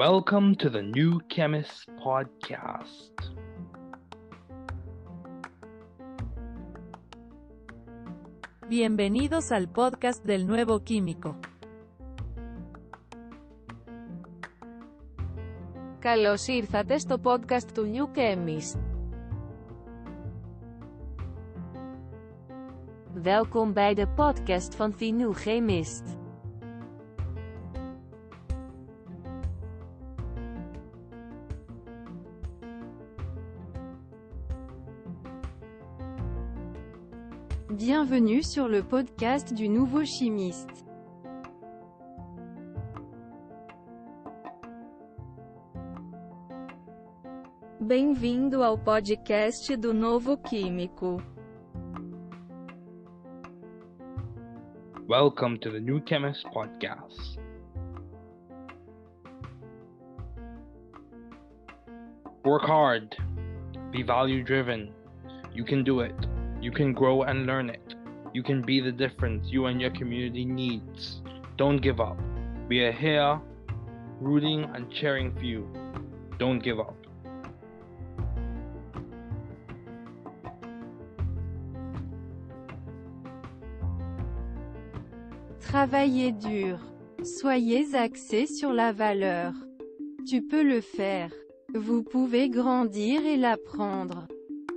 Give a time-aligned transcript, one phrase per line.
[0.00, 3.12] Welcome to the New Chemist Podcast.
[8.68, 11.34] Bienvenidos al podcast del nuevo químico.
[15.98, 18.78] Καλώς ήρθατε στο podcast του New Chemist.
[23.12, 26.19] Welkom bij de podcast van The New Chemist.
[38.11, 40.85] Bienvenue sur le podcast du nouveau chimiste.
[47.79, 51.21] Bem-vindo ao podcast do Novo Químico.
[55.07, 57.39] Welcome to the New Chemist Podcast.
[62.43, 63.15] Work hard.
[63.93, 64.91] Be value driven.
[65.53, 66.15] You can do it.
[66.61, 67.80] You can grow and learn it.
[68.33, 71.21] You can be the difference you and your community needs.
[71.57, 72.17] Don't give up.
[72.69, 73.39] We are here
[74.21, 75.67] rooting and cheering for you.
[76.39, 76.95] Don't give up.
[85.59, 86.79] Travaillez dur.
[87.23, 89.53] Soyez axé sur la valeur.
[90.27, 91.31] Tu peux le faire.
[91.73, 94.20] Vous pouvez grandir et l'apprendre.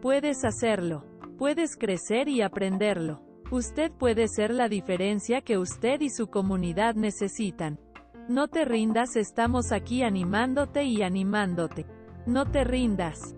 [0.00, 1.04] Puedes hacerlo.
[1.38, 3.20] Puedes crecer y aprenderlo.
[3.50, 7.80] Usted puede ser la diferencia que usted y su comunidad necesitan.
[8.28, 11.84] No te rindas, estamos aquí animándote y animándote.
[12.26, 13.34] No te rindas.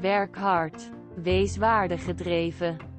[0.00, 0.78] Werk hard.
[1.24, 2.91] Wees waardegedreven.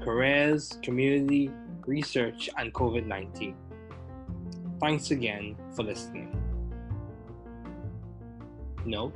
[0.00, 1.50] careers, community,
[1.86, 3.56] research, and COVID 19.
[4.80, 6.36] Thanks again for listening.
[8.84, 9.14] Note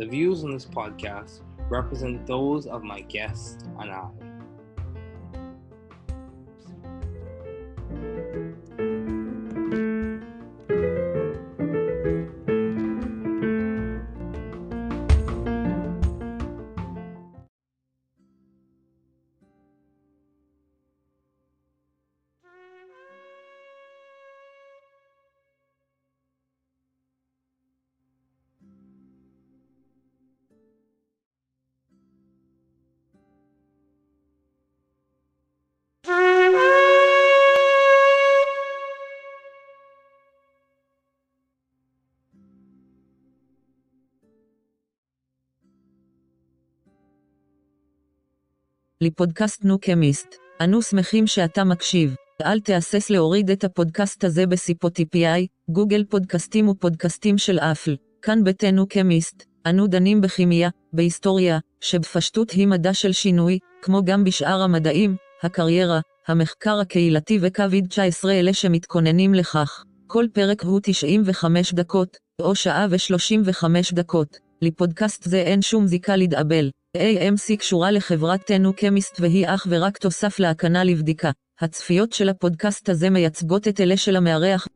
[0.00, 4.29] the views on this podcast represent those of my guests and I.
[49.02, 50.34] לפודקאסט נו קמיסט.
[50.60, 52.14] אנו שמחים שאתה מקשיב.
[52.42, 57.96] אל תהסס להוריד את הפודקאסט הזה בסיפוטיפיי, גוגל פודקאסטים ופודקאסטים של אפל.
[58.22, 59.44] כאן ביתנו קמיסט.
[59.66, 66.80] אנו דנים בכימיה, בהיסטוריה, שבפשטות היא מדע של שינוי, כמו גם בשאר המדעים, הקריירה, המחקר
[66.80, 69.84] הקהילתי וקוביד 19 אלה שמתכוננים לכך.
[70.06, 74.36] כל פרק הוא 95 דקות, או שעה ו-35 דקות.
[74.62, 76.70] לפודקאסט זה אין שום זיקה לדאבל.
[76.96, 81.30] AMC קשורה לחברת תנו קמיסט והיא אך ורק תוסף להקנה לבדיקה.
[81.60, 84.68] הצפיות של הפודקאסט הזה מייצגות את אלה של המארח.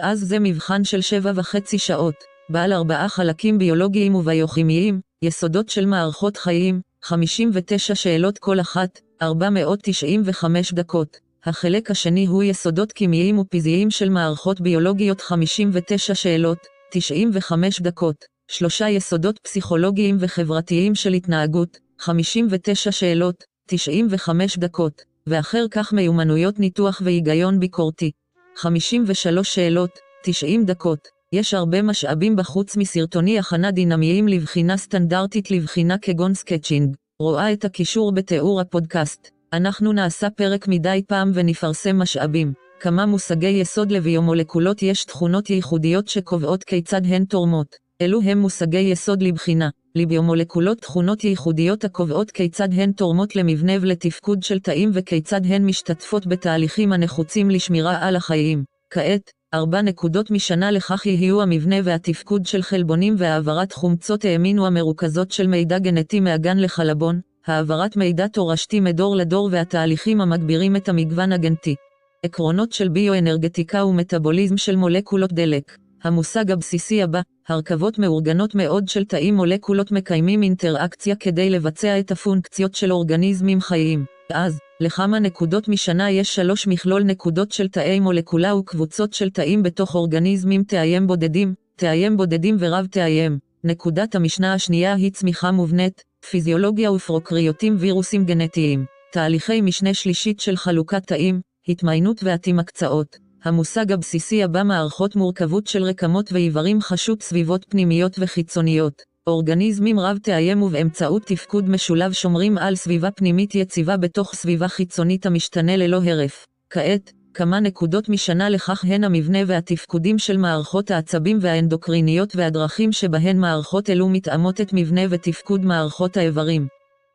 [0.00, 2.14] אז זה מבחן של שבע וחצי שעות,
[2.48, 11.25] בעל ארבעה חלקים ביולוגיים וביוכימיים, יסודות של מערכות חיים, 59 שאלות כל אחת, 495 דקות.
[11.46, 16.58] החלק השני הוא יסודות כימיים ופיזיים של מערכות ביולוגיות 59 שאלות,
[16.90, 18.16] 95 דקות.
[18.48, 27.60] שלושה יסודות פסיכולוגיים וחברתיים של התנהגות, 59 שאלות, 95 דקות, ואחר כך מיומנויות ניתוח והיגיון
[27.60, 28.10] ביקורתי.
[28.56, 29.90] 53 שאלות,
[30.24, 31.08] 90 דקות.
[31.32, 36.96] יש הרבה משאבים בחוץ מסרטוני הכנה דינמיים לבחינה סטנדרטית לבחינה כגון sketching.
[37.22, 39.35] רואה את הקישור בתיאור הפודקאסט.
[39.56, 42.52] אנחנו נעשה פרק מדי פעם ונפרסם משאבים.
[42.80, 47.76] כמה מושגי יסוד לביומולקולות יש תכונות ייחודיות שקובעות כיצד הן תורמות.
[48.02, 49.68] אלו הם מושגי יסוד לבחינה.
[49.94, 56.92] לביומולקולות תכונות ייחודיות הקובעות כיצד הן תורמות למבנה ולתפקוד של תאים וכיצד הן משתתפות בתהליכים
[56.92, 58.64] הנחוצים לשמירה על החיים.
[58.90, 65.46] כעת, ארבע נקודות משנה לכך יהיו המבנה והתפקוד של חלבונים והעברת חומצות האמינו המרוכזות של
[65.46, 71.74] מידע גנטי מהגן לחלבון, העברת מידע תורשתי מדור לדור והתהליכים המגבירים את המגוון הגנטי.
[72.22, 75.76] עקרונות של ביואנרגטיקה ומטאבוליזם של מולקולות דלק.
[76.02, 82.74] המושג הבסיסי הבא, הרכבות מאורגנות מאוד של תאים מולקולות מקיימים אינטראקציה כדי לבצע את הפונקציות
[82.74, 84.04] של אורגניזמים חיים.
[84.32, 89.94] אז, לכמה נקודות משנה יש שלוש מכלול נקודות של תאי מולקולה וקבוצות של תאים בתוך
[89.94, 93.38] אורגניזמים תאיים בודדים, תאיים בודדים ורב תאיים.
[93.64, 98.84] נקודת המשנה השנייה היא צמיחה מובנית, פיזיולוגיה ופרוקריוטים וירוסים גנטיים.
[99.12, 103.16] תהליכי משנה שלישית של חלוקת תאים, התמיינות ועתים-הקצאות.
[103.44, 109.02] המושג הבסיסי הבא מערכות מורכבות של רקמות ואיברים חשוב סביבות פנימיות וחיצוניות.
[109.26, 115.76] אורגניזמים רב תאיים ובאמצעות תפקוד משולב שומרים על סביבה פנימית יציבה בתוך סביבה חיצונית המשתנה
[115.76, 116.46] ללא הרף.
[116.70, 123.90] כעת, כמה נקודות משנה לכך הן המבנה והתפקודים של מערכות העצבים והאנדוקריניות והדרכים שבהן מערכות
[123.90, 126.66] אלו מתאמות את מבנה ותפקוד מערכות האיברים.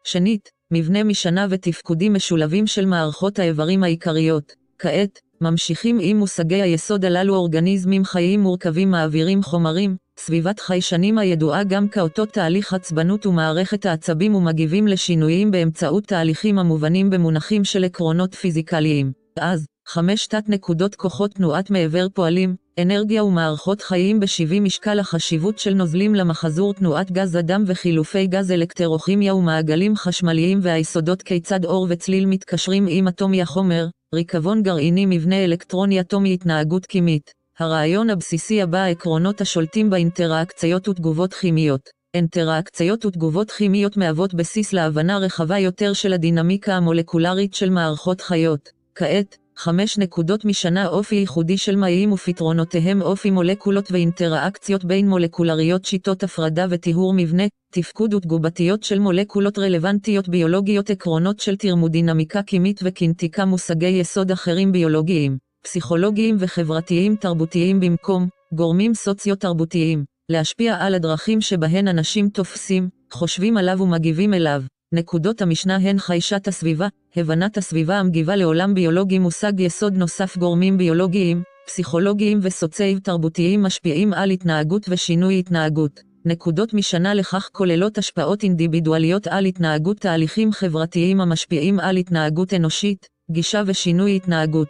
[0.03, 4.53] שנית, מבנה משנה ותפקודים משולבים של מערכות האיברים העיקריות.
[4.79, 11.87] כעת, ממשיכים עם מושגי היסוד הללו אורגניזמים חיים מורכבים מעבירים חומרים, סביבת חיישנים הידועה גם
[11.87, 19.11] כאותו תהליך עצבנות ומערכת העצבים ומגיבים לשינויים באמצעות תהליכים המובנים במונחים של עקרונות פיזיקליים.
[19.39, 26.15] אז, חמש תת-נקודות כוחות תנועת מעבר פועלים, אנרגיה ומערכות חיים ב-70 משקל החשיבות של נוזלים
[26.15, 33.07] למחזור תנועת גז אדם וחילופי גז אלקטרוכימיה ומעגלים חשמליים והיסודות כיצד אור וצליל מתקשרים עם
[33.07, 37.33] אטומי החומר, ריקבון גרעיני מבנה אלקטרוני אטומי התנהגות כימית.
[37.59, 41.89] הרעיון הבסיסי הבא העקרונות השולטים באינטראקציות ותגובות כימיות.
[42.13, 48.69] אינטראקציות ותגובות כימיות מהוות בסיס להבנה רחבה יותר של הדינמיקה המולקולרית של מערכות חיות.
[48.95, 56.24] כעת, חמש נקודות משנה אופי ייחודי של מים ופתרונותיהם אופי מולקולות ואינטראקציות בין מולקולריות שיטות
[56.24, 57.43] הפרדה וטיהור מבנה,
[57.74, 65.38] תפקוד ותגובתיות של מולקולות רלוונטיות ביולוגיות עקרונות של תרמודינמיקה קימית וקינטיקה מושגי יסוד אחרים ביולוגיים,
[65.63, 74.34] פסיכולוגיים וחברתיים תרבותיים במקום, גורמים סוציו-תרבותיים, להשפיע על הדרכים שבהן אנשים תופסים, חושבים עליו ומגיבים
[74.34, 74.62] אליו.
[74.93, 81.43] נקודות המשנה הן חיישת הסביבה, הבנת הסביבה המגיבה לעולם ביולוגי מושג יסוד נוסף גורמים ביולוגיים,
[81.67, 86.00] פסיכולוגיים וסוציאל תרבותיים משפיעים על התנהגות ושינוי התנהגות.
[86.25, 93.63] נקודות משנה לכך כוללות השפעות אינדיבידואליות על התנהגות תהליכים חברתיים המשפיעים על התנהגות אנושית, גישה
[93.65, 94.69] ושינוי התנהגות.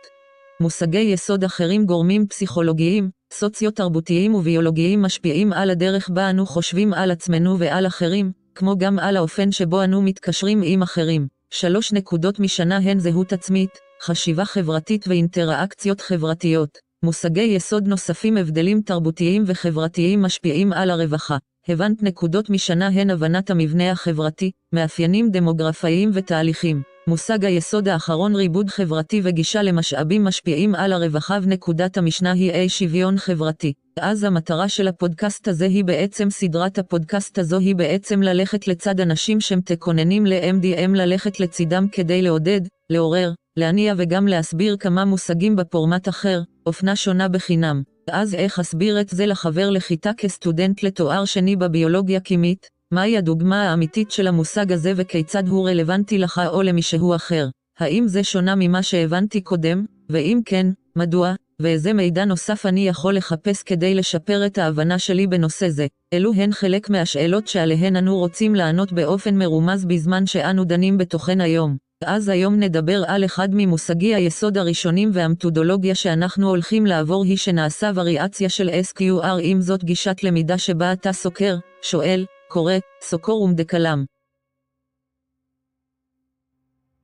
[0.61, 7.59] מושגי יסוד אחרים גורמים פסיכולוגיים, סוציו-תרבותיים וביולוגיים משפיעים על הדרך בה אנו חושבים על עצמנו
[7.59, 11.27] ועל אחרים, כמו גם על האופן שבו אנו מתקשרים עם אחרים.
[11.49, 13.69] שלוש נקודות משנה הן זהות עצמית,
[14.03, 16.77] חשיבה חברתית ואינטראקציות חברתיות.
[17.03, 21.37] מושגי יסוד נוספים הבדלים תרבותיים וחברתיים משפיעים על הרווחה.
[21.67, 26.90] הבנת נקודות משנה הן הבנת המבנה החברתי, מאפיינים דמוגרפיים ותהליכים.
[27.07, 33.17] מושג היסוד האחרון ריבוד חברתי וגישה למשאבים משפיעים על הרווחה ונקודת המשנה היא אי שוויון
[33.17, 33.73] חברתי.
[33.99, 39.41] אז המטרה של הפודקאסט הזה היא בעצם סדרת הפודקאסט הזו היא בעצם ללכת לצד אנשים
[39.41, 46.95] שמתכוננים ל-MDM ללכת לצידם כדי לעודד, לעורר, להניע וגם להסביר כמה מושגים בפורמט אחר, אופנה
[46.95, 47.83] שונה בחינם.
[48.11, 52.80] אז איך אסביר את זה לחבר לכיתה כסטודנט לתואר שני בביולוגיה קימית?
[52.91, 57.47] מהי הדוגמה האמיתית של המושג הזה וכיצד הוא רלוונטי לך או למישהו אחר?
[57.79, 59.85] האם זה שונה ממה שהבנתי קודם?
[60.09, 61.33] ואם כן, מדוע?
[61.61, 65.87] ואיזה מידע נוסף אני יכול לחפש כדי לשפר את ההבנה שלי בנושא זה?
[66.13, 71.77] אלו הן חלק מהשאלות שעליהן אנו רוצים לענות באופן מרומז בזמן שאנו דנים בתוכן היום.
[72.05, 78.49] אז היום נדבר על אחד ממושגי היסוד הראשונים והמתודולוגיה שאנחנו הולכים לעבור היא שנעשה וריאציה
[78.49, 84.05] של SQR עם זאת גישת למידה שבה אתה סוקר, שואל, קורא, סוקור ומדקלם.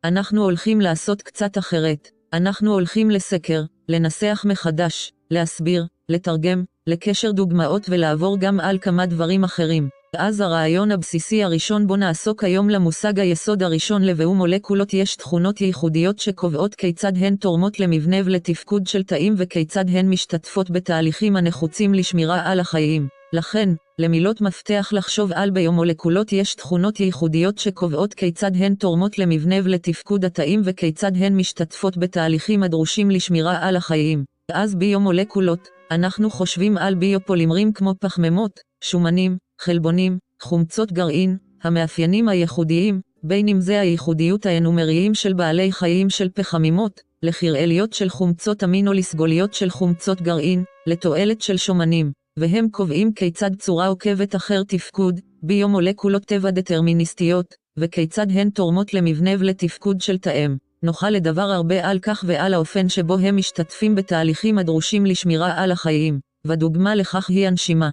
[0.03, 8.37] אנחנו הולכים לעשות קצת אחרת, אנחנו הולכים לסקר, לנסח מחדש, להסביר, לתרגם, לקשר דוגמאות ולעבור
[8.39, 9.89] גם על כמה דברים אחרים.
[10.17, 16.19] אז הרעיון הבסיסי הראשון בו נעסוק היום למושג היסוד הראשון לבאו מולקולות יש תכונות ייחודיות
[16.19, 22.59] שקובעות כיצד הן תורמות למבנה ולתפקוד של תאים וכיצד הן משתתפות בתהליכים הנחוצים לשמירה על
[22.59, 23.07] החיים.
[23.33, 30.25] לכן, למילות מפתח לחשוב על ביומולקולות יש תכונות ייחודיות שקובעות כיצד הן תורמות למבנה ולתפקוד
[30.25, 34.23] התאים וכיצד הן משתתפות בתהליכים הדרושים לשמירה על החיים.
[34.51, 43.47] אז ביומולקולות, אנחנו חושבים על ביופולימרים כמו פחמימות, שומנים, חלבונים, חומצות גרעין, המאפיינים הייחודיים, בין
[43.47, 49.69] אם זה הייחודיות האנומריים של בעלי חיים של פחמימות, לכרעליות של חומצות אמינו לסגוליות של
[49.69, 52.11] חומצות גרעין, לתועלת של שומנים.
[52.37, 57.45] והם קובעים כיצד צורה עוקבת אחר תפקוד, ביומולקולות טבע דטרמיניסטיות,
[57.77, 60.57] וכיצד הן תורמות למבנה ולתפקוד של תאם.
[60.83, 66.19] נוכל לדבר הרבה על כך ועל האופן שבו הם משתתפים בתהליכים הדרושים לשמירה על החיים,
[66.45, 67.89] ודוגמה לכך היא הנשימה.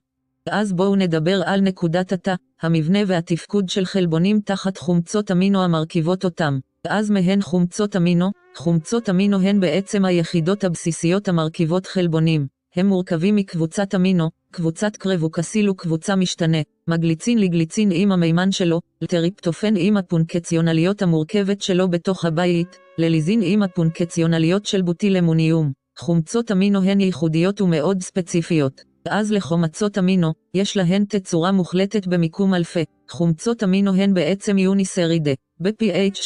[0.51, 6.59] אז בואו נדבר על נקודת התא, המבנה והתפקוד של חלבונים תחת חומצות אמינו המרכיבות אותם.
[6.89, 12.54] אז מהן חומצות אמינו, חומצות אמינו הן בעצם היחידות הבסיסיות המרכיבות חלבונים.
[12.77, 19.97] הם מורכבים מקבוצת אמינו, קבוצת קרבוקסיל וקבוצה משתנה, מגליצין לגליצין עם המימן שלו, לטריפטופן עם
[19.97, 25.73] הפונקציונליות המורכבת שלו בתוך הבית, לליזין עם הפונקציונליות של בוטילמוניום.
[25.99, 28.83] חומצות אמינו הן ייחודיות ומאוד ספציפיות.
[29.09, 32.85] אז לחומצות אמינו, יש להן תצורה מוחלטת במיקום אלפי.
[33.11, 35.33] חומצות אמינו הן בעצם יוניסרידה.
[35.61, 36.19] ב-pH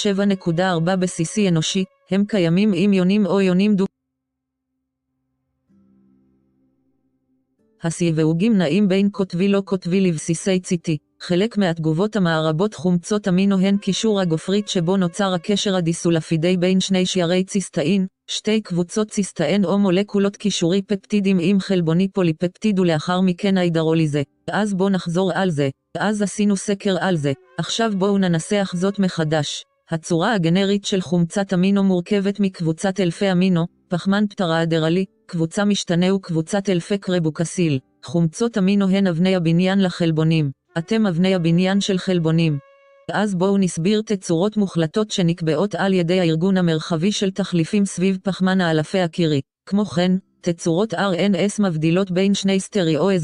[0.48, 3.84] 7.4 בסיסי אנושי, הם קיימים עם יונים או יונים דו
[7.82, 10.98] הסיווגים נעים בין קוטבי לא קוטבי לבסיסי ציטי.
[11.20, 17.44] חלק מהתגובות המערבות חומצות אמינו הן קישור הגופרית שבו נוצר הקשר הדיסולפידי בין שני שיירי
[17.44, 24.22] ציסטאין, שתי קבוצות ציסטאין או מולקולות קישורי פפטידים עם חלבוני פוליפפטיד ולאחר מכן ההידרוליזה.
[24.50, 25.68] אז בואו נחזור על זה.
[25.98, 27.32] אז עשינו סקר על זה.
[27.58, 29.64] עכשיו בואו ננסח זאת מחדש.
[29.90, 36.98] הצורה הגנרית של חומצת אמינו מורכבת מקבוצת אלפי אמינו, פחמן פטראדרלי, קבוצה משתנה וקבוצת אלפי
[36.98, 37.78] קרבוקסיל.
[38.04, 40.50] חומצות אמינו הן אבני הבניין לחלבונים.
[40.78, 42.58] אתם אבני הבניין של חלבונים.
[43.12, 49.00] אז בואו נסביר תצורות מוחלטות שנקבעות על ידי הארגון המרחבי של תחליפים סביב פחמן האלפי
[49.00, 49.40] הקירי.
[49.66, 52.58] כמו כן, תצורות RNS מבדילות בין שני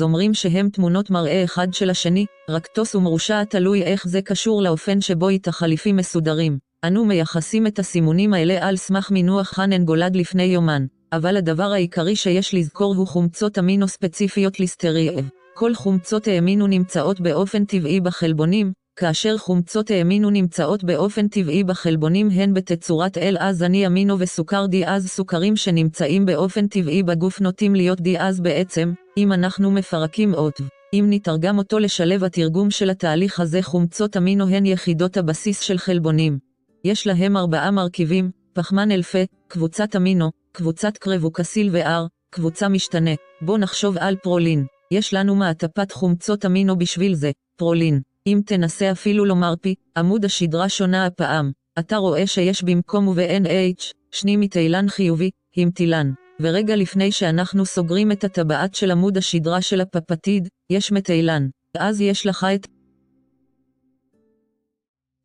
[0.00, 5.00] אומרים שהם תמונות מראה אחד של השני, רק טוס ומרושע תלוי איך זה קשור לאופן
[5.00, 6.58] שבו התחליפים מסודרים.
[6.86, 12.16] אנו מייחסים את הסימונים האלה על סמך מינוח חנן גולד לפני יומן, אבל הדבר העיקרי
[12.16, 15.28] שיש לזכור הוא חומצות אמינו ספציפיות ליסטריאב.
[15.54, 22.54] כל חומצות האמינו נמצאות באופן טבעי בחלבונים, כאשר חומצות האמינו נמצאות באופן טבעי בחלבונים הן
[22.54, 29.32] בתצורת L-אז-אני אמינו וסוכר דיאז סוכרים שנמצאים באופן טבעי בגוף נוטים להיות דיאז בעצם, אם
[29.32, 30.60] אנחנו מפרקים אות.
[30.94, 36.43] אם נתרגם אותו לשלב התרגום של התהליך הזה חומצות אמינו הן יחידות הבסיס של חלבונים.
[36.84, 39.18] יש להם ארבעה מרכיבים, פחמן אלפה,
[39.48, 43.10] קבוצת אמינו, קבוצת קרבוקסיל ו-R, קבוצה משתנה.
[43.40, 44.66] בוא נחשוב על פרולין.
[44.90, 48.00] יש לנו מעטפת חומצות אמינו בשביל זה, פרולין.
[48.26, 51.52] אם תנסה אפילו לומר פי, עמוד השדרה שונה הפעם.
[51.78, 56.12] אתה רואה שיש במקום וב-NH, שני מתאילן חיובי, המטילן.
[56.40, 61.48] ורגע לפני שאנחנו סוגרים את הטבעת של עמוד השדרה של הפפטיד, יש מתאילן.
[61.74, 62.66] ואז יש לך את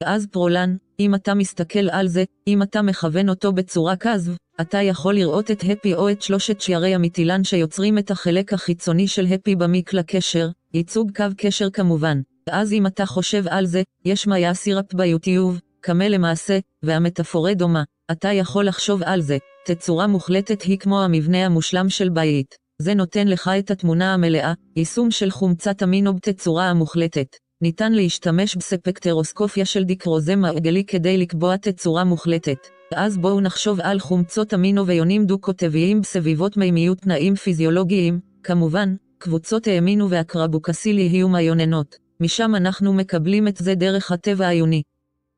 [0.03, 4.31] ואז פרולן, אם אתה מסתכל על זה, אם אתה מכוון אותו בצורה כזו,
[4.61, 9.25] אתה יכול לראות את הפי או את שלושת שיירי המטילן שיוצרים את החלק החיצוני של
[9.25, 12.21] הפי במקלע קשר, ייצוג קו קשר כמובן.
[12.47, 17.83] ואז אם אתה חושב על זה, יש מאיה סירפ ביוטיוב, קמה למעשה, והמטאפורה דומה.
[18.11, 19.37] אתה יכול לחשוב על זה.
[19.65, 22.55] תצורה מוחלטת היא כמו המבנה המושלם של בית.
[22.81, 27.27] זה נותן לך את התמונה המלאה, יישום של חומצת אמינו בתצורה המוחלטת.
[27.61, 32.57] ניתן להשתמש בספקטרוסקופיה של דיקרוזה מעגלי כדי לקבוע תצורה מוחלטת.
[32.95, 40.09] אז בואו נחשוב על חומצות אמינו ויונים דו-קוטביים בסביבות מימיות תנאים פיזיולוגיים, כמובן, קבוצות האמינו
[40.09, 41.95] והקרבוקסיל יהיו מיוננות.
[42.19, 44.81] משם אנחנו מקבלים את זה דרך הטבע העיוני.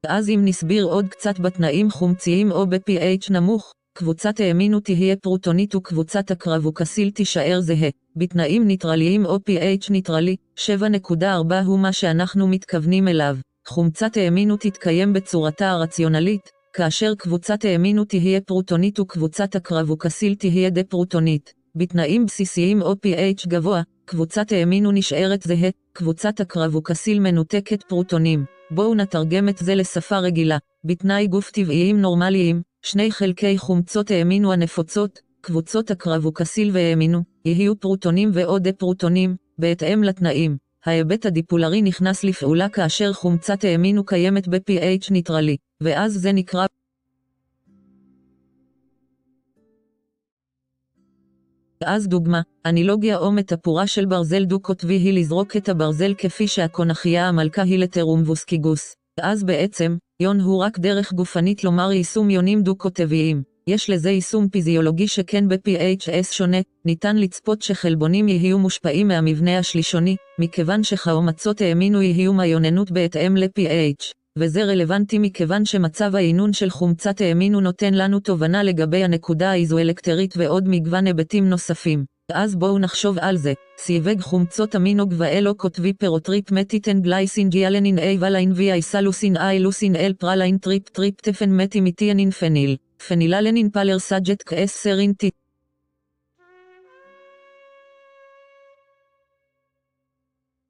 [0.07, 5.75] אז אם נסביר עוד קצת בתנאים חומציים או ב- pH נמוך, קבוצת האמינו תהיה פרוטונית
[5.75, 7.89] וקבוצת הקרבוקסיל תישאר זהה.
[8.15, 11.23] בתנאים ניטרליים או pH ניטרלי, 7.4
[11.65, 13.37] הוא מה שאנחנו מתכוונים אליו.
[13.67, 16.41] חומצת האמינו תתקיים בצורתה הרציונלית,
[16.73, 21.53] כאשר קבוצת האמינו תהיה פרוטונית וקבוצת הקרבוקסיל תהיה דה-פרוטונית.
[21.75, 28.45] בתנאים בסיסיים או pH גבוה, קבוצת האמינו נשארת זהה, קבוצת הקרבוקסיל מנותקת פרוטונים.
[28.71, 30.57] בואו נתרגם את זה לשפה רגילה.
[30.85, 38.67] בתנאי גוף טבעיים נורמליים, שני חלקי חומצות האמינו הנפוצות, קבוצות הקרבוקסיל והאמינו, יהיו פרוטונים ועוד
[38.77, 40.57] פרוטונים, בהתאם לתנאים.
[40.85, 46.65] ההיבט הדיפולרי נכנס לפעולה כאשר חומצת האמינו קיימת ב-pH ניטרלי, ואז זה נקרא
[51.85, 57.61] אז דוגמה, אנילוגיה או מטפורה של ברזל דו-קוטבי היא לזרוק את הברזל כפי שהקונכייה המלכה
[57.61, 59.00] היא לטרומבוסקיגוס.
[59.19, 63.43] אז בעצם, יון הוא רק דרך גופנית לומר יישום יונים דו-קוטביים.
[63.67, 70.83] יש לזה יישום פיזיולוגי שכן ב-PHS שונה, ניתן לצפות שחלבונים יהיו מושפעים מהמבנה השלישוני, מכיוון
[70.83, 74.13] שחומצות האמינו יהיו מיוננות בהתאם ל-PH.
[74.37, 80.63] וזה רלוונטי מכיוון שמצב העינון של חומצת האמינו נותן לנו תובנה לגבי הנקודה האיזואלקטרית ועוד
[80.67, 82.10] מגוון היבטים נוספים.
[82.33, 83.53] אז בואו נחשוב על זה.
[83.77, 89.95] סיווג חומצות אמינו גבאלו כותבי פירוטריפ מטיטן גלייסין ג'יאלנין אי וליין וי איסלוסין אי לוסין
[89.95, 92.77] אל פרליין טריפ טריפטפן מטימיטיאנין פניל.
[93.07, 95.29] פניללנין פלר סאג'ט כאס סרין טי.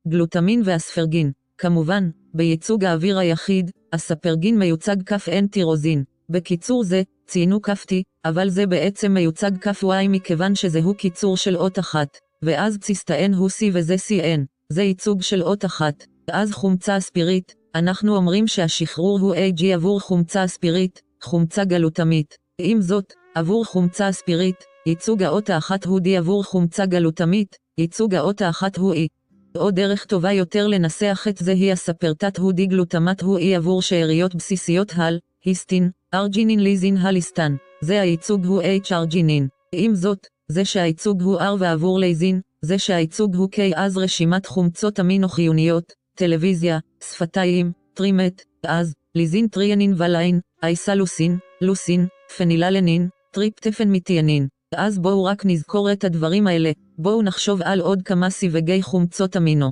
[0.08, 1.32] גלוטמין ואספרגין.
[1.58, 6.04] כמובן, בייצוג האוויר היחיד, הספרגין מיוצג N טירוזין.
[6.30, 7.94] בקיצור זה, ציינו כף T,
[8.26, 12.18] אבל זה בעצם מיוצג כף Y מכיוון שזהו קיצור של אות אחת.
[12.42, 14.40] ואז ציסטאן הוא C וזה CN.
[14.70, 16.04] זה ייצוג של אות אחת.
[16.32, 22.36] אז חומצה אספירית, אנחנו אומרים שהשחרור הוא AG עבור חומצה אספירית, חומצה גלוטמית.
[22.58, 28.42] עם זאת, עבור חומצה אספירית, ייצוג האות האחת הוא D עבור חומצה גלוטמית, ייצוג האות
[28.42, 29.08] האחת הוא E.
[29.56, 34.36] או דרך טובה יותר לנסח את זה היא הספרטט הודי גלוטמט הוא אי עבור שאריות
[34.36, 37.56] בסיסיות הל, היסטין, ארג'ינין ליזין הליסטן.
[37.82, 39.48] זה הייצוג הוא H ארג'ינין.
[39.72, 45.00] עם זאת, זה שהייצוג הוא R ועבור ליזין, זה שהייצוג הוא K אז רשימת חומצות
[45.00, 54.48] אמינו חיוניות, טלוויזיה, שפתיים, טרימט, אז, ליזין טריאנין וליין, אייסלוסין, לוסין, פניללנין, טריפטפן מיטיאנין.
[54.76, 59.72] אז בואו רק נזכור את הדברים האלה, בואו נחשוב על עוד כמה סיווגי חומצות אמינו.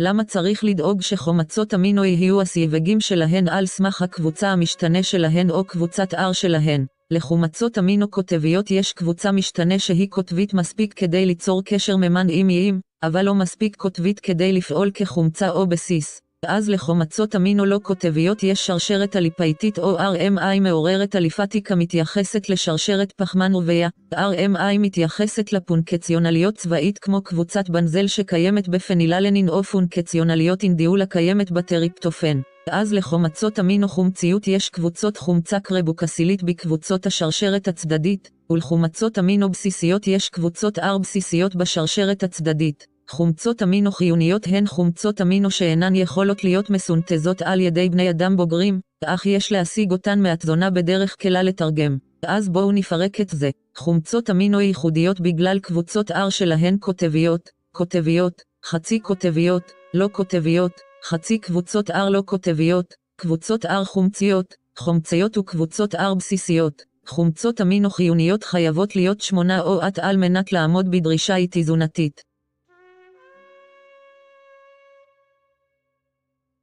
[0.00, 6.14] למה צריך לדאוג שחומצות אמינו יהיו הסיווגים שלהן על סמך הקבוצה המשתנה שלהן או קבוצת
[6.14, 6.86] R שלהן?
[7.10, 13.34] לחומצות אמינו קוטביות יש קבוצה משתנה שהיא קוטבית מספיק כדי ליצור קשר ממנעימיים, אבל לא
[13.34, 16.27] מספיק קוטבית כדי לפעול כחומצה או בסיס.
[16.46, 23.54] אז לחומצות אמינו לא קוטביות יש שרשרת אליפאיטית או RMI מעוררת אליפטיקה מתייחסת לשרשרת פחמן
[23.54, 32.40] רבייה, RMI מתייחסת לפונקציונליות צבאית כמו קבוצת בנזל שקיימת בפניללנין או פונקציונליות אינדיול הקיימת בטריפטופן.
[32.70, 40.28] אז לחומצות אמינו חומציות יש קבוצות חומצה קרבוקסילית בקבוצות השרשרת הצדדית, ולחומצות אמינו בסיסיות יש
[40.28, 42.97] קבוצות R בסיסיות בשרשרת הצדדית.
[43.10, 48.80] חומצות אמינו חיוניות הן חומצות אמינו שאינן יכולות להיות מסונתזות על ידי בני אדם בוגרים,
[49.04, 51.98] אך יש להשיג אותן מהתזונה בדרך כלל לתרגם.
[52.22, 53.50] אז בואו נפרק את זה.
[53.76, 60.72] חומצות אמינו ייחודיות בגלל קבוצות R שלהן קוטביות, קוטביות, חצי קוטביות, לא קוטביות,
[61.04, 66.82] חצי קבוצות R לא קוטביות, קבוצות R חומציות, חומציות וקבוצות R בסיסיות.
[67.06, 72.27] חומצות אמינו חיוניות חייבות להיות שמונה או עט על מנת לעמוד בדרישה איתי-תזונתית.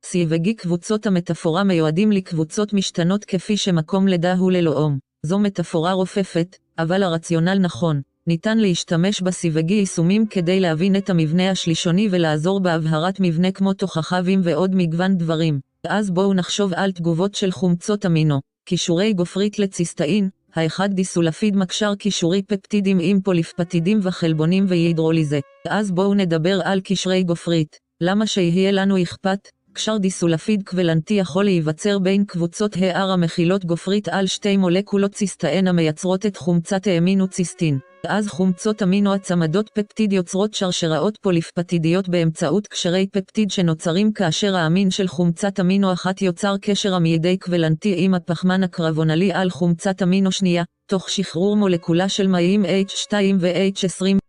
[0.07, 4.99] סיווגי קבוצות המטאפורה מיועדים לקבוצות משתנות כפי שמקום לידה הוא ללאום.
[5.25, 8.01] זו מטאפורה רופפת, אבל הרציונל נכון.
[8.27, 14.75] ניתן להשתמש בסיווגי יישומים כדי להבין את המבנה השלישוני ולעזור בהבהרת מבנה כמו תוכחבים ועוד
[14.75, 15.59] מגוון דברים.
[15.87, 18.41] אז בואו נחשוב על תגובות של חומצות אמינו.
[18.65, 25.39] קישורי גופרית לציסטאין, האחד דיסולפיד מקשר קישורי פפטידים עם פוליפפטידים וחלבונים והידרוליזה.
[25.67, 27.79] אז בואו נדבר על קשרי גופרית.
[28.01, 29.39] למה שיהיה לנו אכפת?
[29.75, 36.25] קשר דיסולפיד קוולנטי יכול להיווצר בין קבוצות הער המכילות גופרית על שתי מולקולות ציסטאן המייצרות
[36.25, 37.79] את חומצת האמינו ציסטין.
[38.07, 45.07] אז חומצות אמינו הצמדות פפטיד יוצרות שרשראות פוליפפטידיות באמצעות קשרי פפטיד שנוצרים כאשר האמין של
[45.07, 51.09] חומצת אמינו אחת יוצר קשר עמידי קוולנטי עם הפחמן הקרבונלי על חומצת אמינו שנייה, תוך
[51.09, 54.24] שחרור מולקולה של מים H2 ו-H20.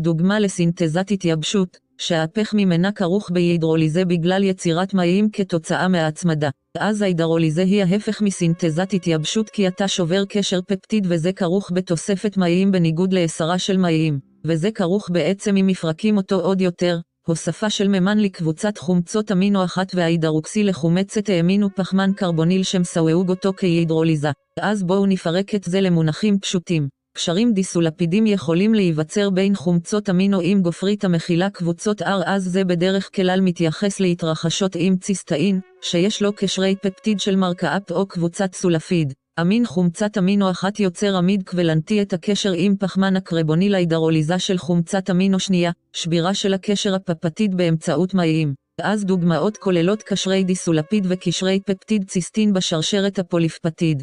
[0.00, 6.50] דוגמה לסינתזת התייבשות, שההפך ממנה כרוך בהידרוליזה בגלל יצירת מים כתוצאה מההצמדה.
[6.78, 12.72] אז ההידרוליזה היא ההפך מסינתזת התייבשות כי אתה שובר קשר פפטיד וזה כרוך בתוספת מים
[12.72, 18.18] בניגוד לעשרה של מים, וזה כרוך בעצם אם מפרקים אותו עוד יותר, הוספה של מימן
[18.18, 24.30] לקבוצת חומצות אמינו אחת וההידרוקסי לחומצת האמינו פחמן קרבוניל שמסווג אותו כהידרוליזה.
[24.60, 26.88] אז בואו נפרק את זה למונחים פשוטים.
[27.16, 33.10] קשרים דיסולפידים יכולים להיווצר בין חומצות אמינו עם גופרית המכילה קבוצות R אז זה בדרך
[33.14, 39.12] כלל מתייחס להתרחשות עם ציסטאין, שיש לו קשרי פפטיד של מרקאפ או קבוצת סולפיד.
[39.40, 45.10] אמין חומצת אמינו אחת יוצר עמיד קוולנטי את הקשר עם פחמן הקרבוני להידרוליזה של חומצת
[45.10, 48.54] אמינו שנייה, שבירה של הקשר הפפטיד באמצעות מים.
[48.80, 54.02] אז דוגמאות כוללות קשרי דיסולפיד וקשרי פפטיד ציסטין בשרשרת הפוליפפטיד.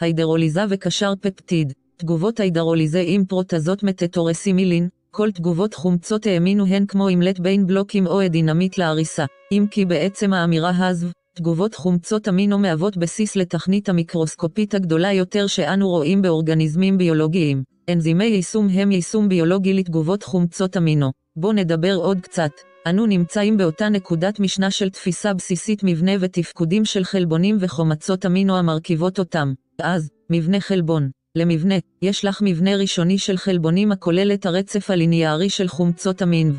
[0.00, 7.38] הידרוליזה וקשר פפטיד תגובות ההידרוליזה עם פרוטזות מטטורסימילין, כל תגובות חומצות האמינו הן כמו אימלט
[7.38, 13.36] בין בלוקים או דינמיט להריסה, אם כי בעצם האמירה הזו, תגובות חומצות אמינו מהוות בסיס
[13.36, 17.62] לתכנית המיקרוסקופית הגדולה יותר שאנו רואים באורגניזמים ביולוגיים.
[17.90, 21.10] אנזימי יישום הם יישום ביולוגי לתגובות חומצות אמינו.
[21.36, 22.50] בואו נדבר עוד קצת.
[22.88, 29.18] אנו נמצאים באותה נקודת משנה של תפיסה בסיסית מבנה ותפקודים של חלבונים וחומצות אמינו המרכיבות
[29.18, 29.52] אותם.
[29.82, 31.10] אז, מבנה חלבון.
[31.36, 36.52] למבנה, יש לך מבנה ראשוני של חלבונים הכולל את הרצף הליניארי של חומצות המין.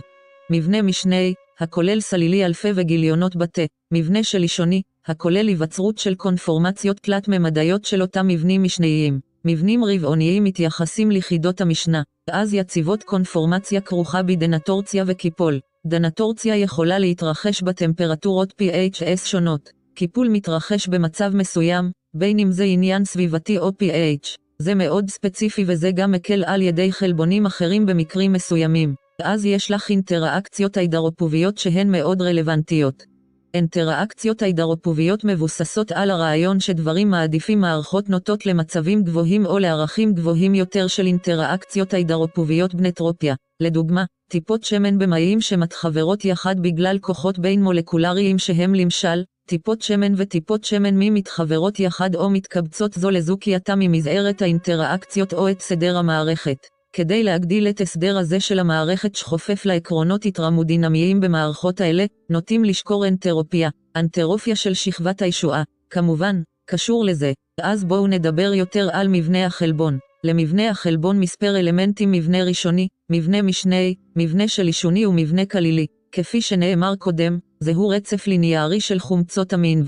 [0.49, 3.61] מבנה משני, הכולל סלילי אלפי וגיליונות בתה.
[3.93, 9.19] מבנה שלישוני, הכולל היווצרות של קונפורמציות תלת-ממדיות של אותם מבנים משניים.
[9.45, 15.59] מבנים רבעוניים מתייחסים ליחידות המשנה, ואז יציבות קונפורמציה כרוכה בדנטורציה וקיפול.
[15.85, 19.69] דנטורציה יכולה להתרחש בטמפרטורות PHS שונות.
[19.95, 24.42] קיפול מתרחש במצב מסוים, בין אם זה עניין סביבתי או pH.
[24.59, 28.95] זה מאוד ספציפי וזה גם מקל על ידי חלבונים אחרים במקרים מסוימים.
[29.23, 33.03] אז יש לך אינטראקציות הידרופוביות שהן מאוד רלוונטיות.
[33.53, 40.87] אינטראקציות הידרופוביות מבוססות על הרעיון שדברים מעדיפים מערכות נוטות למצבים גבוהים או לערכים גבוהים יותר
[40.87, 43.35] של אינטראקציות הידרופוביות בנטרופיה.
[43.59, 50.63] לדוגמה, טיפות שמן במים שמתחברות יחד בגלל כוחות בין מולקולריים שהם למשל, טיפות שמן וטיפות
[50.63, 55.97] שמן מי מתחברות יחד או מתקבצות זו לזו כי אתה ממזערת האינטראקציות או את סדר
[55.97, 56.57] המערכת.
[56.93, 63.69] כדי להגדיל את הסדר הזה של המערכת שחופף לעקרונות התרמודינמיים במערכות האלה, נוטים לשקור אנטרופיה,
[63.95, 65.63] אנטרופיה של שכבת הישועה.
[65.89, 69.97] כמובן, קשור לזה, אז בואו נדבר יותר על מבנה החלבון.
[70.23, 75.85] למבנה החלבון מספר אלמנטים מבנה ראשוני, מבנה משני, מבנה שלישוני ומבנה כלילי.
[76.11, 79.83] כפי שנאמר קודם, זהו רצף ליניארי של חומצות המין.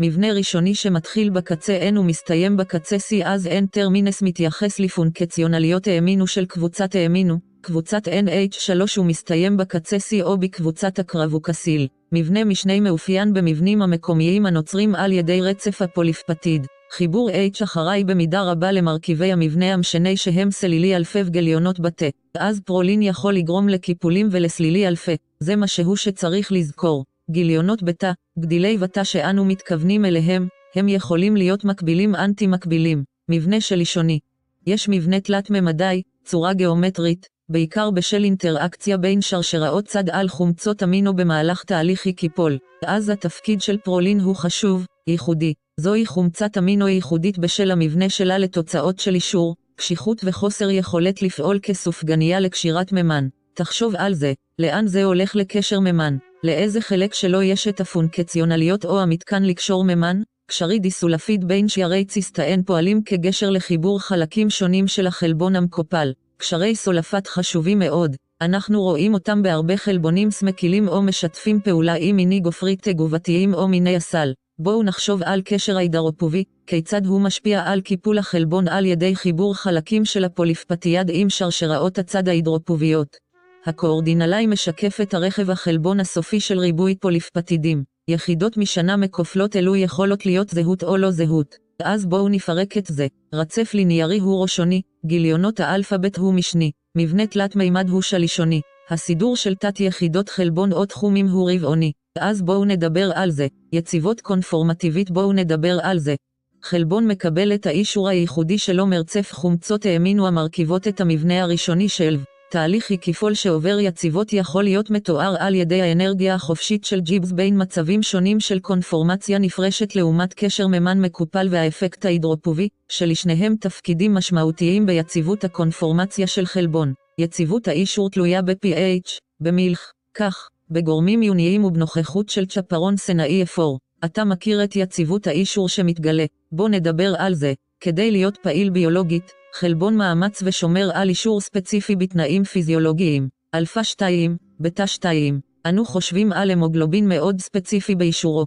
[0.00, 6.44] מבנה ראשוני שמתחיל בקצה N ומסתיים בקצה C אז N טרמינס מתייחס לפונקציונליות האמינו של
[6.44, 11.86] קבוצת האמינו, קבוצת NH3 ומסתיים בקצה C או בקבוצת הקרבוקסיל.
[12.12, 16.66] מבנה משני מאופיין במבנים המקומיים הנוצרים על ידי רצף הפוליפפטיד.
[16.92, 22.06] חיבור H אחראי במידה רבה למרכיבי המבנה המשני שהם סלילי אלפי וגליונות בתה.
[22.38, 25.16] אז פרולין יכול לגרום לקיפולים ולסלילי אלפי.
[25.40, 27.04] זה מה שהוא שצריך לזכור.
[27.30, 33.04] גיליונות בתא, גדילי בתא שאנו מתכוונים אליהם, הם יכולים להיות מקבילים אנטי-מקבילים.
[33.30, 34.18] מבנה שלישוני.
[34.66, 41.64] יש מבנה תלת-ממדי, צורה גיאומטרית, בעיקר בשל אינטראקציה בין שרשראות צד על חומצות אמינו במהלך
[41.64, 42.58] תהליך קיפול.
[42.86, 45.54] אז התפקיד של פרולין הוא חשוב, ייחודי.
[45.80, 52.40] זוהי חומצת אמינו ייחודית בשל המבנה שלה לתוצאות של אישור, קשיחות וחוסר יכולת לפעול כסופגניה
[52.40, 53.28] לקשירת מימן.
[53.54, 56.16] תחשוב על זה, לאן זה הולך לקשר מימן?
[56.44, 60.22] לאיזה חלק שלו יש את הפונקציונליות או המתקן לקשור מימן?
[60.46, 66.12] קשרי דיסולפיד בין שיירי ציסטאן פועלים כגשר לחיבור חלקים שונים של החלבון המקופל.
[66.36, 72.40] קשרי סולפת חשובים מאוד, אנחנו רואים אותם בהרבה חלבונים סמקילים או משתפים פעולה עם מיני
[72.40, 74.32] גופרית תגובתיים או מיני הסל.
[74.58, 80.04] בואו נחשוב על קשר ההידרופובי, כיצד הוא משפיע על קיפול החלבון על ידי חיבור חלקים
[80.04, 83.29] של הפוליפפטיאד עם שרשראות הצד ההידרופוביות.
[83.66, 87.84] הקואורדינלי משקף את הרכב החלבון הסופי של ריבוי פוליפפטידים.
[88.08, 91.54] יחידות משנה מקופלות אלו יכולות להיות זהות או לא זהות.
[91.82, 93.06] אז בואו נפרק את זה.
[93.34, 98.60] רצף ליניארי הוא ראשוני, גיליונות האלפאבית הוא משני, מבנה תלת מימד הוא שלישוני.
[98.90, 103.46] הסידור של תת-יחידות חלבון או תחומים הוא רבעוני, אז בואו נדבר על זה.
[103.72, 106.14] יציבות קונפורמטיבית בואו נדבר על זה.
[106.62, 112.18] חלבון מקבל את האישור הייחודי שלו מרצף חומצות האמינו המרכיבות את המבנה הראשוני של
[112.50, 118.02] תהליך הקיפול שעובר יציבות יכול להיות מתואר על ידי האנרגיה החופשית של ג'יבס בין מצבים
[118.02, 126.26] שונים של קונפורמציה נפרשת לעומת קשר מימן מקופל והאפקט ההידרופובי, שלשניהם תפקידים משמעותיים ביציבות הקונפורמציה
[126.26, 126.92] של חלבון.
[127.18, 133.78] יציבות האישור תלויה ב-pH, במילך, כך, בגורמים עיוניים ובנוכחות של צ'פרון סנאי אפור.
[134.04, 137.52] אתה מכיר את יציבות האישור שמתגלה, בוא נדבר על זה.
[137.80, 143.28] כדי להיות פעיל ביולוגית, חלבון מאמץ ושומר על אישור ספציפי בתנאים פיזיולוגיים.
[143.54, 145.40] אלפא 2, בטא 2.
[145.66, 148.46] אנו חושבים על המוגלובין מאוד ספציפי באישורו.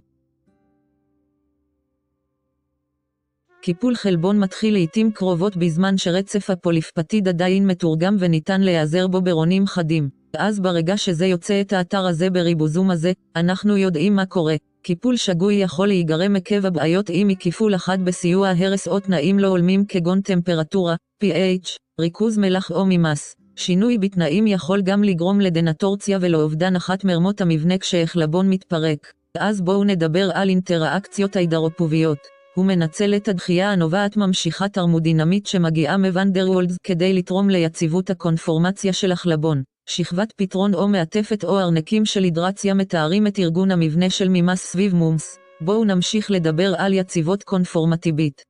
[3.60, 10.08] קיפול חלבון מתחיל לעיתים קרובות בזמן שרצף הפוליפפטיד עדיין מתורגם וניתן להיעזר בו ברונים חדים.
[10.36, 14.56] אז ברגע שזה יוצא את האתר הזה בריבוזום הזה, אנחנו יודעים מה קורה.
[14.84, 19.84] קיפול שגוי יכול להיגרם עקב הבעיות אם מקיפול אחד בסיוע הרס או תנאים לא הולמים
[19.84, 20.94] כגון טמפרטורה,
[21.24, 21.68] pH,
[22.00, 23.34] ריכוז מלח או ממס.
[23.56, 29.12] שינוי בתנאים יכול גם לגרום לדנטורציה ולאובדן אחת מרמות המבנה כשהחלבון מתפרק.
[29.38, 32.18] אז בואו נדבר על אינטראקציות ההידרופוביות.
[32.54, 39.62] הוא מנצל את הדחייה הנובעת ממשיכה תרמודינמית שמגיעה מוונדרוולדס כדי לתרום ליציבות הקונפורמציה של החלבון.
[39.86, 44.94] שכבת פתרון או מעטפת או ארנקים של הידרציה מתארים את ארגון המבנה של ממס סביב
[44.94, 45.38] מומס.
[45.60, 48.42] בואו נמשיך לדבר על יציבות קונפורמטיבית.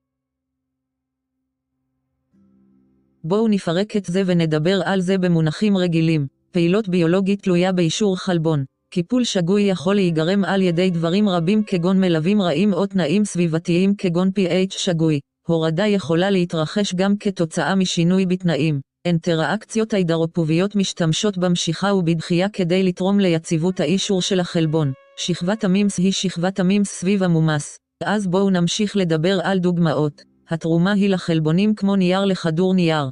[3.24, 6.26] בואו נפרק את זה ונדבר על זה במונחים רגילים.
[6.50, 8.64] פעילות ביולוגית תלויה באישור חלבון.
[8.90, 14.28] קיפול שגוי יכול להיגרם על ידי דברים רבים כגון מלווים רעים או תנאים סביבתיים כגון
[14.28, 15.20] pH שגוי.
[15.46, 18.93] הורדה יכולה להתרחש גם כתוצאה משינוי בתנאים.
[19.06, 24.92] אינטראקציות ההידרופוביות משתמשות במשיכה ובדחייה כדי לתרום ליציבות האישור של החלבון.
[25.16, 27.78] שכבת המימס היא שכבת המימס סביב המומס.
[28.04, 30.22] אז בואו נמשיך לדבר על דוגמאות.
[30.48, 33.10] התרומה היא לחלבונים כמו נייר לכדור נייר.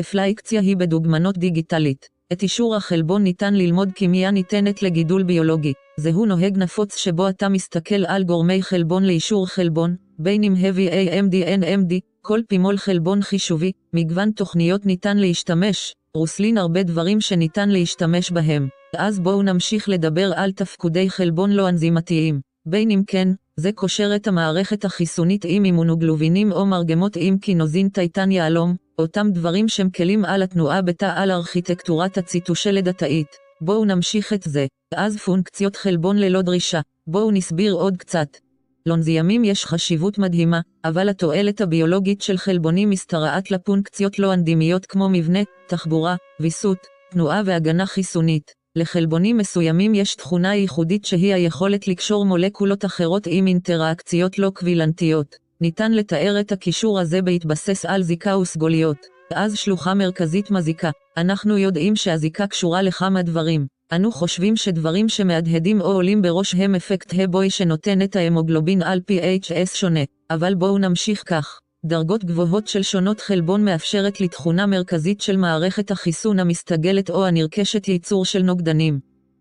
[0.00, 2.08] אפלאיקציה היא בדוגמנות דיגיטלית.
[2.32, 5.72] את אישור החלבון ניתן ללמוד כימיה ניתנת לגידול ביולוגי.
[6.00, 11.62] זהו נוהג נפוץ שבו אתה מסתכל על גורמי חלבון לאישור חלבון, בין אם heavy AMD
[11.62, 18.68] NMD, כל פימול חלבון חישובי, מגוון תוכניות ניתן להשתמש, רוסלין הרבה דברים שניתן להשתמש בהם.
[18.96, 22.40] אז בואו נמשיך לדבר על תפקודי חלבון לא אנזימתיים.
[22.66, 28.30] בין אם כן, זה קושר את המערכת החיסונית עם אימונוגלובינים או מרגמות עם קינוזין טייטן
[28.30, 33.28] יהלום, אותם דברים שמקלים על התנועה בתא על ארכיטקטורת הציטושלד התאית.
[33.60, 34.66] בואו נמשיך את זה.
[34.94, 36.80] אז פונקציות חלבון ללא דרישה.
[37.06, 38.28] בואו נסביר עוד קצת.
[38.86, 45.38] לונזיאמים יש חשיבות מדהימה, אבל התועלת הביולוגית של חלבונים משתרעת לפונקציות לא אנדימיות כמו מבנה,
[45.68, 46.78] תחבורה, ויסות,
[47.10, 48.50] תנועה והגנה חיסונית.
[48.76, 55.36] לחלבונים מסוימים יש תכונה ייחודית שהיא היכולת לקשור מולקולות אחרות עם אינטראקציות לא קבילנטיות.
[55.60, 59.06] ניתן לתאר את הקישור הזה בהתבסס על זיקה וסגוליות.
[59.34, 60.90] אז שלוחה מרכזית מזיקה.
[61.16, 63.66] אנחנו יודעים שהזיקה קשורה לכמה דברים.
[63.92, 69.74] אנו חושבים שדברים שמהדהדים או עולים בראש הם אפקט הבוי שנותן את ההמוגלובין על PHS
[69.74, 71.58] שונה, אבל בואו נמשיך כך.
[71.84, 78.24] דרגות גבוהות של שונות חלבון מאפשרת לתכונה מרכזית של מערכת החיסון המסתגלת או הנרכשת ייצור
[78.24, 78.98] של נוגדנים.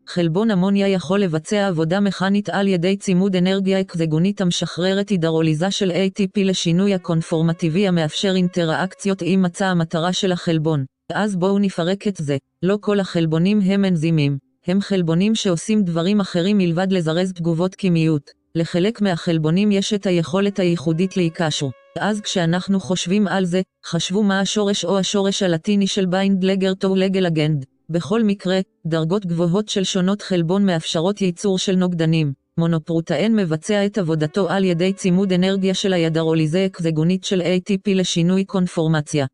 [0.08, 6.39] חלבון אמוניה יכול לבצע עבודה מכנית על ידי צימוד אנרגיה אקזגונית המשחררת הידרוליזה של ATP
[6.45, 10.86] לשינוי הקונפורמטיבי המאפשר אינטראקציות עם מצע המטרה של החלבון.
[11.12, 12.38] אז בואו נפרק את זה.
[12.63, 14.38] לא כל החלבונים הם אנזימים.
[14.68, 18.32] הם חלבונים שעושים דברים אחרים מלבד לזרז תגובות כימיות.
[18.56, 21.72] לחלק מהחלבונים יש את היכולת הייחודית להיקשרו.
[22.00, 26.96] אז כשאנחנו חושבים על זה, חשבו מה השורש או השורש הלטיני של ביינד לגר טו
[26.96, 27.66] לגלגנד.
[27.89, 32.34] בכל מקרה, דרגות גבוהות של שונות חלבון מאפשרות ייצור של נוגדנים.
[32.58, 39.26] מונופרוטאן מבצע את עבודתו על ידי צימוד אנרגיה של הידרוליזה אקזגונית של ATP לשינוי קונפורמציה.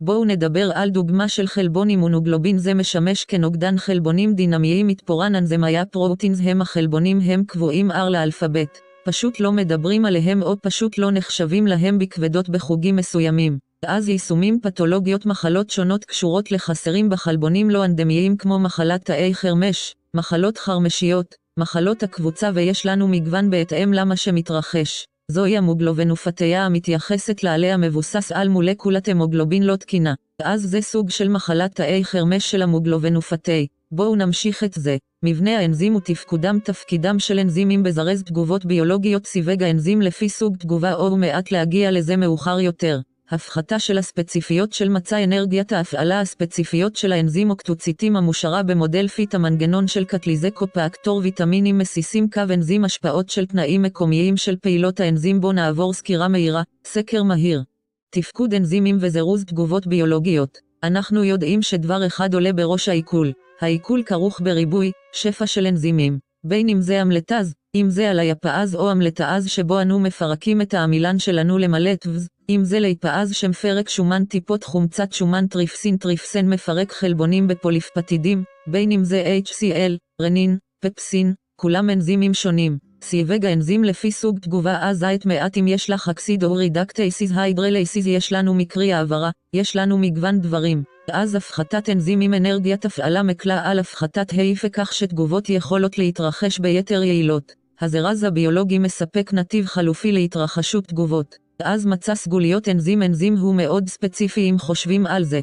[0.00, 6.38] בואו נדבר על דוגמה של חלבון אימונוגלובין זה משמש כנוגדן חלבונים דינמיים מתפורן אנזמיה פרוטינס
[6.42, 8.80] הם החלבונים הם קבועים R לאלפבית.
[9.04, 13.58] פשוט לא מדברים עליהם או פשוט לא נחשבים להם בכבדות בחוגים מסוימים.
[13.86, 20.58] אז יישומים פתולוגיות מחלות שונות קשורות לחסרים בחלבונים לא אנדמיים כמו מחלת תאי חרמש, מחלות
[20.58, 25.06] חרמשיות, מחלות הקבוצה ויש לנו מגוון בהתאם למה שמתרחש.
[25.30, 30.14] זוהי המוגלובנופתיה המתייחסת לעליה מבוסס על מולקולת המוגלובין לא תקינה.
[30.42, 33.66] אז זה סוג של מחלת תאי חרמש של המוגלובנופתי.
[33.92, 34.96] בואו נמשיך את זה.
[35.24, 41.16] מבנה האנזים ותפקודם תפקידם של אנזימים בזרז תגובות ביולוגיות סיווג האנזים לפי סוג תגובה או
[41.16, 43.00] מעט להגיע לזה מאוחר יותר.
[43.30, 49.86] הפחתה של הספציפיות של מצע אנרגיית ההפעלה הספציפיות של האנזים אוקטוציטים המושרה במודל פיט המנגנון
[49.86, 55.52] של קטליזה קופאקטור ויטמינים מסיסים קו אנזים השפעות של תנאים מקומיים של פעילות האנזים בו
[55.52, 57.62] נעבור סקירה מהירה, סקר מהיר.
[58.10, 60.58] תפקוד אנזימים וזירוז תגובות ביולוגיות.
[60.82, 63.32] אנחנו יודעים שדבר אחד עולה בראש העיכול.
[63.60, 66.18] העיכול כרוך בריבוי, שפע של אנזימים.
[66.44, 71.18] בין אם זה אמלטז, אם זה על היפאז או אמלטאז שבו אנו מפרקים את העמילן
[71.18, 77.48] שלנו למלא טבז, אם זה ליפאז שמפרק שומן טיפות חומצת שומן טריפסין טריפסן מפרק חלבונים
[77.48, 82.78] בפוליפפטידים, בין אם זה HCl, רנין, פפסין, כולם אנזימים שונים.
[83.02, 88.32] סיווג האנזים לפי סוג תגובה אזית מעט אם יש לך אקסיד או רידקטייסיס היידרלייסיס יש
[88.32, 90.82] לנו מקרי העברה, יש לנו מגוון דברים.
[91.10, 97.52] אז הפחתת אנזימים אנרגיית הפעלה מקלה על הפחתת העיפה כך שתגובות יכולות להתרחש ביתר יעילות.
[97.80, 101.43] הזרז הביולוגי מספק נתיב חלופי להתרחשות תגובות.
[101.60, 105.40] אז מצא סגוליות אנזים אנזים הוא מאוד ספציפי אם חושבים על זה.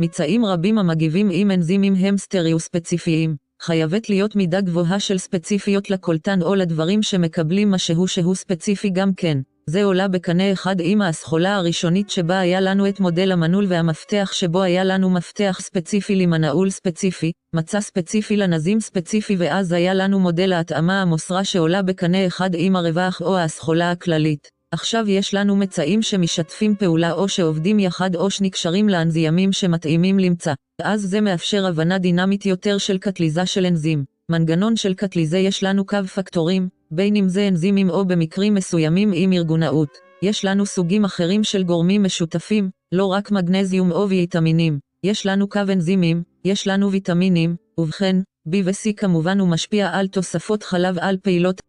[0.00, 3.36] מצאים רבים המגיבים עם אנזימים הם סטריאוספציפיים.
[3.62, 9.38] חייבת להיות מידה גבוהה של ספציפיות לקולטן או לדברים שמקבלים משהו שהוא ספציפי גם כן.
[9.66, 14.62] זה עולה בקנה אחד עם האסכולה הראשונית שבה היה לנו את מודל המנעול והמפתח שבו
[14.62, 21.02] היה לנו מפתח ספציפי למנעול ספציפי, מצע ספציפי לנזים ספציפי ואז היה לנו מודל ההתאמה
[21.02, 24.53] המוסרה שעולה בקנה אחד עם הרווח או האסכולה הכללית.
[24.74, 30.54] עכשיו יש לנו מצעים שמשתפים פעולה או שעובדים יחד או שנקשרים לאנזימים שמתאימים למצא.
[30.82, 34.04] אז זה מאפשר הבנה דינמית יותר של קטליזה של אנזים.
[34.30, 39.32] מנגנון של קטליזה יש לנו קו פקטורים, בין אם זה אנזימים או במקרים מסוימים עם
[39.32, 39.88] ארגונאות.
[40.22, 44.78] יש לנו סוגים אחרים של גורמים משותפים, לא רק מגנזיום או ויטמינים.
[45.04, 48.16] יש לנו קו אנזימים, יש לנו ויטמינים, ובכן,
[48.48, 51.60] B ו-C כמובן הוא משפיע על תוספות חלב על פעילות.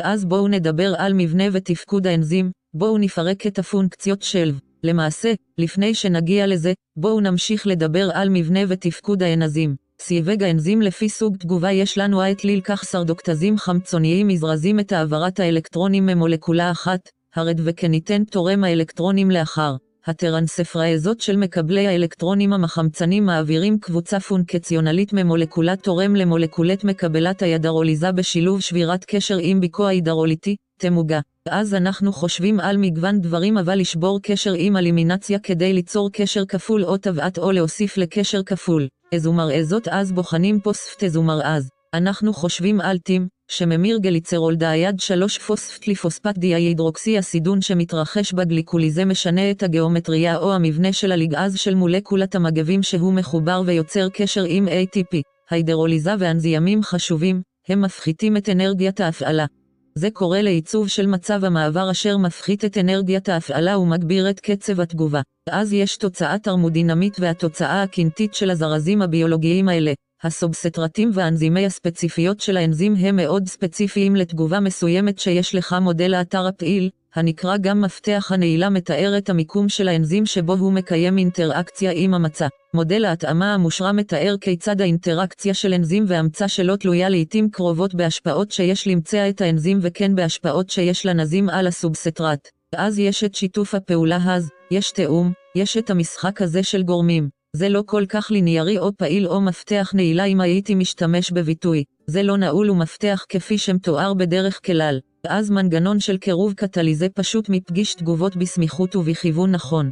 [0.00, 6.46] אז בואו נדבר על מבנה ותפקוד האנזים, בואו נפרק את הפונקציות של למעשה, לפני שנגיע
[6.46, 9.76] לזה, בואו נמשיך לדבר על מבנה ותפקוד האנזים.
[10.00, 16.06] סיווג האנזים לפי סוג תגובה יש לנו האתליל כך סרדוקטזים חמצוניים מזרזים את העברת האלקטרונים
[16.06, 19.76] ממולקולה אחת, הרד וכניתן תורם האלקטרונים לאחר.
[20.06, 29.04] הטרנספרזות של מקבלי האלקטרונים המחמצנים מעבירים קבוצה פונקציונלית ממולקולת תורם למולקולת מקבלת הידרוליזה בשילוב שבירת
[29.04, 31.20] קשר עם ביקוע הידרוליטי, תמוגה.
[31.48, 36.84] אז אנחנו חושבים על מגוון דברים אבל לשבור קשר עם אלימינציה כדי ליצור קשר כפול
[36.84, 38.88] או טבעת או להוסיף לקשר כפול.
[39.12, 41.68] איזומרעזות אז בוחנים פוספט איזומרעז.
[41.94, 50.36] אנחנו חושבים על טים, שממיר גליצרולדאייד 3 פוספטליפוספט דיהידרוקסי הסידון שמתרחש בגליקוליזה משנה את הגיאומטריה
[50.36, 55.20] או המבנה של הליגאז של מולקולת המגבים שהוא מחובר ויוצר קשר עם ATP.
[55.50, 59.46] ההידרוליזה ואנזימים חשובים, הם מפחיתים את אנרגיית ההפעלה.
[59.94, 65.20] זה קורה לעיצוב של מצב המעבר אשר מפחית את אנרגיית ההפעלה ומגביר את קצב התגובה.
[65.50, 69.92] אז יש תוצאה תרמודינמית והתוצאה הקינטית של הזרזים הביולוגיים האלה.
[70.24, 76.90] הסובסטרטים והאנזימי הספציפיות של האנזים הם מאוד ספציפיים לתגובה מסוימת שיש לך מודל האתר הפעיל,
[77.14, 82.48] הנקרא גם מפתח הנעילה מתאר את המיקום של האנזים שבו הוא מקיים אינטראקציה עם המצע.
[82.74, 88.86] מודל ההתאמה המושרה מתאר כיצד האינטראקציה של אנזים והמצע שלו תלויה לעיתים קרובות בהשפעות שיש
[88.88, 92.48] למצוא את האנזים וכן בהשפעות שיש לנזים על הסובסטרט.
[92.76, 97.41] אז יש את שיתוף הפעולה הז, יש תיאום, יש את המשחק הזה של גורמים.
[97.56, 101.84] זה לא כל כך ליניארי או פעיל או מפתח נעילה אם הייתי משתמש בביטוי.
[102.06, 105.00] זה לא נעול ומפתח כפי שמתואר בדרך כלל.
[105.26, 109.90] ואז מנגנון של קירוב קטליזה פשוט מפגיש תגובות בסמיכות ובכיוון נכון.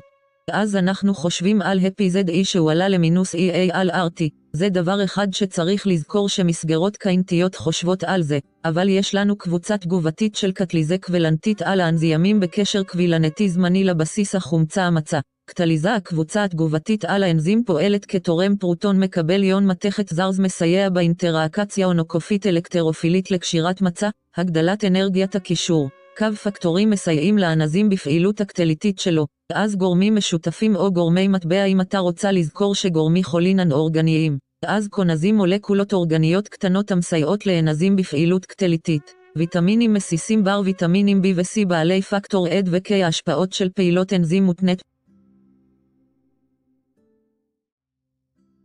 [0.50, 3.38] ואז אנחנו חושבים על הפי ZE שהוא עלה למינוס EA
[3.72, 4.28] על RT.
[4.52, 10.34] זה דבר אחד שצריך לזכור שמסגרות קיינטיות חושבות על זה, אבל יש לנו קבוצה תגובתית
[10.34, 15.20] של קטליזה קבלנטית על האנזימים בקשר קבילנטי זמני לבסיס החומצה המצע.
[15.50, 22.46] קטליזה הקבוצה התגובתית על האנזים פועלת כתורם פרוטון מקבל יון מתכת זרז מסייע באינטראקציה אונוקופית
[22.46, 25.88] אלקטרופילית לקשירת מצע, הגדלת אנרגיית הקישור.
[26.18, 31.98] קו פקטורים מסייעים לאנזים בפעילות הקטליטית שלו, אז גורמים משותפים או גורמי מטבע אם אתה
[31.98, 34.38] רוצה לזכור שגורמי חולינן אורגניים.
[34.66, 39.14] אז קונזים מולקולות אורגניות קטנות המסייעות לאנזים בפעילות קטליטית.
[39.36, 44.82] ויטמינים מסיסים בר ויטמינים B ו-C בעלי פקטור עד ו-K ההשפעות של פעילות אנזים מותנית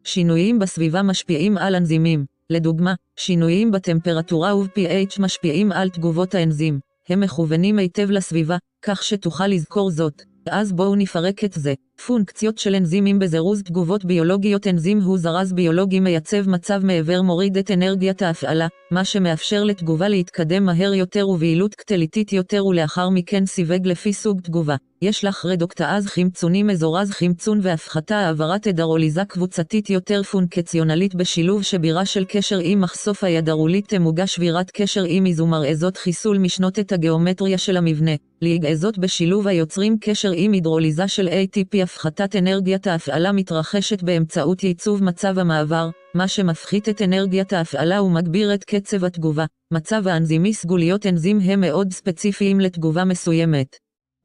[0.05, 2.25] שינויים בסביבה משפיעים על אנזימים.
[2.49, 6.79] לדוגמה, שינויים בטמפרטורה וב-pH משפיעים על תגובות האנזים.
[7.09, 10.21] הם מכוונים היטב לסביבה, כך שתוכל לזכור זאת.
[10.49, 11.73] אז בואו נפרק את זה.
[12.01, 17.71] פונקציות של אנזימים בזירוז תגובות ביולוגיות אנזים הוא זרז ביולוגי מייצב מצב מעבר מוריד את
[17.71, 24.13] אנרגיית ההפעלה, מה שמאפשר לתגובה להתקדם מהר יותר וביעילות קטליטית יותר ולאחר מכן סיווג לפי
[24.13, 24.75] סוג תגובה.
[25.01, 32.25] יש לך רדוקטאז חמצוני מזורז חמצון והפחתה העברת הדרוליזה קבוצתית יותר פונקציונלית בשילוב שבירה של
[32.27, 38.11] קשר עם מחשוף הידרולית תמוגה שבירת קשר עם איזומרעזות חיסול משנות את הגיאומטריה של המבנה.
[38.41, 45.39] ליגעזות בשילוב היוצרים קשר עם הידרוליזה של ATP הפחתת אנרגיית ההפעלה מתרחשת באמצעות ייצוב מצב
[45.39, 49.45] המעבר, מה שמפחית את אנרגיית ההפעלה ומגביר את קצב התגובה.
[49.73, 53.67] מצב האנזימי סגוליות אנזים הם מאוד ספציפיים לתגובה מסוימת.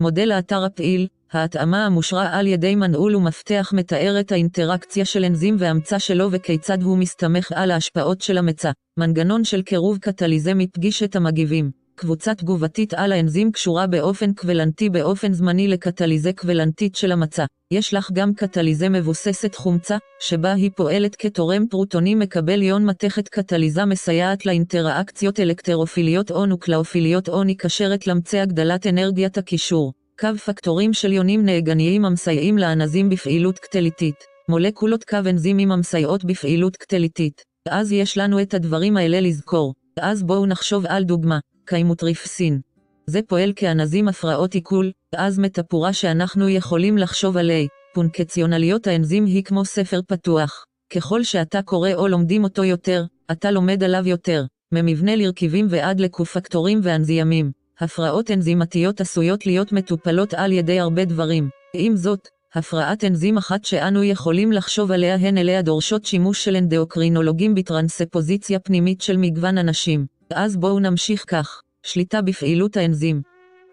[0.02, 5.98] מודל האתר הפעיל, ההתאמה המושרה על ידי מנעול ומפתח מתאר את האינטראקציה של אנזים והמצע
[5.98, 8.70] שלו וכיצד הוא מסתמך על ההשפעות של המצע.
[8.98, 11.80] מנגנון של קירוב קטליזה מפגיש את המגיבים.
[12.01, 17.44] קבוצה תגובתית על האנזים קשורה באופן קוולנטי באופן זמני לקטליזה קוולנטית של המצע.
[17.70, 23.84] יש לך גם קטליזה מבוססת חומצה, שבה היא פועלת כתורם פרוטונים מקבל יון מתכת קטליזה
[23.84, 29.92] מסייעת לאינטראקציות אלקטרופיליות או נוקלאופיליות או נקשרת למצע הגדלת אנרגיית הקישור.
[30.20, 34.16] קו פקטורים של יונים נהגניים המסייעים לאנזים בפעילות קטליטית.
[34.48, 37.42] מולקולות קו אנזימים המסייעות בפעילות קטליטית.
[37.68, 39.74] אז יש לנו את הדברים האלה לזכור.
[40.01, 41.38] אז בואו נחשוב על דוגמה.
[41.71, 42.61] קיימוטריפסין.
[43.07, 47.66] זה פועל כאנזים הפרעות עיכול, אז מטפורה שאנחנו יכולים לחשוב עליה.
[47.95, 50.64] פונקציונליות האנזים היא כמו ספר פתוח.
[50.93, 54.45] ככל שאתה קורא או לומדים אותו יותר, אתה לומד עליו יותר.
[54.73, 57.51] ממבנה לרכיבים ועד לקופקטורים ואנזימים.
[57.81, 61.49] הפרעות אנזימתיות עשויות להיות מטופלות על ידי הרבה דברים.
[61.75, 67.55] עם זאת, הפרעת אנזים אחת שאנו יכולים לחשוב עליה הן אליה דורשות שימוש של אנדאוקרינולוגים
[67.55, 70.20] בטרנספוזיציה פנימית של מגוון אנשים.
[70.35, 71.62] אז בואו נמשיך כך.
[71.83, 73.22] שליטה בפעילות האנזים.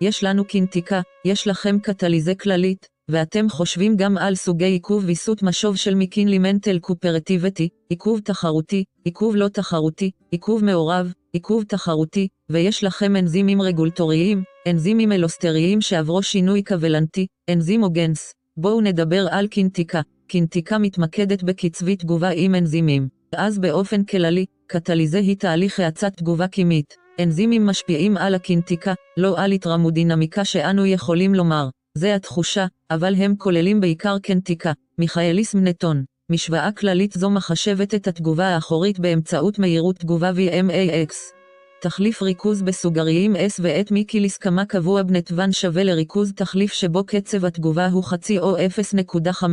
[0.01, 5.75] יש לנו קינטיקה, יש לכם קטליזה כללית, ואתם חושבים גם על סוגי עיכוב ויסות משוב
[5.75, 13.15] של מקינלי מנטל קופרטיבטי, עיכוב תחרותי, עיכוב לא תחרותי, עיכוב מעורב, עיכוב תחרותי, ויש לכם
[13.15, 18.33] אנזימים רגולטוריים, אנזימים אלוסטריים שעברו שינוי קוולנטי, אנזימוגנס.
[18.57, 20.01] בואו נדבר על קינטיקה.
[20.27, 23.16] קינטיקה מתמקדת בקצבי תגובה עם אנזימים.
[23.35, 26.95] אז באופן כללי, קטליזה היא תהליך האצת תגובה כימית.
[27.21, 31.69] אנזימים משפיעים על הקינטיקה, לא על התרמודינמיקה שאנו יכולים לומר.
[31.97, 34.71] זה התחושה, אבל הם כוללים בעיקר קנטיקה.
[34.97, 36.03] מיכאליס מנטון.
[36.31, 41.13] משוואה כללית זו מחשבת את התגובה האחורית באמצעות מהירות תגובה VMAX.
[41.81, 47.87] תחליף ריכוז בסוגריים S ואת מיקיליס כמה קבוע בנתבן שווה לריכוז תחליף שבו קצב התגובה
[47.87, 49.43] הוא חצי או 0.5.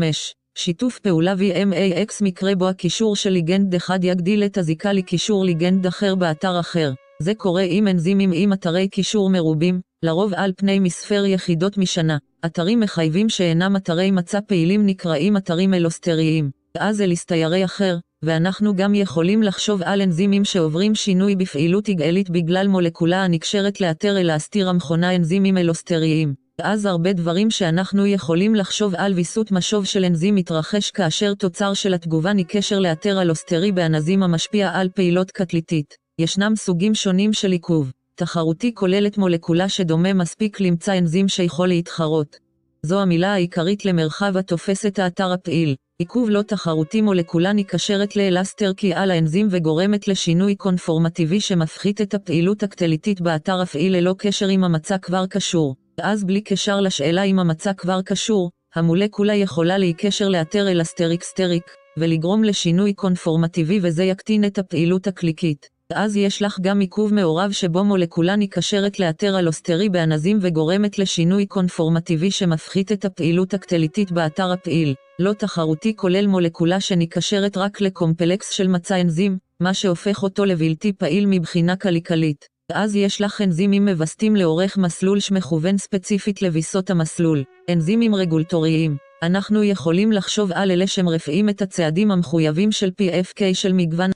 [0.59, 6.15] שיתוף פעולה VMAX מקרה בו הקישור של ליגנד אחד יגדיל את הזיקה לקישור ליגנד אחר
[6.15, 6.93] באתר אחר.
[7.23, 12.19] זה קורה עם אנזימים עם אתרי קישור מרובים, לרוב על פני מספר יחידות משנה.
[12.47, 16.51] אתרים מחייבים שאינם אתרי מצע פעילים נקראים אתרים אלוסטריים.
[16.79, 23.25] אז אליסטיירי אחר, ואנחנו גם יכולים לחשוב על אנזימים שעוברים שינוי בפעילות יגאלית בגלל מולקולה
[23.25, 26.44] הנקשרת לאתר אלסטיר המכונה אנזימים אלוסטריים.
[26.63, 31.95] אז הרבה דברים שאנחנו יכולים לחשוב על ויסות משוב של אנזים מתרחש כאשר תוצר של
[31.95, 35.95] התגובה נקשר לאתר אלוסטרי באנזים המשפיע על פעילות קטליטית.
[36.19, 37.93] ישנם סוגים שונים של עיכוב.
[38.15, 42.37] תחרותי כוללת מולקולה שדומה מספיק למצא אנזים שיכול להתחרות.
[42.83, 45.75] זו המילה העיקרית למרחב התופס את האתר הפעיל.
[45.99, 52.63] עיכוב לא תחרותי מולקולה נקשרת לאלסטר כי על האנזים וגורמת לשינוי קונפורמטיבי שמפחית את הפעילות
[52.63, 55.75] הקטליטית באתר הפעיל ללא קשר עם המצע כבר קשור.
[55.99, 61.65] ואז בלי קשר לשאלה אם המצע כבר קשור, המולקולה יכולה להיקשר לאתר אלסטריק-סטריק,
[61.99, 65.75] ולגרום לשינוי קונפורמטיבי וזה יקטין את הפעילות הקליקית.
[65.93, 72.31] אז יש לך גם עיכוב מעורב שבו מולקולה נקשרת לאתר אלוסטרי באנזים וגורמת לשינוי קונפורמטיבי
[72.31, 74.95] שמפחית את הפעילות הקטליטית באתר הפעיל.
[75.19, 81.27] לא תחרותי כולל מולקולה שנקשרת רק לקומפלקס של מצע אנזים, מה שהופך אותו לבלתי פעיל
[81.27, 82.54] מבחינה קליקלית.
[82.77, 87.43] אז יש לך אנזימים מבסטים לאורך מסלול שמכוון ספציפית לוויסות המסלול.
[87.71, 88.97] אנזימים רגולטוריים.
[89.23, 94.11] אנחנו יכולים לחשוב על אלה שמרפאים את הצעדים המחויבים של PFK של מגוון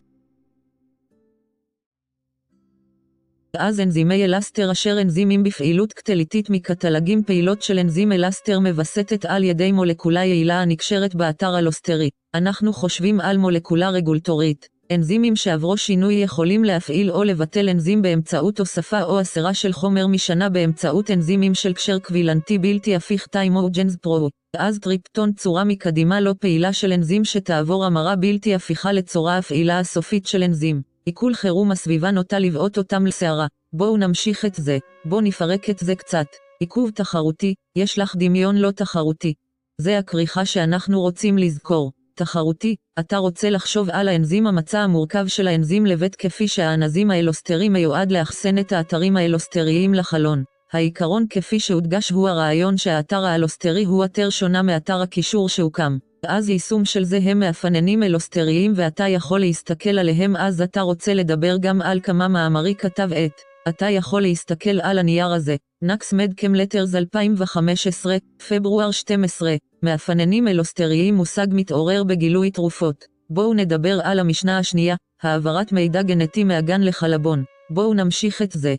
[3.59, 9.73] אז אנזימי אלסטר אשר אנזימים בפעילות קטליטית מקטלגים פעילות של אנזים אלסטר מווסתת על ידי
[9.73, 12.11] מולקולה יעילה הנקשרת באתר אלוסטרי.
[12.35, 14.78] אנחנו חושבים על מולקולה רגולטורית.
[14.93, 20.49] אנזימים שעברו שינוי יכולים להפעיל או לבטל אנזים באמצעות הוספה או הסרה של חומר משנה
[20.49, 24.31] באמצעות אנזימים של קשר קבילנטי בלתי הפיך טיימוג'נס פרו.
[24.57, 30.27] אז טריפטון צורה מקדימה לא פעילה של אנזים שתעבור המרה בלתי הפיכה לצורה הפעילה הסופית
[30.27, 30.83] של אנזים.
[31.07, 33.47] עיכול חירום הסביבה נוטה לבעוט אותם לסערה.
[33.73, 36.27] בואו נמשיך את זה, בואו נפרק את זה קצת.
[36.61, 39.35] עיכוב תחרותי, יש לך דמיון לא תחרותי.
[39.81, 41.93] זה הכריכה שאנחנו רוצים לזכור.
[42.19, 48.13] תחרותי, אתה רוצה לחשוב על האנזים המצע המורכב של האנזים לבית כפי שהאנזים האלוסטרי מיועד
[48.13, 50.43] לאחסן את האתרים האלוסטריים לחלון.
[50.73, 55.99] העיקרון כפי שהודגש הוא הרעיון שהאתר האלוסטרי הוא אתר שונה מאתר הקישור שהוקם.
[56.27, 61.57] אז יישום של זה הם מאפננים אלוסטריים ואתה יכול להסתכל עליהם אז אתה רוצה לדבר
[61.61, 63.48] גם על כמה מאמרי כתב עת.
[63.69, 65.57] אתה יכול להסתכל על הנייר הזה.
[65.83, 68.17] נקס מדקם לטרס 2015,
[68.49, 73.05] פברואר 12, מאפננים אלוסטריים מושג מתעורר בגילוי תרופות.
[73.31, 77.45] בואו נדבר על המשנה השנייה, העברת מידע גנטי מהגן לחלבון.
[77.71, 78.75] בואו נמשיך את זה.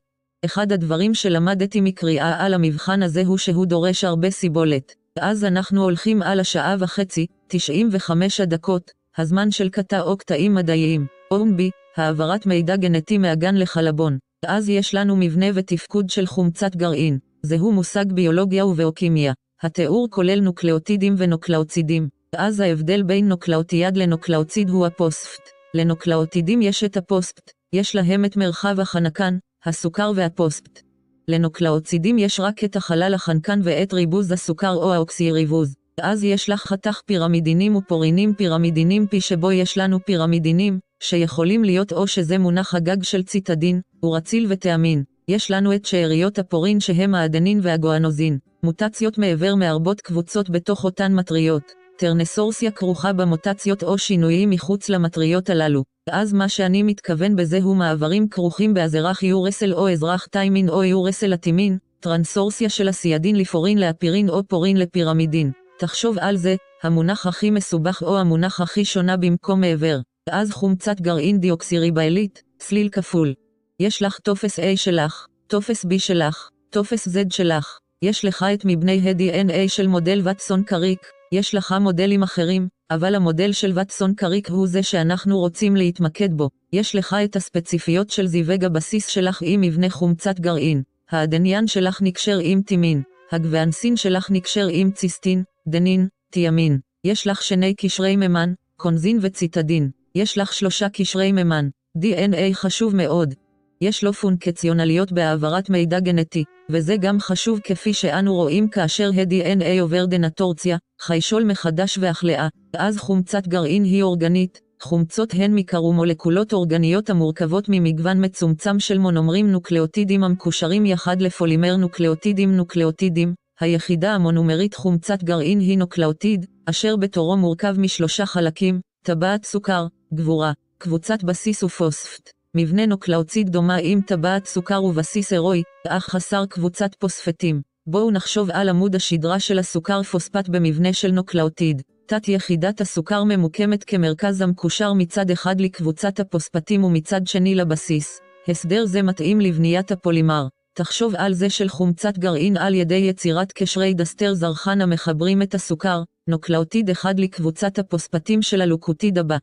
[0.46, 4.94] אחד הדברים שלמדתי מקריאה על המבחן הזה הוא שהוא דורש הרבה סיבולת.
[5.20, 11.06] אז אנחנו הולכים על השעה וחצי, 95 הדקות, הזמן של קטע או קטעים מדעיים.
[11.32, 14.18] אומבי, העברת מידע גנטי מהגן לחלבון.
[14.46, 17.20] אז יש לנו מבנה ותפקוד של חומצת גרעין.
[17.42, 19.34] זהו מושג ביולוגיה ובביוכימיה.
[19.62, 22.08] התיאור כולל נוקלאוטידים ונוקלאוצידים.
[22.36, 25.50] אז ההבדל בין נוקלאוטיד לנוקלאוציד הוא הפוספט.
[25.74, 30.82] לנוקלאוטידים יש את הפוספט, יש להם את מרחב החנקן, הסוכר והפוספט.
[31.28, 35.76] לנוקלאוצידים יש רק את החלל החנקן ואת ריבוז הסוכר או האוקסיריבוז.
[36.02, 42.08] אז יש לך חתך פירמידינים ופורינים פירמידינים פי שבו יש לנו פירמידינים, שיכולים להיות או
[42.08, 45.04] שזה מונח הגג של ציטדין, אורציל וטעמין.
[45.28, 48.38] יש לנו את שאריות הפורין שהם האדנין והגואנוזין.
[48.64, 51.64] מוטציות מעבר מהרבות קבוצות בתוך אותן מטריות.
[51.98, 55.84] טרנסורסיה כרוכה במוטציות או שינויים מחוץ למטריות הללו.
[56.10, 61.34] אז מה שאני מתכוון בזה הוא מעברים כרוכים באזרח יורסל או אזרח טיימין או יורסל
[61.34, 65.52] אטימין, טרנסורסיה של הסיידין לפורין לאפירין או פורין לפירמידין.
[65.80, 70.00] תחשוב על זה, המונח הכי מסובך או המונח הכי שונה במקום מעבר.
[70.32, 73.34] אז חומצת גרעין דיוקסיריבאלית, צליל כפול.
[73.80, 77.80] יש לך טופס A שלך, טופס B שלך, טופס Z שלך.
[78.02, 81.00] יש לך את מבני ה-DNA של מודל וטסון קריק,
[81.32, 86.50] יש לך מודלים אחרים, אבל המודל של וטסון קריק הוא זה שאנחנו רוצים להתמקד בו.
[86.74, 90.84] יש לך את הספציפיות של זיווג הבסיס שלך עם מבנה חומצת גרעין.
[91.10, 93.02] האדניאן שלך נקשר עם טימין.
[93.32, 96.80] הגוואנסין שלך נקשר עם ציסטין, דנין, תיאמין.
[97.04, 99.90] יש לך שני קשרי מימן, קונזין וציטדין.
[100.16, 101.70] יש לך שלושה קשרי מימן.
[101.98, 103.34] DNA חשוב מאוד.
[103.82, 110.06] יש לו פונקציונליות בהעברת מידע גנטי, וזה גם חשוב כפי שאנו רואים כאשר ה-DNA עובר
[110.06, 112.48] דנטורציה, חישול מחדש והכלאה,
[112.78, 120.24] אז חומצת גרעין היא אורגנית, חומצות הן מקרומולקולות אורגניות המורכבות ממגוון מצומצם של מונומרים נוקלאוטידים
[120.24, 128.26] המקושרים יחד לפולימר נוקלאוטידים נוקלאוטידים, היחידה המונומרית חומצת גרעין היא נוקלאוטיד, אשר בתורו מורכב משלושה
[128.26, 132.30] חלקים, טבעת סוכר, גבורה, קבוצת בסיס ופוספט.
[132.56, 137.62] מבנה נוקלאוציד דומה עם טבעת סוכר ובסיס הירואי, אך חסר קבוצת פוספטים.
[137.88, 141.82] בואו נחשוב על עמוד השדרה של הסוכר פוספט במבנה של נוקלאוטיד.
[142.06, 148.20] תת יחידת הסוכר ממוקמת כמרכז המקושר מצד אחד לקבוצת הפוספטים ומצד שני לבסיס.
[148.48, 150.48] הסדר זה מתאים לבניית הפולימר.
[150.74, 156.04] תחשוב על זה של חומצת גרעין על ידי יצירת קשרי דיאסטר זרחן המחברים את הסוכר,
[156.28, 159.38] נוקלאוטיד אחד לקבוצת הפוספטים של הנוקלאוטיד הבא.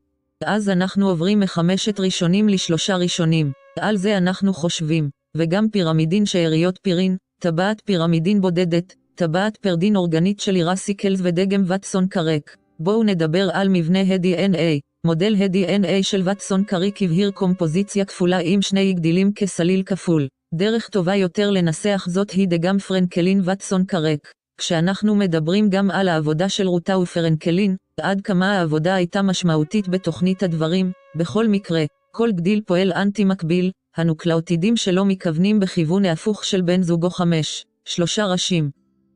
[0.44, 3.52] אז אנחנו עוברים מחמשת ראשונים לשלושה ראשונים.
[3.80, 5.10] על זה אנחנו חושבים.
[5.36, 12.56] וגם פירמידין שאריות פירין, טבעת פירמידין בודדת, טבעת פרדין אורגנית של אירסיקלס ודגם וטסון קרק.
[12.80, 14.80] בואו נדבר על מבנה ה-DNA.
[15.06, 20.28] מודל ה-DNA של וטסון קריק הבהיר קומפוזיציה כפולה עם שני גדילים כסליל כפול.
[20.54, 24.32] דרך טובה יותר לנסח זאת היא דגם פרנקלין וטסון קרק.
[24.58, 30.92] כשאנחנו מדברים גם על העבודה של רוטה ופרנקלין, עד כמה העבודה הייתה משמעותית בתוכנית הדברים,
[31.14, 37.10] בכל מקרה, כל גדיל פועל אנטי מקביל, הנוקלאוטידים שלו מכוונים בכיוון ההפוך של בן זוגו
[37.10, 38.70] חמש, שלושה ראשים.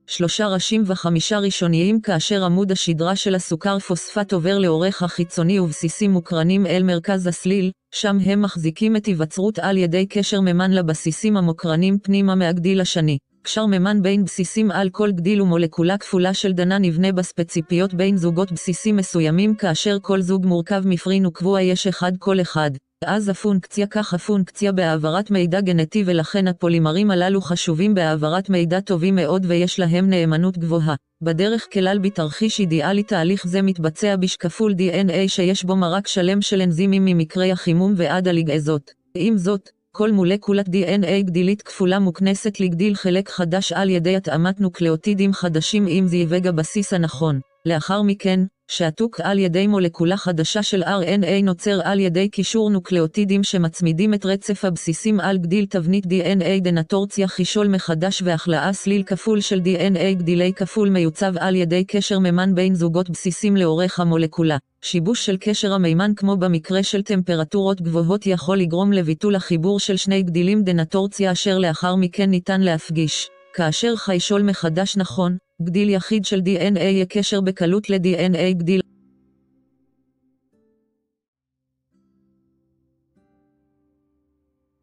[0.07, 6.67] שלושה ראשים וחמישה ראשוניים כאשר עמוד השדרה של הסוכר פוספט עובר לאורך החיצוני ובסיסים מוקרנים
[6.67, 12.35] אל מרכז הסליל, שם הם מחזיקים את היווצרות על ידי קשר מימן לבסיסים המוקרנים פנימה
[12.35, 13.19] מהגדיל השני.
[13.51, 18.53] קשר מימן בין בסיסים על כל גדיל ומולקולה כפולה של דנה נבנה בספציפיות בין זוגות
[18.53, 22.71] בסיסים מסוימים כאשר כל זוג מורכב מפרין וקבוע יש אחד כל אחד.
[23.05, 29.47] אז הפונקציה כך הפונקציה בהעברת מידע גנטי ולכן הפולימרים הללו חשובים בהעברת מידע טובים מאוד
[29.49, 30.95] ויש להם נאמנות גבוהה.
[31.23, 37.05] בדרך כלל בתרחיש אידיאלי תהליך זה מתבצע בשקפול DNA שיש בו מרק שלם של אנזימים
[37.05, 38.91] ממקרי החימום ועד הליגעזות.
[39.15, 45.33] עם זאת, כל מולקולת DNA גדילית כפולה מוכנסת לגדיל חלק חדש על ידי התאמת נוקלאוטידים
[45.33, 47.41] חדשים עם זיווג הבסיס הנכון.
[47.67, 54.15] לאחר מכן, שעתוק על ידי מולקולה חדשה של RNA נוצר על ידי קישור נוקלאוטידים שמצמידים
[54.15, 60.15] את רצף הבסיסים על גדיל תבנית DNA דנטורציה חישול מחדש והחלאה סליל כפול של DNA
[60.19, 64.57] גדילי כפול מיוצב על ידי קשר מימן בין זוגות בסיסים לאורך המולקולה.
[64.83, 70.23] שיבוש של קשר המימן כמו במקרה של טמפרטורות גבוהות יכול לגרום לביטול החיבור של שני
[70.23, 73.31] גדילים דנטורציה אשר לאחר מכן ניתן להפגיש.
[73.55, 78.81] כאשר חישול מחדש נכון, גדיל יחיד של DNA יקשר בקלות ל-DNA גדיל.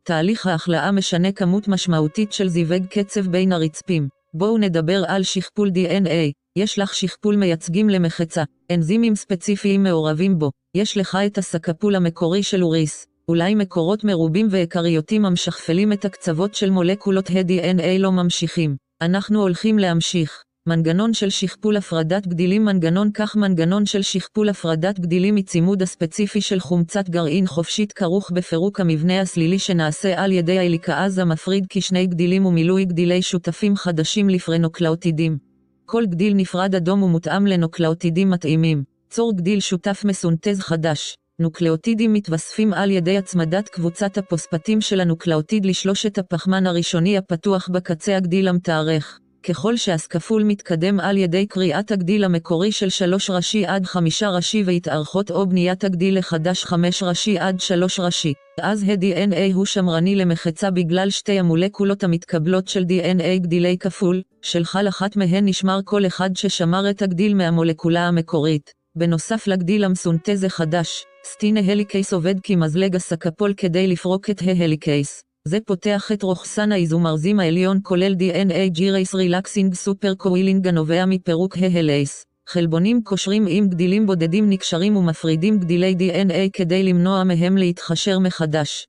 [0.04, 4.08] תהליך ההחלאה משנה כמות משמעותית של זיווג קצב בין הרצפים.
[4.34, 6.32] בואו נדבר על שכפול DNA.
[6.58, 10.52] יש לך שכפול מייצגים למחצה, אנזימים ספציפיים מעורבים בו.
[10.76, 13.08] יש לך את הסקפול המקורי של אוריס.
[13.28, 18.76] אולי מקורות מרובים ואקריותים המשכפלים את הקצוות של מולקולות ה-DNA לא ממשיכים.
[19.02, 20.47] אנחנו הולכים להמשיך.
[20.68, 26.60] מנגנון של שכפול הפרדת גדילים מנגנון כך מנגנון של שכפול הפרדת גדילים מצימוד הספציפי של
[26.60, 32.86] חומצת גרעין חופשית כרוך בפירוק המבנה הסלילי שנעשה על ידי ההליקאז המפריד כשני גדילים ומילוי
[32.86, 35.38] גדילי שותפים חדשים לפרנוקלאוטידים.
[35.86, 38.84] כל גדיל נפרד אדום ומותאם לנוקלאוטידים מתאימים.
[39.10, 41.16] צור גדיל שותף מסונטז חדש.
[41.40, 48.48] נוקלאוטידים מתווספים על ידי הצמדת קבוצת הפוספטים של הנוקלאוטיד לשלושת הפחמן הראשוני הפתוח בקצה הגדיל
[48.48, 49.20] המתארך.
[49.50, 55.32] ככל שהשכפול מתקדם על ידי קריאת הגדיל המקורי של 3 ראשי עד 5 ראשי והתארכות
[55.32, 61.10] או בניית הגדיל החדש 5 ראשי עד 3 ראשי, אז ה-DNA הוא שמרני למחצה בגלל
[61.10, 66.90] שתי המולקולות המתקבלות של DNA גדילי כפול, של כל אחת מהן נשמר כל אחד ששמר
[66.90, 68.74] את הגדיל מהמולקולה המקורית.
[68.96, 75.27] בנוסף לגדיל המסונטז החדש, DNA helicase עובד כמזלג השכפול כדי לפרוק את ההליקייס.
[75.48, 82.26] זה פותח את רוכסן האיזומרזים העליון כולל DNA gyrase relaxing supercoiling הנובע מפירוק ההלייס.
[82.48, 88.88] חלבונים קושרים עם גדילים בודדים נקשרים ומפרידים גדילי DNA כדי למנוע מהם להתקשר מחדש.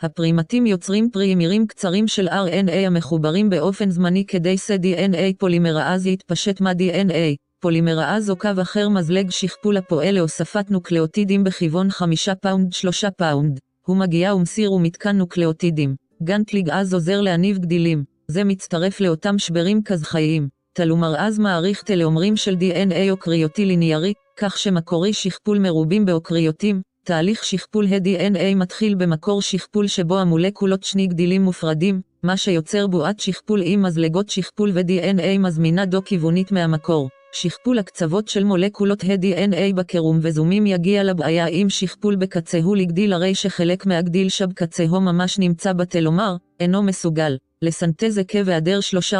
[0.00, 7.36] הפרימטים יוצרים פרימירים קצרים של RNA המחוברים באופן זמני כדי ש-DNA פולימראז יתפשט מה-DNA.
[7.60, 13.60] פולימראז או קו אחר מזלג שכפול הפועל להוספת נוקלאוטידים בכיוון 5 פאונד 3 פאונד.
[13.86, 15.94] הוא מגיע ומסיר ומתקן נוקלאוטידים.
[16.22, 18.04] גנטליג אז עוזר להניב גדילים.
[18.28, 20.48] זה מצטרף לאותם שברים כזכאיים.
[20.72, 27.86] תלומר אז מעריך טלאומרים של DNA אוקריוטי ליניארי, כך שמקורי שכפול מרובים באוקריוטים, תהליך שכפול
[27.86, 34.28] ה-DNA מתחיל במקור שכפול שבו המולקולות שני גדילים מופרדים, מה שיוצר בועת שכפול עם מזלגות
[34.28, 37.08] שכפול ו-DNA מזמינה דו-כיוונית מהמקור.
[37.32, 43.86] שכפול הקצוות של מולקולות ה-DNA בקרום וזומים יגיע לבעיה אם שכפול בקצהו לגדיל הרי שחלק
[43.86, 47.36] מהגדיל שבקצהו ממש נמצא בתלומר, אינו מסוגל.
[47.62, 49.18] לסנטז עקב היעדר שלושה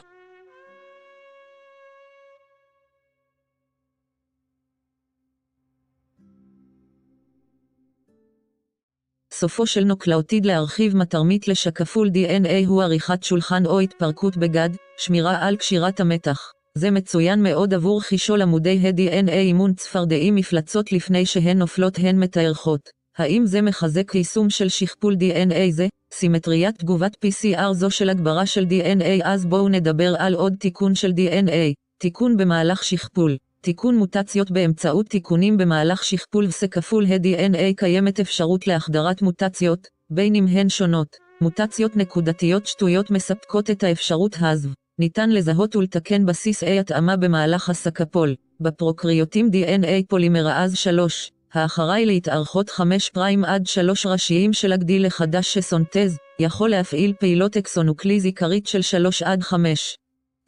[9.32, 15.56] סופו של נוקלאוטיד להרחיב מתרמית לשקפול DNA הוא עריכת שולחן או התפרקות בגד, שמירה על
[15.56, 16.52] קשירת המתח.
[16.78, 22.80] זה מצוין מאוד עבור חישול עמודי ה-DNA אימון צפרדעים מפלצות לפני שהן נופלות הן מתארכות.
[23.18, 25.88] האם זה מחזק יישום של שכפול DNA זה?
[26.12, 31.10] סימטריית תגובת PCR זו של הגברה של DNA אז בואו נדבר על עוד תיקון של
[31.10, 31.74] DNA.
[31.98, 33.36] תיקון במהלך שכפול.
[33.60, 40.68] תיקון מוטציות באמצעות תיקונים במהלך שכפול וסכפול ה-DNA קיימת אפשרות להחדרת מוטציות, בין אם הן
[40.68, 41.16] שונות.
[41.40, 44.68] מוטציות נקודתיות שטויות מספקות את האפשרות הזו.
[45.00, 53.10] ניתן לזהות ולתקן בסיס A התאמה במהלך השכפול, בפרוקריוטים DNA פולימראז 3, האחראי להתארכות 5
[53.10, 59.22] prime עד 3 ראשיים של הגדיל החדש שסונטז, יכול להפעיל פעילות אקסונוקליז עיקרית של 3
[59.22, 59.96] עד 5.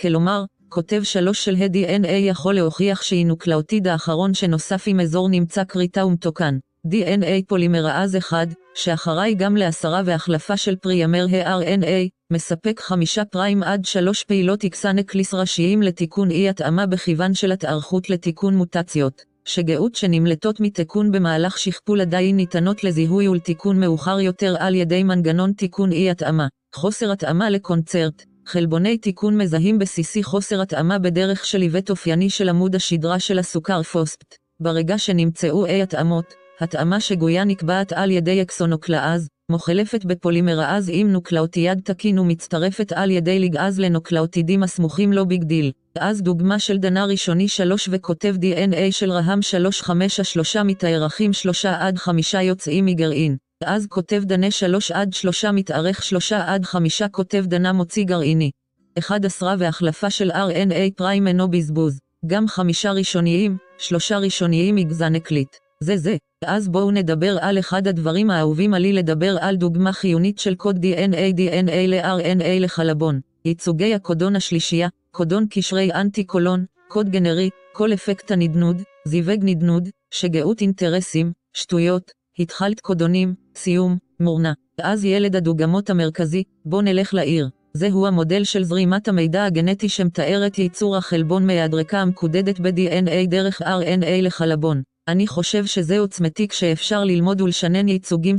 [0.01, 6.07] כלומר, כותב 3 של ה-DNA יכול להוכיח שהיא נוקלאוטיד האחרון שנוסף עם אזור נמצא כריתה
[6.07, 6.59] ומתוקן.
[6.87, 14.25] DNA פולימראז 1, שאחראי גם להסרה והחלפה של פריימר ה-RNA, מספק חמישה prime עד שלוש
[14.25, 19.23] פעילות אקסונוקלאז ראשיים לתיקון אי התאמה בכיוון של התארכות לתיקון מוטציות.
[19.45, 25.93] שגיאות שנמלטות מתיקון במהלך שכפול עדיין ניתנות לזיהוי ולתיקון מאוחר יותר על ידי מנגנון תיקון
[25.93, 26.47] אי התאמה.
[26.75, 32.75] חוסר התאמה לקונצרט חלבוני תיקון מזהים בסיסי חוסר התאמה בדרך של עיוות אופייני של עמוד
[32.75, 34.35] השדרה של הסוכר פוספט.
[34.61, 42.19] ברגע שנמצאו אי התאמות, התאמה שגויה נקבעת על ידי אקסונוקלאז, מוחלפת בפולימראז עם נוקלאוטיד תקין
[42.19, 45.73] ומצטרפת על ידי ליגאז לנוקלאוטידים הסמוכים לו ביג דיל.
[45.99, 51.67] אז דוגמה של דנה ראשוני 3 וכותב DNA של רהם 3 5 השלושה מתארכים 3
[51.67, 53.37] עד 5 יוצאים מגרעין.
[53.65, 58.51] אז כותב דנה 3 עד 3 מתארך 3 עד 5 כותב דנה מוציא גרעיני.
[58.99, 61.99] 11 והחלפה של RNA פריים אינו בזבוז.
[62.27, 65.62] גם חמישה ראשוניים, שלושה ראשוניים מגזן הקליט.
[65.83, 66.17] זה זה.
[66.45, 71.37] אז בואו נדבר על אחד הדברים האהובים עלי לדבר על דוגמה חיונית של קוד DNA
[71.37, 73.21] DNA ל-RNA לחלבון.
[73.45, 81.33] ייצוגי הקודון השלישייה, קודון קשרי אנטי-קולון, קוד גנרי, כל אפקט הנדנוד, זיווג נדנוד, שגאות אינטרסים,
[81.55, 84.53] שטויות, התחלת קודונים, סיום, מורנה.
[84.83, 87.49] אז ילד הדוגמות המרכזי, בוא נלך לעיר.
[87.75, 94.23] זהו המודל של זרימת המידע הגנטי שמתאר את ייצור החלבון מהדרקה המקודדת ב-DNA דרך RNA
[94.23, 94.83] לחלבון.
[95.09, 98.37] אני חושב שזה עוצמתי כשאפשר ללמוד ולשנן ייצוגים.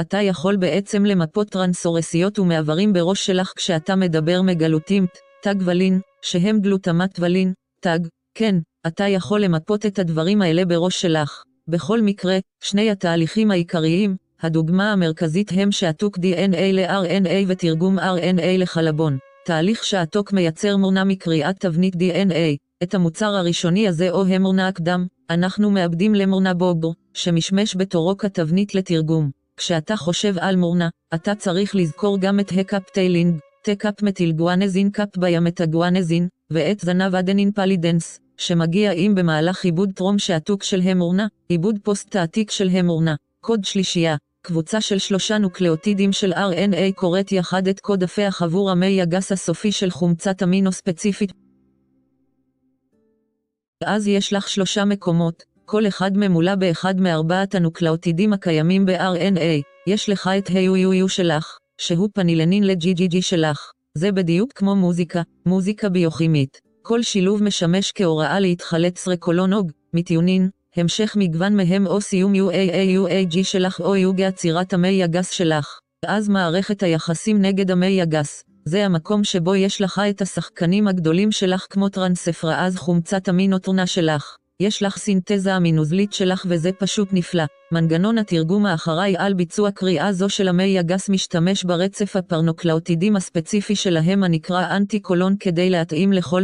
[0.00, 5.06] אתה יכול בעצם למפות טרנסורסיות ומעברים בראש שלך כשאתה מדבר מגלוטים,
[5.42, 7.98] תג ולין, שהם גלוטמת ולין, תג,
[8.34, 8.54] כן,
[8.86, 11.42] אתה יכול למפות את הדברים האלה בראש שלך.
[11.68, 19.18] בכל מקרה, שני התהליכים העיקריים, הדוגמה המרכזית הם שעתוק DNA ל-RNA ותרגום RNA לחלבון.
[19.50, 22.56] תהליך שעתוק מייצר מורנה מקריאת תבנית DNA.
[22.82, 29.30] את המוצר הראשוני הזה או המורנה הקדם, אנחנו מאבדים למורנה בוגר, שמשמש בתורו כתבנית לתרגום.
[29.56, 36.80] כשאתה חושב על מורנה, אתה צריך לזכור גם את הקפטיילינג, טקאפ מטילגואנזין קאפ בימטגואנזין, ואת
[36.80, 43.14] זנב אדנין פלידנס, שמגיע עם במהלך עיבוד טרום שעתוק של המורנה, עיבוד פוסט-תעתיק של המורנה.
[43.40, 49.02] קוד שלישייה, קבוצה של שלושה נוקלאוטידים של RNA קוראת יחד את קוד הפח עבור המי
[49.02, 51.32] הגס הסופי של חומצת אמינו ספציפית.
[53.82, 59.62] ואז יש לך שלושה מקומות, כל אחד ממולא באחד מארבעת הנוקלאוטידים הקיימים ב-RNA.
[59.86, 63.70] יש לך את ה-UUU שלך, שהוא פנילנין ל-GGG שלך.
[63.94, 66.60] זה בדיוק כמו מוזיקה, מוזיקה ביוכימית.
[66.82, 70.50] כל שילוב משמש כהוראה להתחלץ רקולונוג, מטיונין,
[70.80, 75.78] המשך מגוון מהם או סיום UAA-UAG שלך או יוגה עצירת המי הגס שלך.
[76.04, 78.44] ואז מערכת היחסים נגד המי הגס.
[78.64, 84.36] זה המקום שבו יש לך את השחקנים הגדולים שלך כמו טרנספראז חומצת המינוטרנה שלך.
[84.60, 87.44] יש לך סינתזה המינוזלית שלך וזה פשוט נפלא.
[87.72, 94.24] מנגנון התרגום האחראי על ביצוע קריאה זו של המי הגס משתמש ברצף הפרנוקלאוטידים הספציפי שלהם
[94.24, 96.40] הנקרא אנטי-קולון כדי להתאים לכל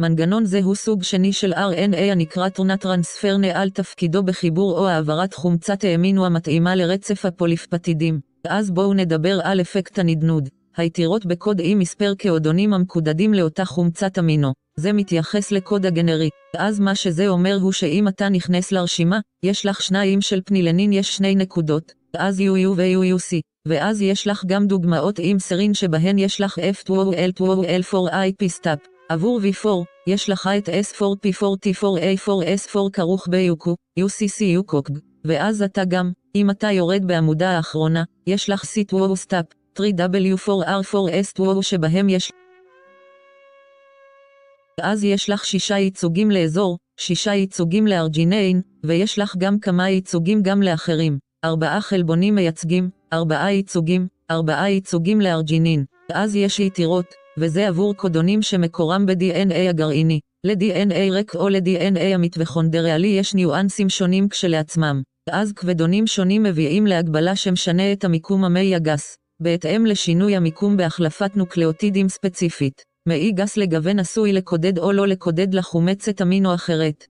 [0.00, 5.34] מנגנון זה הוא סוג שני של RNA הנקרא תרונת טרנספר נעל תפקידו בחיבור או העברת
[5.34, 8.20] חומצת האמינו המתאימה לרצף הפוליפפטידים.
[8.48, 10.48] אז בואו נדבר על אפקט הנדנוד.
[10.76, 14.52] היתירות בקוד עם מספר כאודונים המקודדים לאותה חומצת אמינו.
[14.76, 16.28] זה מתייחס לקוד הגנרי.
[16.56, 21.16] אז מה שזה אומר הוא שאם אתה נכנס לרשימה, יש לך שניים של פנילנין יש
[21.16, 23.40] שני נקודות, אז UU ו-UUC.
[23.68, 28.78] ואז יש לך גם דוגמאות עם סרין שבהן יש לך F2L2L4IP סטאפ.
[29.08, 29.68] עבור V4,
[30.06, 34.92] יש לך את S4P4T4A4S4 כרוך ב-UQ, UCC UCOG,
[35.24, 39.44] ואז אתה גם, אם אתה יורד בעמודה האחרונה, יש לך C2O סטאפ,
[39.78, 42.32] 3W4R4S2O שבהם יש
[44.82, 50.62] אז יש לך שישה ייצוגים לאזור, שישה ייצוגים לארג'יניין, ויש לך גם כמה ייצוגים גם
[50.62, 51.18] לאחרים.
[51.44, 55.84] ארבעה חלבונים מייצגים, ארבעה ייצוגים, ארבעה ייצוגים לארג'ינין.
[56.12, 60.20] אז יש יתירות, וזה עבור קודונים שמקורם ב-DNA הגרעיני.
[60.44, 65.02] ל-DNA ריק או ל-DNA המטבחונדריאלי יש ניואנסים שונים כשלעצמם.
[65.30, 72.08] אז כבדונים שונים מביאים להגבלה שמשנה את המיקום המי הגס, בהתאם לשינוי המיקום בהחלפת נוקלאוטידים
[72.08, 72.82] ספציפית.
[73.08, 77.04] מעי גס לגוון עשוי לקודד או לא לקודד לחומצת אמינו אחרת.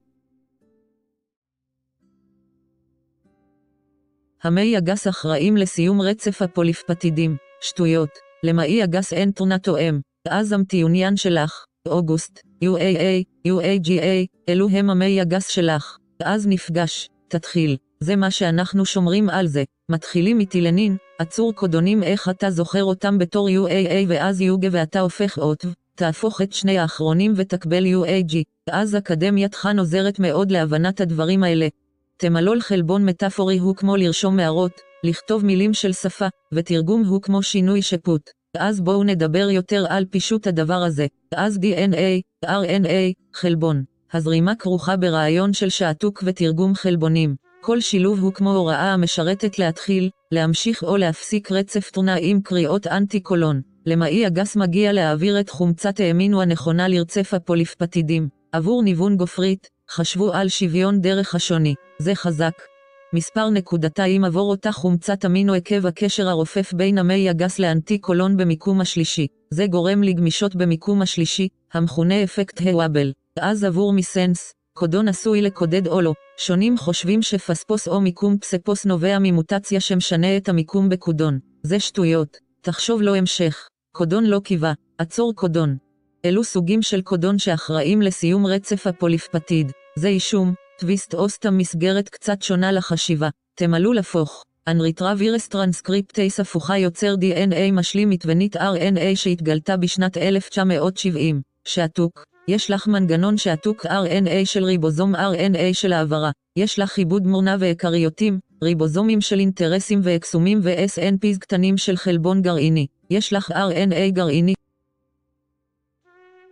[4.43, 8.11] המי הגס אחראים לסיום רצף הפוליפפטידים, שטויות,
[8.45, 15.49] למעי הגס אין תרונה תואם, אז המטיוניין שלך, אוגוסט, UAA, UAGA, אלו הם המי הגס
[15.49, 22.29] שלך, אז נפגש, תתחיל, זה מה שאנחנו שומרים על זה, מתחילים מטילנין, עצור קודונים איך
[22.29, 25.65] אתה זוכר אותם בתור UAA ואז יוגה ואתה הופך אות,
[25.95, 28.37] תהפוך את שני האחרונים ותקבל UAG,
[28.71, 31.69] אז אקדמיית עוזרת מאוד להבנת הדברים האלה.
[32.17, 34.73] תמלול חלבון מטאפורי הוא כמו לרשום מערות,
[35.05, 38.31] לכתוב מילים של שפה, ותרגום הוא כמו שינוי שפוט.
[38.57, 41.07] אז בואו נדבר יותר על פישוט הדבר הזה.
[41.35, 43.85] אז DNA, RNA, חלבון.
[44.13, 47.35] הזרימה כרוכה ברעיון של שעתוק ותרגום חלבונים.
[47.61, 53.61] כל שילוב הוא כמו הוראה המשרתת להתחיל, להמשיך או להפסיק רצף תונה עם קריאות אנטי-קולון.
[53.87, 58.29] למעי הגס מגיע להעביר את חומצת האמינו הנכונה לרצף הפוליפפטידים.
[58.53, 61.75] עבור ניוון גופרית, חשבו על שוויון דרך השוני.
[61.99, 62.78] זה חזק.
[63.13, 68.81] מספר נקודתיים עבור אותה חומצת אמינו עקב הקשר הרופף בין המי הגס לאנטי קולון במיקום
[68.81, 69.27] השלישי.
[69.51, 73.13] זה גורם לגמישות במיקום השלישי, המכונה אפקט הוואבל.
[73.41, 76.13] אז עבור מיסנס, קודון עשוי לקודד או לא.
[76.39, 81.39] שונים חושבים שפספוס או מיקום פספוס נובע ממוטציה שמשנה את המיקום בקודון.
[81.63, 82.37] זה שטויות.
[82.61, 83.69] תחשוב לו המשך.
[83.93, 84.73] קודון לא קיבה.
[84.99, 85.77] עצור קודון.
[86.25, 89.73] אלו סוגים של קודון שאחראים לסיום רצף הפוליפפטיד.
[89.99, 93.29] זה אישום, טוויסט או סתם מסגרת קצת שונה לחשיבה.
[93.55, 94.45] תמלאו לפוך.
[94.69, 101.41] אנריטרווירס טרנסקריפטייס הפוכה יוצר DNA משלים מתבנית RNA שהתגלתה בשנת 1970.
[101.65, 106.31] שעתוק, יש לך מנגנון שעתוק RNA של ריבוזום RNA של העברה.
[106.57, 112.87] יש לך עיבוד מורנה ואקריותים, ריבוזומים של אינטרסים ואקסומים ו-SNPs קטנים של חלבון גרעיני.
[113.11, 114.55] יש לך RNA גרעיני.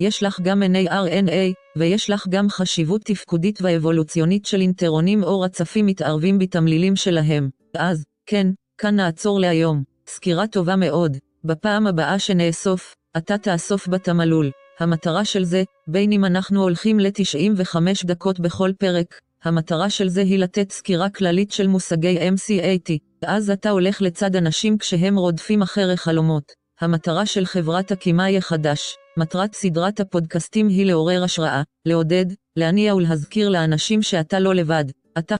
[0.01, 6.39] יש לך גם NA-RNA, ויש לך גם חשיבות תפקודית ואבולוציונית של אינטרונים או רצפים מתערבים
[6.39, 7.49] בתמלילים שלהם.
[7.74, 8.47] אז, כן,
[8.79, 9.83] כאן נעצור להיום.
[10.07, 11.16] סקירה טובה מאוד.
[11.45, 14.51] בפעם הבאה שנאסוף, אתה תאסוף בתמלול.
[14.79, 20.39] המטרה של זה, בין אם אנחנו הולכים ל-95 דקות בכל פרק, המטרה של זה היא
[20.39, 26.66] לתת סקירה כללית של מושגי MCAT, אז אתה הולך לצד אנשים כשהם רודפים אחרי חלומות.
[26.81, 34.03] המטרה של חברת הקימאי החדש, מטרת סדרת הפודקאסטים היא לעורר השראה, לעודד, להניע ולהזכיר לאנשים
[34.03, 34.85] שאתה לא לבד,
[35.18, 35.37] אתה...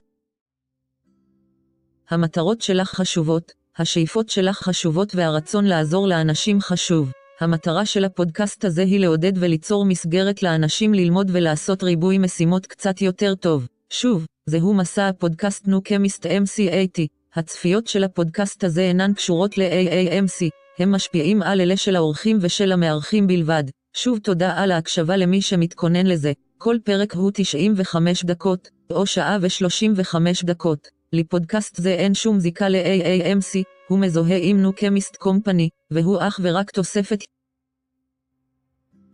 [2.09, 7.11] המטרות שלך חשובות, השאיפות שלך חשובות והרצון לעזור לאנשים חשוב.
[7.39, 13.35] המטרה של הפודקאסט הזה היא לעודד וליצור מסגרת לאנשים ללמוד ולעשות ריבוי משימות קצת יותר
[13.35, 13.67] טוב.
[13.89, 17.05] שוב, זהו מסע הפודקאסט נו קמיסט MCAT.
[17.35, 20.49] הצפיות של הפודקאסט הזה אינן קשורות ל-AAMC,
[20.79, 23.63] הם משפיעים על אלה של האורחים ושל המארחים בלבד.
[23.93, 26.31] שוב תודה על ההקשבה למי שמתכונן לזה.
[26.57, 30.87] כל פרק הוא 95 דקות, או שעה ו-35 דקות.
[31.13, 36.71] לפודקאסט זה אין שום זיקה ל-AAMC, הוא מזוהה עם נו קמיסט קומפני, והוא אך ורק
[36.71, 37.19] תוספת.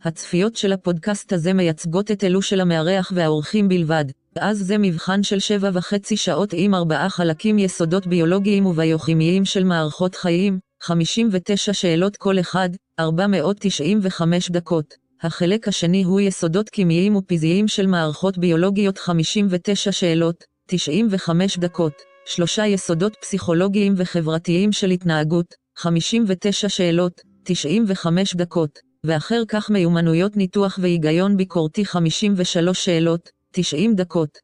[0.04, 4.06] הצפיות של הפודקאסט הזה מייצגות את אלו של המארח והאורחים בלבד.
[4.36, 10.16] אז זה מבחן של שבע וחצי שעות עם ארבעה חלקים יסודות ביולוגיים וביוכימיים של מערכות
[10.16, 12.70] חיים, 59 שאלות כל אחד,
[13.00, 14.94] 495 דקות.
[15.22, 21.94] החלק השני הוא יסודות כימיים ופיזיים של מערכות ביולוגיות 59 שאלות, 95 דקות.
[22.26, 25.46] שלושה יסודות פסיכולוגיים וחברתיים של התנהגות,
[25.78, 34.38] 59 שאלות, 95 דקות, ואחר כך מיומנויות ניתוח והיגיון ביקורתי 53 שאלות, 90 דקות.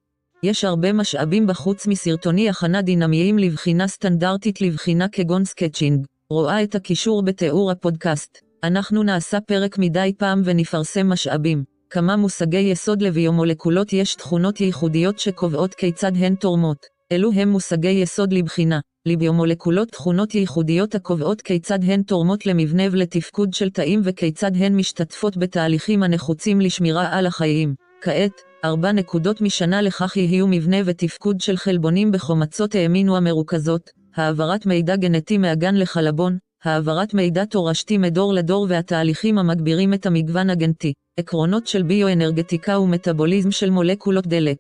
[0.44, 6.06] יש הרבה משאבים בחוץ מסרטוני הכנה דינמיים לבחינה סטנדרטית לבחינה כגון sketching.
[6.34, 8.38] רואה את הקישור בתיאור הפודקאסט.
[8.64, 11.64] אנחנו נעשה פרק מדי פעם ונפרסם משאבים.
[11.90, 16.78] כמה מושגי יסוד לביומולקולות יש תכונות ייחודיות שקובעות כיצד הן תורמות.
[17.12, 18.80] אלו הם מושגי יסוד לבחינה.
[19.06, 26.04] לביומולקולות תכונות ייחודיות הקובעות כיצד הן תורמות למבנה ולתפקוד של תאים וכיצד הן משתתפות בתהליכים
[26.04, 27.76] הנחוצים לשמירה על החיים.
[28.02, 33.90] כעת, ארבע נקודות משנה לכך יהיו מבנה ותפקוד של חלבונים בחומצות האמינו המרוכזות,
[34.20, 40.94] העברת מידע גנטי מהגן לחלבון, העברת מידע תורשתי מדור לדור והתהליכים המגבירים את המגוון הגנטי,
[41.20, 44.58] עקרונות של ביואנרגטיקה ומטאבוליזם של מולקולות דלק.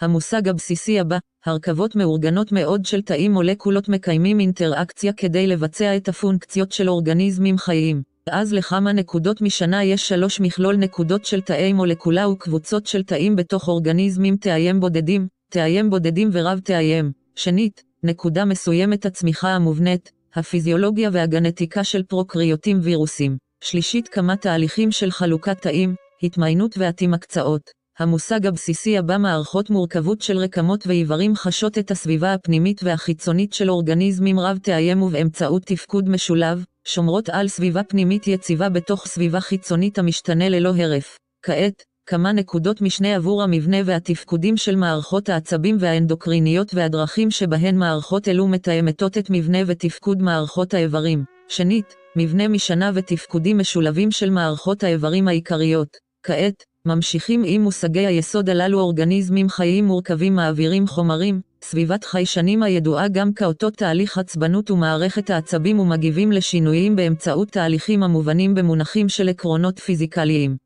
[0.00, 6.72] המושג הבסיסי הבא, הרכבות מאורגנות מאוד של תאים מולקולות מקיימים אינטראקציה כדי לבצע את הפונקציות
[6.72, 8.02] של אורגניזמים חיים.
[8.30, 13.68] אז לכמה נקודות משנה יש שלוש מכלול נקודות של תאי מולקולה וקבוצות של תאים בתוך
[13.68, 17.12] אורגניזמים תאיים בודדים, תאיים בודדים ורב תאיים.
[17.38, 23.36] שנית, נקודה מסוימת הצמיחה המובנית, הפיזיולוגיה והגנטיקה של פרוקריוטים וירוסים.
[23.60, 27.70] שלישית כמה תהליכים של חלוקת תאים, התמיינות והתמקצעות.
[27.98, 34.40] המושג הבסיסי הבא מערכות מורכבות של רקמות ואיברים חשות את הסביבה הפנימית והחיצונית של אורגניזמים
[34.40, 40.72] רב תאיים ובאמצעות תפקוד משולב, שומרות על סביבה פנימית יציבה בתוך סביבה חיצונית המשתנה ללא
[40.76, 41.18] הרף.
[41.42, 48.48] כעת, כמה נקודות משנה עבור המבנה והתפקודים של מערכות העצבים והאנדוקריניות והדרכים שבהן מערכות אלו
[48.48, 51.24] מתאמתות את מבנה ותפקוד מערכות האיברים.
[51.48, 55.88] שנית, מבנה משנה ותפקודים משולבים של מערכות האיברים העיקריות.
[56.22, 63.32] כעת, ממשיכים עם מושגי היסוד הללו אורגניזמים חיים מורכבים מעבירים חומרים, סביבת חיישנים הידועה גם
[63.32, 70.65] כאותו תהליך עצבנות ומערכת העצבים ומגיבים לשינויים באמצעות תהליכים המובנים במונחים של עקרונות פיזיקליים.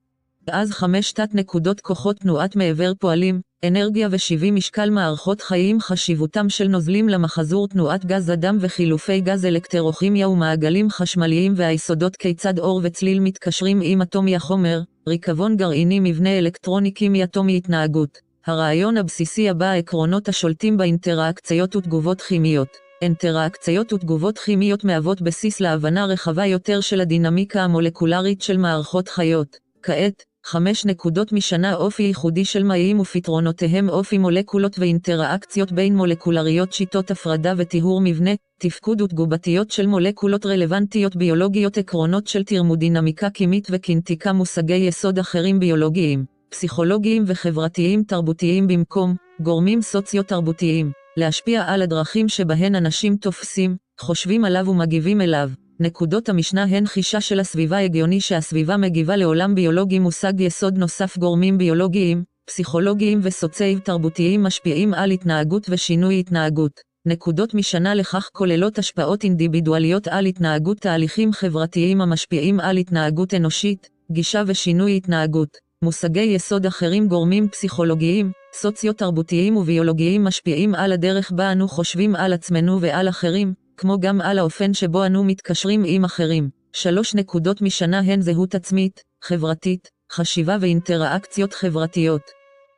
[0.53, 6.69] אז חמש תת נקודות כוחות תנועת מעבר פועלים, אנרגיה ושיווי משקל מערכות חיים חשיבותם של
[6.69, 13.81] נוזלים למחזור תנועת גז אדם וחילופי גז אלקטרוכימיה ומעגלים חשמליים והיסודות כיצד אור וצליל מתקשרים
[13.83, 18.19] עם אטומי החומר, ריקבון גרעיני מבנה אלקטרוני קימי אטומי התנהגות.
[18.47, 22.69] הרעיון הבסיסי הבא העקרונות השולטים באינטראקציות ותגובות כימיות.
[23.03, 29.57] אינטראקציות ותגובות כימיות מהוות בסיס להבנה רחבה יותר של הדינמיקה המולקולרית של מערכות חיות.
[29.83, 37.11] כעת, 5 נקודות משנה אופי ייחודי של מאים ופתרונותיהם אופי מולקולות ואינטראקציות בין מולקולריות שיטות
[37.11, 38.31] הפרדה וטיהור מבנה,
[38.61, 46.25] תפקוד ותגובתיות של מולקולות רלוונטיות ביולוגיות עקרונות של תרמודינמיקה קימית וקינטיקה מושגי יסוד אחרים ביולוגיים,
[46.51, 55.21] פסיכולוגיים וחברתיים תרבותיים במקום, גורמים סוציו-תרבותיים, להשפיע על הדרכים שבהן אנשים תופסים, חושבים עליו ומגיבים
[55.21, 55.51] אליו.
[55.83, 61.59] נקודות המשנה הן חישה של הסביבה הגיוני שהסביבה מגיבה לעולם ביולוגי מושג יסוד נוסף גורמים
[61.59, 66.81] ביולוגיים, פסיכולוגיים וסוציאל תרבותיים משפיעים על התנהגות ושינוי התנהגות.
[67.07, 74.43] נקודות משנה לכך כוללות השפעות אינדיבידואליות על התנהגות תהליכים חברתיים המשפיעים על התנהגות אנושית, גישה
[74.47, 75.57] ושינוי התנהגות.
[75.83, 82.81] מושגי יסוד אחרים גורמים פסיכולוגיים, סוציו-תרבותיים וביולוגיים משפיעים על הדרך בה אנו חושבים על עצמנו
[82.81, 86.51] ועל אחרים, כמו גם על האופן שבו אנו מתקשרים עם אחרים.
[86.73, 92.21] שלוש נקודות משנה הן זהות עצמית, חברתית, חשיבה ואינטראקציות חברתיות.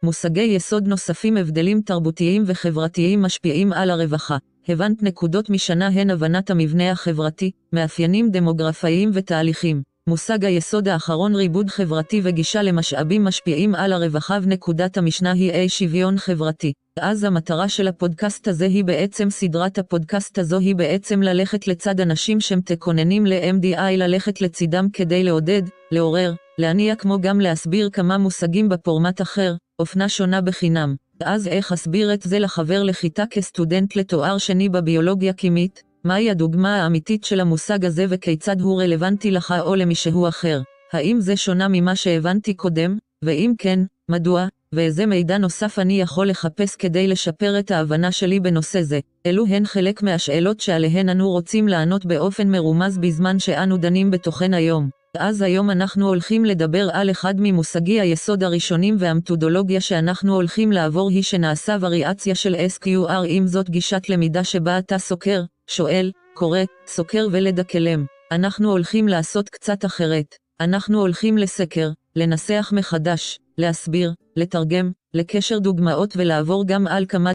[0.02, 4.36] מושגי יסוד נוספים הבדלים תרבותיים וחברתיים משפיעים על הרווחה.
[4.68, 9.82] הבנת נקודות משנה הן הבנת המבנה החברתי, מאפיינים דמוגרפיים ותהליכים.
[10.06, 16.18] מושג היסוד האחרון ריבוד חברתי וגישה למשאבים משפיעים על הרווחה ונקודת המשנה היא אי שוויון
[16.18, 16.72] חברתי.
[17.00, 22.40] אז המטרה של הפודקאסט הזה היא בעצם סדרת הפודקאסט הזו היא בעצם ללכת לצד אנשים
[22.40, 25.62] שמתכוננים ל-MDI ללכת לצידם כדי לעודד,
[25.92, 30.94] לעורר, להניע כמו גם להסביר כמה מושגים בפורמט אחר, אופנה שונה בחינם.
[31.20, 35.82] אז איך אסביר את זה לחבר לכיתה כסטודנט לתואר שני בביולוגיה קימית?
[36.04, 40.60] מהי הדוגמה האמיתית של המושג הזה וכיצד הוא רלוונטי לך או למישהו אחר?
[40.92, 42.98] האם זה שונה ממה שהבנתי קודם?
[43.24, 44.46] ואם כן, מדוע?
[44.74, 49.00] ואיזה מידע נוסף אני יכול לחפש כדי לשפר את ההבנה שלי בנושא זה?
[49.26, 54.88] אלו הן חלק מהשאלות שעליהן אנו רוצים לענות באופן מרומז בזמן שאנו דנים בתוכן היום.
[55.18, 61.22] אז היום אנחנו הולכים לדבר על אחד ממושגי היסוד הראשונים והמתודולוגיה שאנחנו הולכים לעבור היא
[61.22, 68.04] שנעשה וריאציה של SQR עם זאת גישת למידה שבה אתה סוקר, שואל, קורא, סוקר ולדקלם.
[68.32, 70.34] אנחנו הולכים לעשות קצת אחרת.
[70.60, 77.32] אנחנו הולכים לסקר, לנסח מחדש, להסביר, לתרגם, לקשר דוגמאות ולעבור גם על כמה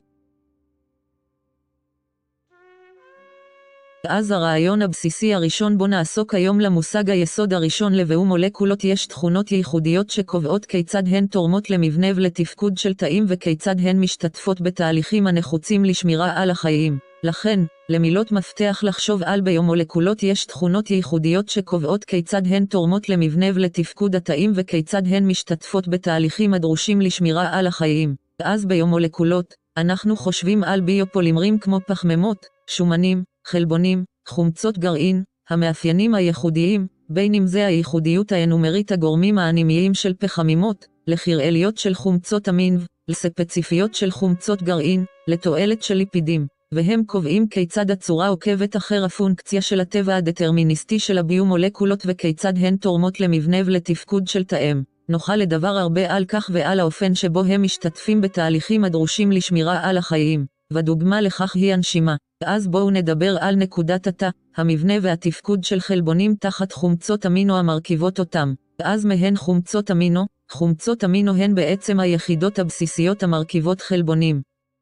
[4.10, 10.10] אז הרעיון הבסיסי הראשון בו נעסוק היום למושג היסוד הראשון לבאו מולקולות יש תכונות ייחודיות
[10.10, 16.50] שקובעות כיצד הן תורמות למבנה ולתפקוד של תאים וכיצד הן משתתפות בתהליכים הנחוצים לשמירה על
[16.50, 17.07] החיים.
[17.24, 17.60] לכן,
[17.90, 24.52] למילות מפתח לחשוב על ביומולקולות יש תכונות ייחודיות שקובעות כיצד הן תורמות למבנה ולתפקוד התאים
[24.56, 28.16] וכיצד הן משתתפות בתהליכים הדרושים לשמירה על החיים.
[28.42, 37.34] אז ביומולקולות, אנחנו חושבים על ביופולימרים כמו פחמימות, שומנים, חלבונים, חומצות גרעין, המאפיינים הייחודיים, בין
[37.34, 44.64] אם זה הייחודיות האנומרית הגורמים האנימיים של פחמימות, לחיראליות של חומצות אמין, לספציפיות של חומצות
[44.64, 46.57] גרעין, לתועלת של ליפידים.
[46.74, 53.20] והם קובעים כיצד הצורה עוקבת אחר הפונקציה של הטבע הדטרמיניסטי של הביומולקולות וכיצד הן תורמות
[53.20, 54.82] למבנה ולתפקוד של תאם.
[55.10, 60.46] נוכל לדבר הרבה על כך ועל האופן שבו הם משתתפים בתהליכים הדרושים לשמירה על החיים,
[60.74, 62.16] ודוגמה לכך היא הנשימה.
[62.44, 68.54] אז בואו נדבר על נקודת התא, המבנה והתפקוד של חלבונים תחת חומצות אמינו המרכיבות אותם.
[68.82, 74.42] אז מהן חומצות אמינו, חומצות אמינו הן בעצם היחידות הבסיסיות המרכיבות חלבונים.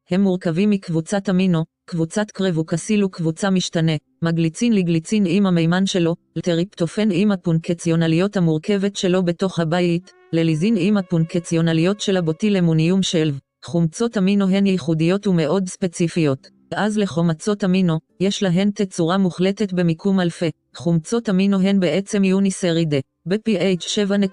[0.09, 3.91] הם מורכבים מקבוצת אמינו, קבוצת קרבוקסיל וקבוצה משתנה,
[4.21, 12.01] מגליצין לגליצין עם המימן שלו, לטריפטופן עם הפונקציונליות המורכבת שלו בתוך הבית, לליזין עם הפונקציונליות
[12.01, 13.39] של הבוטילמוניום שלב.
[13.65, 16.47] חומצות אמינו הן ייחודיות ומאוד ספציפיות.
[16.71, 20.49] אז לחומצות אמינו, יש להן תצורה מוחלטת במיקום אלפי.
[20.75, 22.97] חומצות אמינו הן בעצם יוניסרידה.
[23.25, 23.83] ב-pH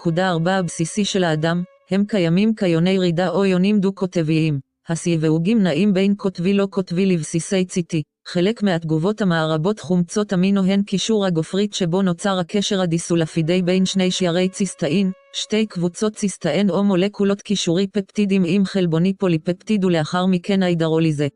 [0.06, 4.71] 7.4 הבסיסי של האדם, הם קיימים כיוני רידה או יונים דו-קוטביים.
[4.92, 8.02] הסיווגים נעים בין קוטבי לא קוטבי לבסיסי ציטי.
[8.28, 14.48] חלק מהתגובות המערבות חומצות אמינו הן קישור הגופרית שבו נוצר הקשר הדיסולפידי בין שני שיירי
[14.48, 21.28] ציסטאין, שתי קבוצות ציסטאין או מולקולות קישורי פפטידים עם חלבוני פוליפפטיד ולאחר מכן ההידרוליזה.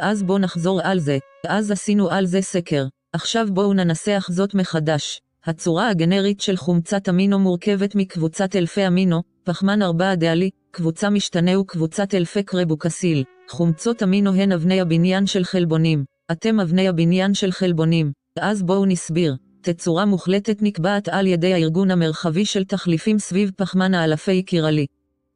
[0.00, 1.18] אז בוא נחזור על זה,
[1.48, 2.84] אז עשינו על זה סקר.
[3.12, 5.20] עכשיו בואו ננסח זאת מחדש.
[5.46, 12.14] הצורה הגנרית של חומצת אמינו מורכבת מקבוצת אלפי אמינו, פחמן 4 דאלי, קבוצה משתנה וקבוצת
[12.14, 13.24] אלפי קרבוקסיל.
[13.50, 16.04] חומצות אמינו הן אבני הבניין של חלבונים.
[16.32, 18.12] אתם אבני הבניין של חלבונים.
[18.38, 19.36] אז בואו נסביר.
[19.60, 24.86] תצורה מוחלטת נקבעת על ידי הארגון המרחבי של תחליפים סביב פחמן האלפי קירלי.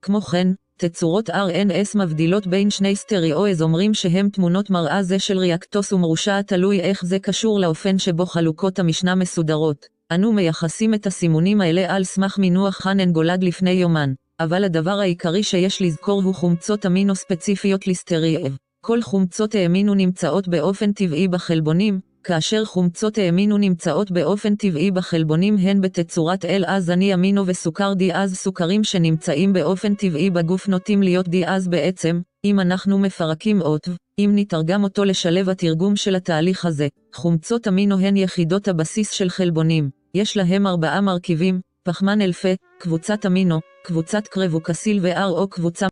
[0.02, 0.48] כמו כן,
[0.78, 6.80] תצורות RNS מבדילות בין שני סטריאואז אומרים שהם תמונות מראה זה של ריאקטוס ומרושע תלוי
[6.80, 9.95] איך זה קשור לאופן שבו חלוקות המשנה מסודרות.
[10.12, 15.42] אנו מייחסים את הסימונים האלה על סמך מינוח חנן גולד לפני יומן, אבל הדבר העיקרי
[15.42, 18.56] שיש לזכור הוא חומצות אמינו ספציפיות ליסטריאב.
[18.80, 25.80] כל חומצות האמינו נמצאות באופן טבעי בחלבונים, כאשר חומצות האמינו נמצאות באופן טבעי בחלבונים הן
[25.80, 32.20] בתצורת L-אז אני אמינו וסוכר די-אז סוכרים שנמצאים באופן טבעי בגוף נוטים להיות די-אז בעצם,
[32.44, 33.88] אם אנחנו מפרקים אות,
[34.18, 39.90] אם נתרגם אותו לשלב התרגום של התהליך הזה, חומצות אמינו הן יחידות הבסיס של חלבונים,
[40.14, 42.48] יש להם ארבעה מרכיבים, פחמן אלפה,
[42.78, 45.86] קבוצת אמינו, קבוצת קרבוקסיל ו-R או קבוצה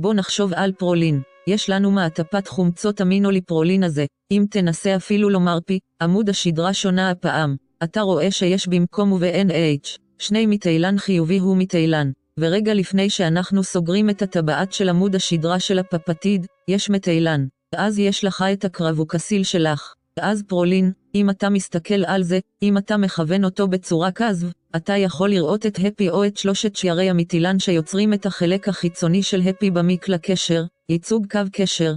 [0.00, 1.20] בוא נחשוב על פרולין.
[1.46, 7.56] יש לנו מעטפת חומצות אמינוליפרולין הזה, אם תנסה אפילו לומר פי, עמוד השדרה שונה הפעם.
[7.84, 14.22] אתה רואה שיש במקום וב-NH, שני מתאילן חיובי הוא מתאילן, ורגע לפני שאנחנו סוגרים את
[14.22, 17.46] הטבעת של עמוד השדרה של הפפטיד, יש מתאילן.
[17.74, 19.94] אז יש לך את הקרבוקסיל שלך.
[20.20, 25.30] אז פרולין, אם אתה מסתכל על זה, אם אתה מכוון אותו בצורה כזו, אתה יכול
[25.30, 30.08] לראות את הפי או את שלושת שיירי המטילן שיוצרים את החלק החיצוני של הפי במיק
[30.08, 31.94] לקשר, ייצוג קו קשר.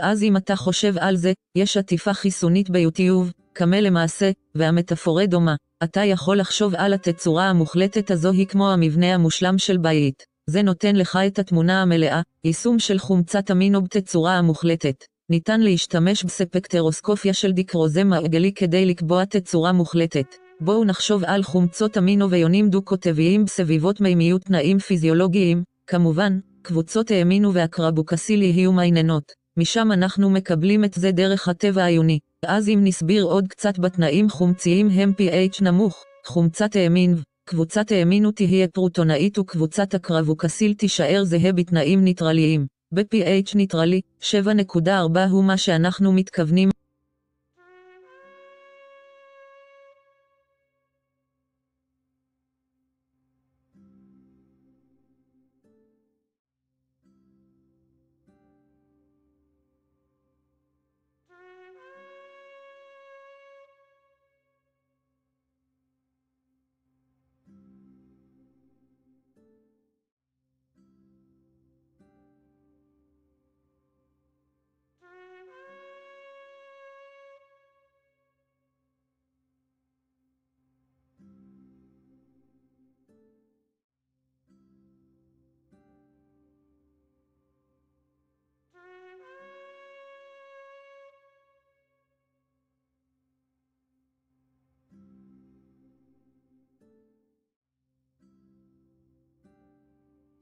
[0.00, 5.54] אז אם אתה חושב על זה, יש עטיפה חיסונית ביוטיוב, קמה למעשה, והמטאפורה דומה.
[5.84, 10.35] אתה יכול לחשוב על התצורה המוחלטת הזו היא כמו המבנה המושלם של בית.
[10.50, 15.04] זה נותן לך את התמונה המלאה, יישום של חומצת אמינו בתצורה המוחלטת.
[15.30, 20.34] ניתן להשתמש בספקטרוסקופיה של דיקרוזה מעגלי כדי לקבוע תצורה מוחלטת.
[20.60, 28.42] בואו נחשוב על חומצות אמינו ויונים דו-קוטביים בסביבות מימיות תנאים פיזיולוגיים, כמובן, קבוצות האמינו והקרבוקסיל
[28.42, 29.32] יהיו מעניינות.
[29.56, 32.18] משם אנחנו מקבלים את זה דרך הטבע העיוני.
[32.46, 37.16] אז אם נסביר עוד קצת בתנאים חומציים הם pH נמוך, חומצת האמין,
[37.48, 42.66] קבוצת האמינו תהיה פרוטונאית וקבוצת הקרבוקסיל תישאר זהה בתנאים ניטרליים.
[42.94, 46.68] ב-pH ניטרלי, 7.4 הוא מה שאנחנו מתכוונים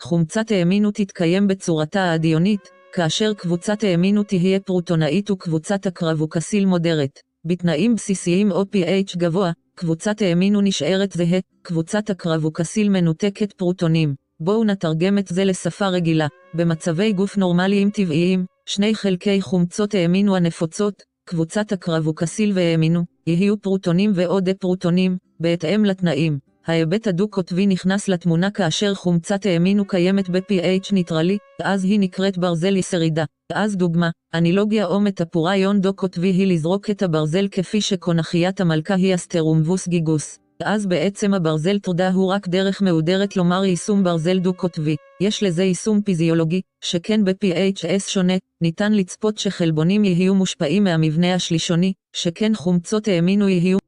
[0.05, 2.61] חומצת האמינו תתקיים בצורתה האדיונית,
[2.93, 7.21] כאשר קבוצת האמינו תהיה פרוטונאית וקבוצת הקרבוקסיל מודרת.
[7.45, 14.15] בתנאים בסיסיים או pH גבוה, קבוצת האמינו נשארת זהה, קבוצת הקרבוקסיל מנותקת פרוטונים.
[14.41, 16.27] בואו נתרגם את זה לשפה רגילה.
[16.55, 24.49] במצבי גוף נורמליים טבעיים, שני חלקי חומצות האמינו הנפוצות, קבוצת הקרבוקסיל והאמינו, יהיו פרוטונים ועוד
[24.61, 26.54] פרוטונים, בהתאם לתנאים.
[26.67, 33.25] ההיבט הדו-קוטבי נכנס לתמונה כאשר חומצת האמינו קיימת ב-pH ניטרלי, אז היא נקראת ברזל יסרידה.
[33.53, 39.89] אז דוגמה, אנילוגיה או מטפוריון דו-קוטבי היא לזרוק את הברזל כפי שקונכיית המלכה היא אסטרומבוס
[39.89, 40.39] גיגוס.
[40.65, 44.97] אז בעצם הברזל תודה הוא רק דרך מהודרת לומר יישום ברזל דו-קוטבי.
[45.21, 52.55] יש לזה יישום פיזיולוגי, שכן ב-PHS שונה, ניתן לצפות שחלבונים יהיו מושפעים מהמבנה השלישוני, שכן
[52.55, 53.79] חומצות האמינו יהיו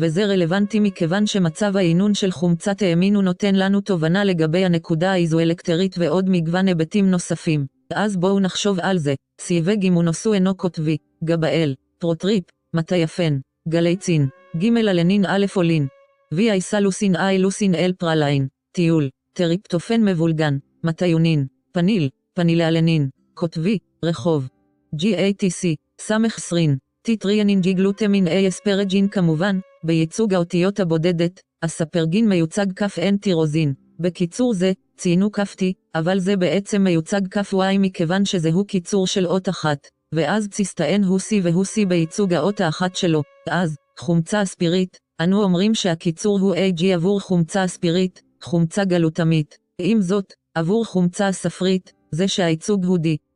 [0.00, 6.24] וזה רלוונטי מכיוון שמצב העינון של חומצת האמינו נותן לנו תובנה לגבי הנקודה האיזואלקטרית ועוד
[6.28, 7.66] מגוון היבטים נוספים.
[7.94, 9.14] אז בואו נחשוב על זה.
[9.40, 12.44] סיווג אימונוסו אינו קוטבי, גבאל, פרוטריפ,
[12.74, 13.38] מטייפן,
[13.68, 15.86] גליצין, ג' אלנין א' אולין,
[16.32, 24.48] וי אייסלוסין אי לוסין אל פרליין, טיול, טריפטופן מבולגן, מטיונין, פניל, פנילאלנין, קוטבי, רחוב.
[24.96, 33.18] GATC, סמך סרין, טיטריאנין ג'יגלוטמין A אספרג'ין כמובן, בייצוג האותיות הבודדת, הספרגין מיוצג כף N
[33.20, 33.74] טירוזין.
[34.00, 35.62] בקיצור זה, ציינו כף T,
[35.94, 39.78] אבל זה בעצם מיוצג כף Y מכיוון שזהו קיצור של אות אחת,
[40.14, 45.74] ואז ציסטאן הוא C והוא C בייצוג האות האחת שלו, אז, חומצה אספירית, אנו אומרים
[45.74, 49.58] שהקיצור הוא AG עבור חומצה אספירית, חומצה גלוטמית.
[49.78, 53.27] עם זאת, עבור חומצה הספרית, זה שהייצוג הוא D.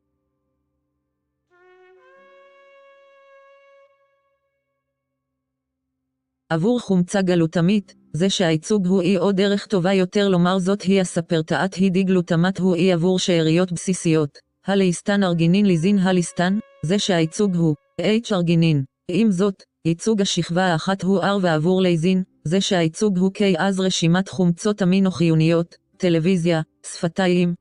[6.52, 11.74] עבור חומצה גלוטמית, זה שהייצוג הוא אי או דרך טובה יותר לומר זאת היא הספרטאת
[11.74, 14.38] היא די גלוטמת הוא אי עבור שאריות בסיסיות.
[14.66, 18.84] הליסטן ארגינין ליזין הליסטן, זה שהייצוג הוא H ארגינין.
[19.08, 24.28] עם זאת, ייצוג השכבה האחת הוא R ועבור ליזין, זה שהייצוג הוא K אז רשימת
[24.28, 27.54] חומצות אמינו חיוניות, טלוויזיה, שפתיים.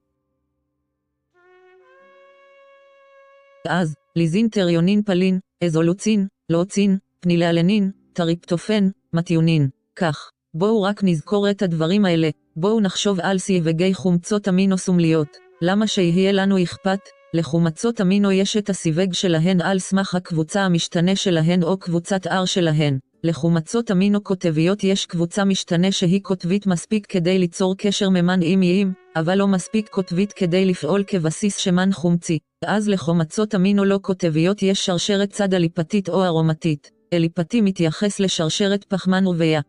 [3.67, 9.69] אז, ליזין טריונין פלין, אזולוצין, לוצין, פנילאלנין, טריפטופן, מתיונין.
[9.95, 15.27] כך, בואו רק נזכור את הדברים האלה, בואו נחשוב על סיווגי חומצות אמינו סומליות.
[15.61, 16.99] למה שיהיה לנו אכפת?
[17.33, 22.99] לחומצות אמינו יש את הסיווג שלהן על סמך הקבוצה המשתנה שלהן או קבוצת R שלהן.
[23.23, 28.93] לחומצות אמינו קוטביות יש קבוצה משתנה שהיא קוטבית מספיק כדי ליצור קשר ממן עם איים,
[29.15, 32.39] אבל לא מספיק קוטבית כדי לפעול כבסיס שמן חומצי.
[32.65, 37.00] אז לחומצות אמינו לא קוטביות יש שרשרת צד אליפתית או ארומתית.
[37.13, 39.61] אליפתי מתייחס לשרשרת פחמן רבייה.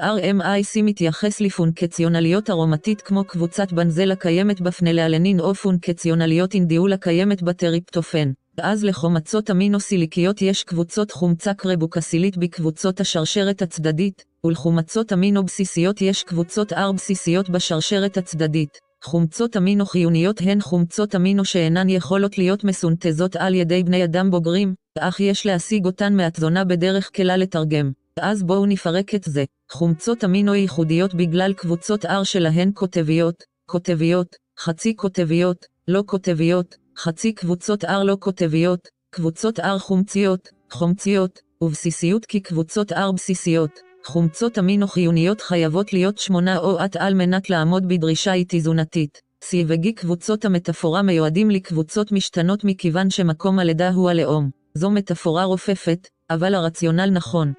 [0.00, 8.32] RMIC מתייחס לפונקציונליות ארומתית כמו קבוצת בנזל הקיימת בפנלאלנין או פונקציונליות אינדיול הקיימת בטריפטופן.
[8.58, 16.92] אז לחומצות אמינו-סיליקיות יש קבוצות חומצה קרבוקסילית בקבוצות השרשרת הצדדית, ולחומצות אמינו-בסיסיות יש קבוצות R
[16.94, 18.85] בסיסיות בשרשרת הצדדית.
[19.04, 24.74] חומצות אמינו חיוניות הן חומצות אמינו שאינן יכולות להיות מסונתזות על ידי בני אדם בוגרים,
[24.98, 27.92] אך יש להשיג אותן מהתזונה בדרך קלה לתרגם.
[28.20, 29.44] אז בואו נפרק את זה.
[29.72, 37.84] חומצות אמינו ייחודיות בגלל קבוצות R שלהן קוטביות, קוטביות, חצי קוטביות, לא קוטביות, חצי קבוצות
[37.84, 43.85] R לא קוטביות, קבוצות R חומציות, חומציות, ובסיסיות כי קבוצות R בסיסיות.
[44.06, 49.20] חומצות אמינו חיוניות חייבות להיות שמונה או עט על מנת לעמוד בדרישה איתי-תזונתית.
[49.44, 54.50] סיווגי קבוצות המטאפורה מיועדים לקבוצות משתנות מכיוון שמקום הלידה הוא הלאום.
[54.74, 57.52] זו מטאפורה רופפת, אבל הרציונל נכון.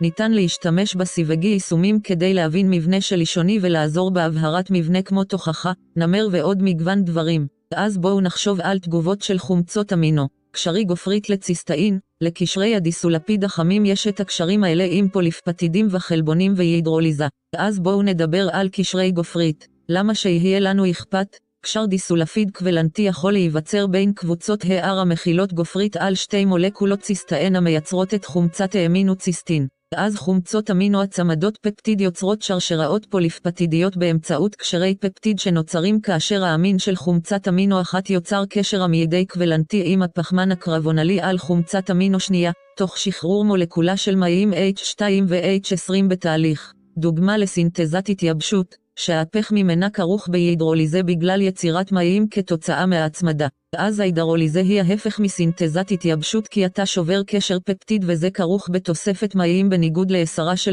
[0.00, 6.58] ניתן להשתמש בסיווגי יישומים כדי להבין מבנה שלישוני ולעזור בהבהרת מבנה כמו תוכחה, נמר ועוד
[6.62, 7.46] מגוון דברים.
[7.74, 10.28] אז בואו נחשוב על תגובות של חומצות אמינו.
[10.50, 17.26] קשרי גופרית לציסטאין, לקשרי הדיסולפיד החמים יש את הקשרים האלה עם פוליפפטידים וחלבונים והידרוליזה.
[17.56, 19.68] אז בואו נדבר על קשרי גופרית.
[19.88, 21.36] למה שיהיה לנו אכפת?
[21.64, 28.14] קשר דיסולפיד קוולנטי יכול להיווצר בין קבוצות HR המכילות גופרית על שתי מולקולות ציסטאין המייצרות
[28.14, 29.66] את חומצת האמינו ציסטין.
[29.96, 36.96] אז חומצות אמינו הצמדות פפטיד יוצרות שרשראות פוליפפטידיות באמצעות קשרי פפטיד שנוצרים כאשר האמין של
[36.96, 42.98] חומצת אמינו אחת יוצר קשר עמידי קוולנטי עם הפחמן הקרבונלי על חומצת אמינו שנייה, תוך
[42.98, 46.72] שחרור מולקולה של מים H2 ו-H20 בתהליך.
[46.98, 53.48] דוגמה לסינתזת התייבשות, שההפך ממנה כרוך בהידרוליזה בגלל יצירת מים כתוצאה מההצמדה.
[53.76, 59.70] אז ההידרוליזה היא ההפך מסינתזת התייבשות כי אתה שובר קשר פפטיד וזה כרוך בתוספת מים
[59.70, 60.72] בניגוד להסרה של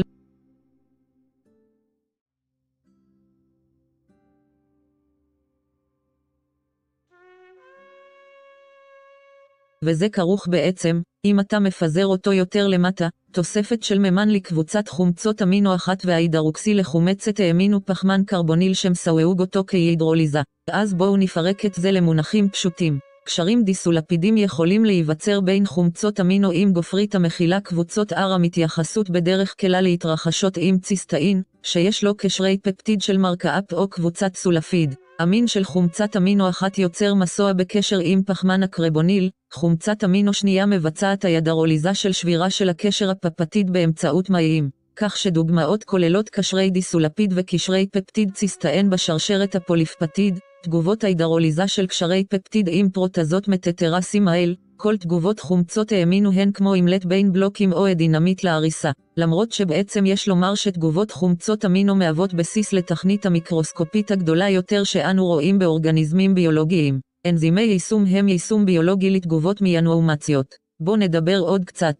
[9.84, 15.74] וזה כרוך בעצם, אם אתה מפזר אותו יותר למטה, תוספת של מימן לקבוצת חומצות אמינו
[15.74, 20.40] אחת וההידרוקסי לחומצת האמינו פחמן קרבוניל שמסווגו אותו כהידרוליזה.
[20.70, 22.98] אז בואו נפרק את זה למונחים פשוטים.
[23.24, 29.80] קשרים דיסולפידים יכולים להיווצר בין חומצות אמינו עם גופרית המכילה קבוצות R המתייחסות בדרך כלל
[29.80, 34.94] להתרחשות עם ציסטאין, שיש לו קשרי פפטיד של מרקאפ או קבוצת סולפיד.
[35.22, 41.24] אמין של חומצת אמינו אחת יוצר מסוע בקשר עם פחמן הקרבוניל, חומצת אמינו שנייה מבצעת
[41.24, 48.30] הידרוליזה של שבירה של הקשר הפפטיד באמצעות מים, כך שדוגמאות כוללות קשרי דיסולפיד וקשרי פפטיד
[48.34, 55.92] ציסטאן בשרשרת הפוליפפטיד, תגובות ההידרוליזה של קשרי פפטיד עם פרוטזות מטטרסים האל, כל תגובות חומצות
[55.92, 61.64] האמינו הן כמו אימלט בין בלוקים או דינמיט להריסה, למרות שבעצם יש לומר שתגובות חומצות
[61.64, 67.00] אמינו מהוות בסיס לתכנית המיקרוסקופית הגדולה יותר שאנו רואים באורגניזמים ביולוגיים.
[67.26, 70.54] אנזימי יישום הם יישום ביולוגי לתגובות מיאנואומציות.
[70.80, 71.94] בואו נדבר עוד קצת.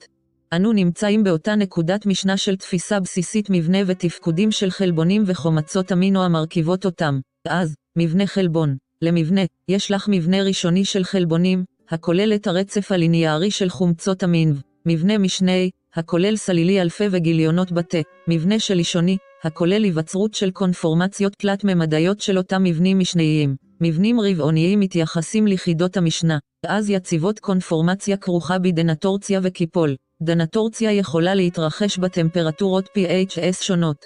[0.52, 6.84] אנו נמצאים באותה נקודת משנה של תפיסה בסיסית מבנה ותפקודים של חלבונים וחומצות אמינו המרכיבות
[6.84, 7.20] אותם.
[7.48, 8.76] אז, מבנה חלבון.
[9.02, 14.54] למבנה, יש לך מבנה ראשוני של חלבונים, הכולל את הרצף הליניארי של חומצות המין.
[14.86, 17.98] מבנה משני, הכולל סלילי אלפי וגיליונות בתה.
[18.28, 23.56] מבנה שלישוני, הכולל היווצרות של קונפורמציות תלת-ממדיות של אותם מבנים משניים.
[23.80, 29.96] מבנים רבעוניים מתייחסים ליחידות המשנה, ואז יציבות קונפורמציה כרוכה בדנטורציה וקיפול.
[30.22, 33.96] דנטורציה יכולה להתרחש בטמפרטורות PHS שונות.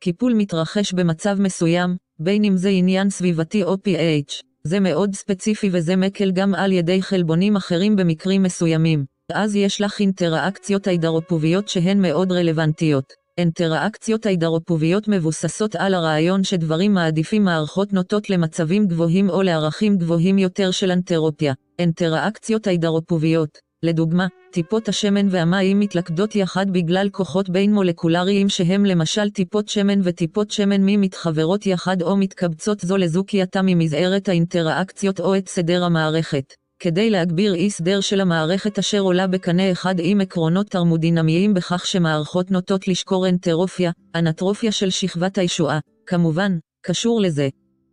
[0.00, 4.42] קיפול מתרחש במצב מסוים, בין אם זה עניין סביבתי או pH.
[4.66, 9.04] זה מאוד ספציפי וזה מקל גם על ידי חלבונים אחרים במקרים מסוימים.
[9.32, 13.04] אז יש לך אינטראקציות הידרופוביות שהן מאוד רלוונטיות.
[13.38, 20.70] אינטראקציות הידרופוביות מבוססות על הרעיון שדברים מעדיפים מערכות נוטות למצבים גבוהים או לערכים גבוהים יותר
[20.70, 21.54] של אנטרופיה.
[21.78, 29.68] אינטראקציות הידרופוביות לדוגמה, טיפות השמן והמים מתלכדות יחד בגלל כוחות בין מולקולריים שהם למשל טיפות
[29.68, 35.36] שמן וטיפות שמן מי מתחברות יחד או מתקבצות זו לזו כי אתה ממזערת האינטראקציות או
[35.36, 36.44] את סדר המערכת.
[36.78, 42.50] כדי להגביר אי סדר של המערכת אשר עולה בקנה אחד עם עקרונות תרמודינמיים בכך שמערכות
[42.50, 47.48] נוטות לשקור אנטרופיה, אנטרופיה של שכבת הישועה, כמובן, קשור לזה.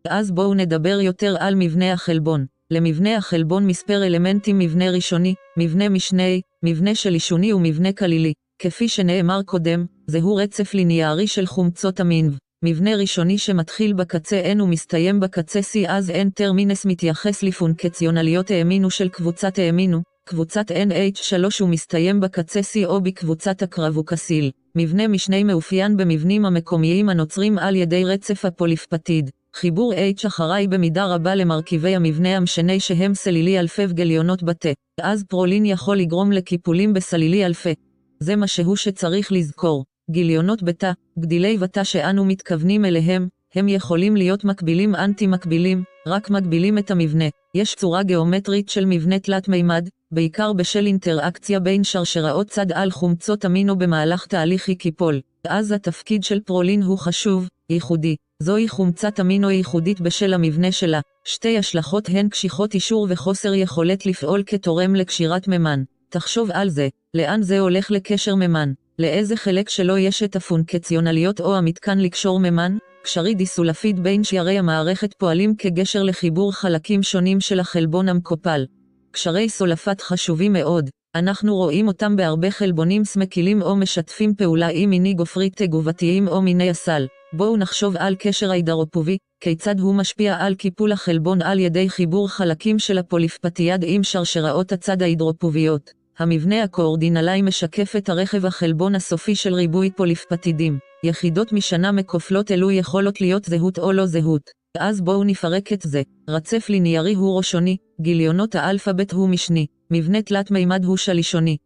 [0.10, 2.46] אז בואו נדבר יותר על מבנה החלבון.
[2.72, 8.34] למבנה החלבון מספר אלמנטים מבנה ראשוני, מבנה משני, מבנה שלישוני ומבנה כלילי.
[8.60, 12.32] כפי שנאמר קודם, זהו רצף ליניארי של חומצות המין.
[12.66, 19.10] מבנה ראשוני שמתחיל בקצה N ומסתיים בקצה C אז N טרמינס מתייחס לפונקציונליות האמינו של
[19.10, 24.52] קבוצת האמינו, קבוצת NH3 ומסתיים בקצה C או בקבוצת הקרבוקסיל.
[24.76, 29.30] מבנה משני מאופיין במבנים המקומיים הנוצרים על ידי רצף הפוליפפטיד.
[29.56, 34.70] חיבור H אחראי במידה רבה למרכיבי המבנה המשני שהם סלילי אלפי וגליונות בתה,
[35.02, 37.74] אז פרולין יכול לגרום לקיפולים בסלילי אלפי.
[38.20, 39.86] זה מה שהוא שצריך לזכור.
[40.12, 46.92] גיליונות בתא, גדילי בתא שאנו מתכוונים אליהם, הם יכולים להיות מקבילים אנטי-מקבילים, רק מגבילים את
[46.92, 47.26] המבנה.
[47.56, 53.78] יש צורה גיאומטרית של מבנה תלת-מימד, בעיקר בשל אינטראקציה בין שרשראות צד על חומצות אמינו
[53.78, 55.22] במהלך תהליך קיפול.
[55.48, 58.16] אז התפקיד של פרולין הוא חשוב, ייחודי.
[58.44, 61.00] זוהי חומצת אמינו ייחודית בשל המבנה שלה.
[61.26, 65.84] שתי השלכות הן קשיחות אישור וחוסר יכולת לפעול כתורם לקשירת ממן.
[66.10, 68.74] תחשוב על זה, לאן זה הולך לקשר ממן?
[69.00, 72.78] לאיזה חלק שלו יש את הפונקציונליות או המתקן לקשור ממן?
[73.04, 78.66] קשרי דיסולפיד בין שיירי המערכת פועלים כגשר לחיבור חלקים שונים של החלבון המקופל.
[79.12, 85.14] קשרי סולפת חשובים מאוד, אנחנו רואים אותם בהרבה חלבונים סמקילים או משתפים פעולה עם מיני
[85.14, 87.06] גופרית תגובתיים או מיני הסל.
[87.36, 92.80] בואו נחשוב על קשר ההידרופובי, כיצד הוא משפיע על קיפול החלבון על ידי חיבור חלקים
[92.80, 95.92] של הפוליפפטיאד עם שרשראות הצד ההידרופוביות.
[96.20, 100.78] המבנה הקואורדינלי משקף את הרכב החלבון הסופי של ריבוי פוליפפטידים.
[101.04, 104.50] יחידות משנה מקופלות אלו יכולות להיות זהות או לא זהות.
[104.78, 106.02] אז בואו נפרק את זה.
[106.30, 111.58] רצף ליניארי הוא ראשוני, גיליונות האלפבית הוא משני, מבנה תלת מימד הוא שלישוני.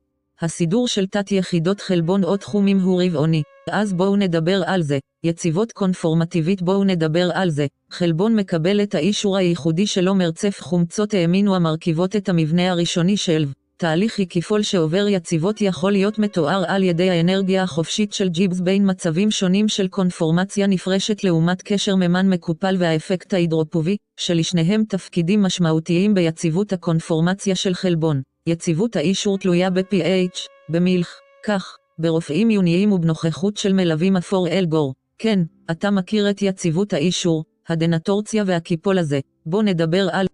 [0.42, 3.44] הסידור של תת יחידות חלבון או תחומים הוא רבעוני.
[3.72, 5.00] אז בואו נדבר על זה.
[5.24, 7.68] יציבות קונפורמטיבית בואו נדבר על זה.
[7.92, 13.46] חלבון מקבל את האישור הייחודי שלו מרצף חומצות האמינו המרכיבות את המבנה הראשוני של
[13.78, 19.32] תהליך הקיפול שעובר יציבות יכול להיות מתואר על ידי האנרגיה החופשית של ג'יבס בין מצבים
[19.32, 27.56] שונים של קונפורמציה נפרשת לעומת קשר ממן מקופל והאפקט ההידרופובי, שלשניהם תפקידים משמעותיים ביציבות הקונפורמציה
[27.56, 28.22] של חלבון.
[28.48, 34.94] יציבות האישור תלויה ב-pH, במילך, כך, ברופאים עיוניים ובנוכחות של מלווים אפור אלגור.
[35.18, 35.40] כן,
[35.72, 39.20] אתה מכיר את יציבות האישור, הדנטורציה והקיפול הזה.
[39.46, 40.28] בוא נדבר על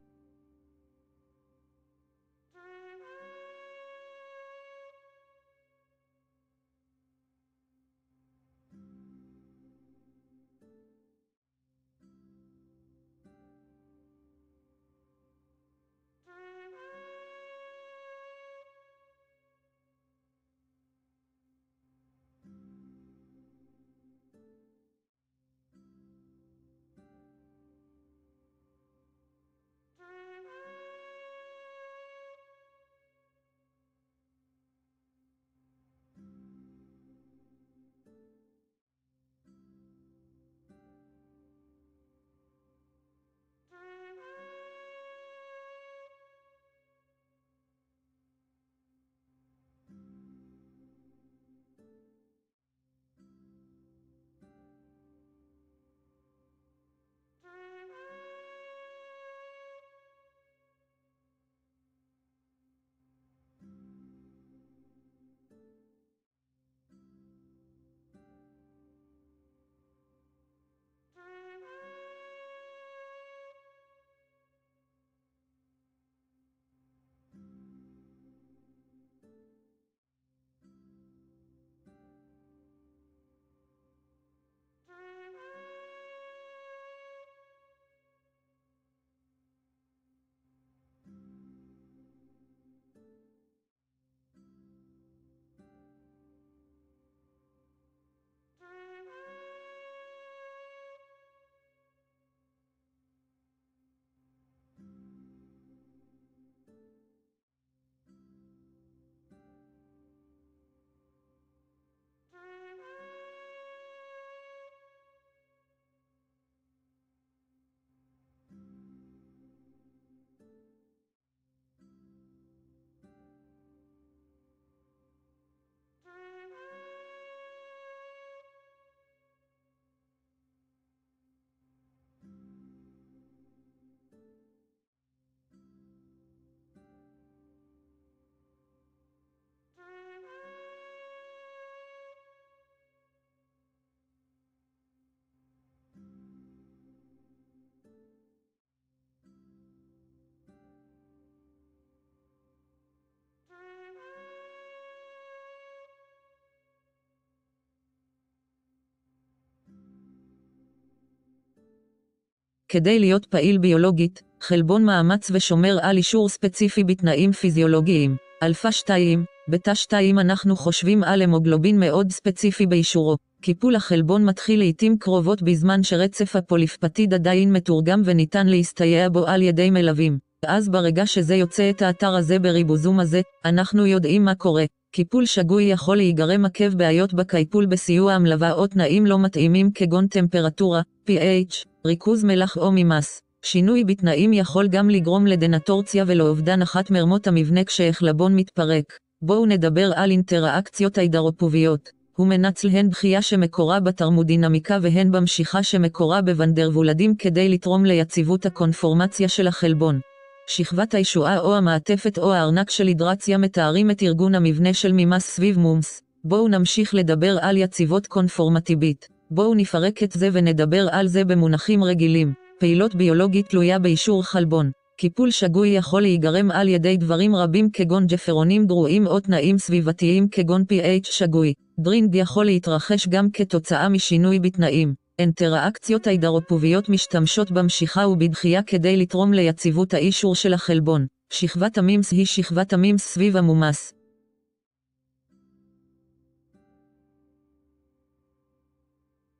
[162.74, 168.16] כדי להיות פעיל ביולוגית, חלבון מאמץ ושומר על אישור ספציפי בתנאים פיזיולוגיים.
[168.44, 173.18] אלפא 2, בטא 2 אנחנו חושבים על המוגלובין מאוד ספציפי באישורו.
[173.42, 179.70] קיפול החלבון מתחיל לעיתים קרובות בזמן שרצף הפוליפפטיד עדיין מתורגם וניתן להסתייע בו על ידי
[179.70, 180.18] מלווים.
[180.46, 184.66] ואז ברגע שזה יוצא את האתר הזה בריבוזום הזה, אנחנו יודעים מה קורה.
[184.96, 190.82] קיפול שגוי יכול להיגרם עקב בעיות בקיפול בסיוע המלווה או תנאים לא מתאימים כגון טמפרטורה,
[191.10, 193.22] pH, ריכוז מלח או ממס.
[193.42, 198.98] שינוי בתנאים יכול גם לגרום לדנטורציה ולאובדן אחת מרמות המבנה כשהחלבון מתפרק.
[199.22, 201.90] בואו נדבר על אינטראקציות הידרופוביות.
[202.16, 209.48] הוא מנצל הן דחייה שמקורה בתרמודינמיקה והן במשיכה שמקורה בוונדרוולדים כדי לתרום ליציבות הקונפורמציה של
[209.48, 210.00] החלבון.
[210.48, 215.60] שכבת הישועה או המעטפת או הארנק של הידרציה מתארים את ארגון המבנה של ממס סביב
[215.60, 216.02] מומס.
[216.24, 219.08] בואו נמשיך לדבר על יציבות קונפורמטיבית.
[219.32, 222.34] בואו נפרק את זה ונדבר על זה במונחים רגילים.
[222.60, 224.72] פעילות ביולוגית תלויה באישור חלבון.
[224.98, 230.62] קיפול שגוי יכול להיגרם על ידי דברים רבים כגון ג'פרונים גרועים או תנאים סביבתיים כגון
[230.62, 231.54] pH שגוי.
[231.80, 235.03] דרינג יכול להתרחש גם כתוצאה משינוי בתנאים.
[235.20, 241.06] אינטראקציות הידרופוביות משתמשות במשיכה ובדחייה כדי לתרום ליציבות האישור של החלבון.
[241.34, 243.94] שכבת המימס היא שכבת המימס סביב המומס.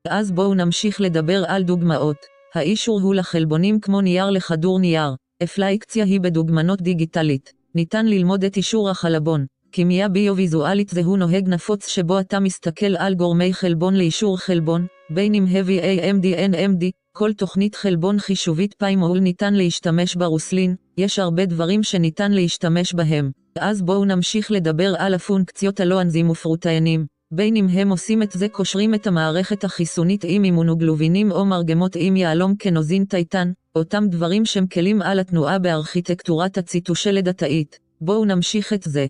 [0.08, 2.16] אז בואו נמשיך לדבר על דוגמאות.
[2.54, 5.14] האישור הוא לחלבונים כמו נייר לכדור נייר.
[5.42, 7.52] אפלאיקציה היא בדוגמנות דיגיטלית.
[7.74, 9.46] ניתן ללמוד את אישור החלבון.
[9.72, 15.46] כימיה ביו-ויזואלית זהו נוהג נפוץ שבו אתה מסתכל על גורמי חלבון לאישור חלבון, בין אם
[15.52, 22.32] heavy AMD NMD, כל תוכנית חלבון חישובית פיימול ניתן להשתמש ברוסלין, יש הרבה דברים שניתן
[22.32, 23.30] להשתמש בהם.
[23.58, 27.06] אז בואו נמשיך לדבר על הפונקציות הלא אנזים ופרוטאינים.
[27.30, 32.16] בין אם הם עושים את זה קושרים את המערכת החיסונית עם אימונוגלובינים או מרגמות עם
[32.16, 37.78] יהלום כנוזין טייטן, אותם דברים שהם כלים על התנועה בארכיטקטורת הציטושלד התאית.
[38.00, 39.06] בואו נמשיך את זה.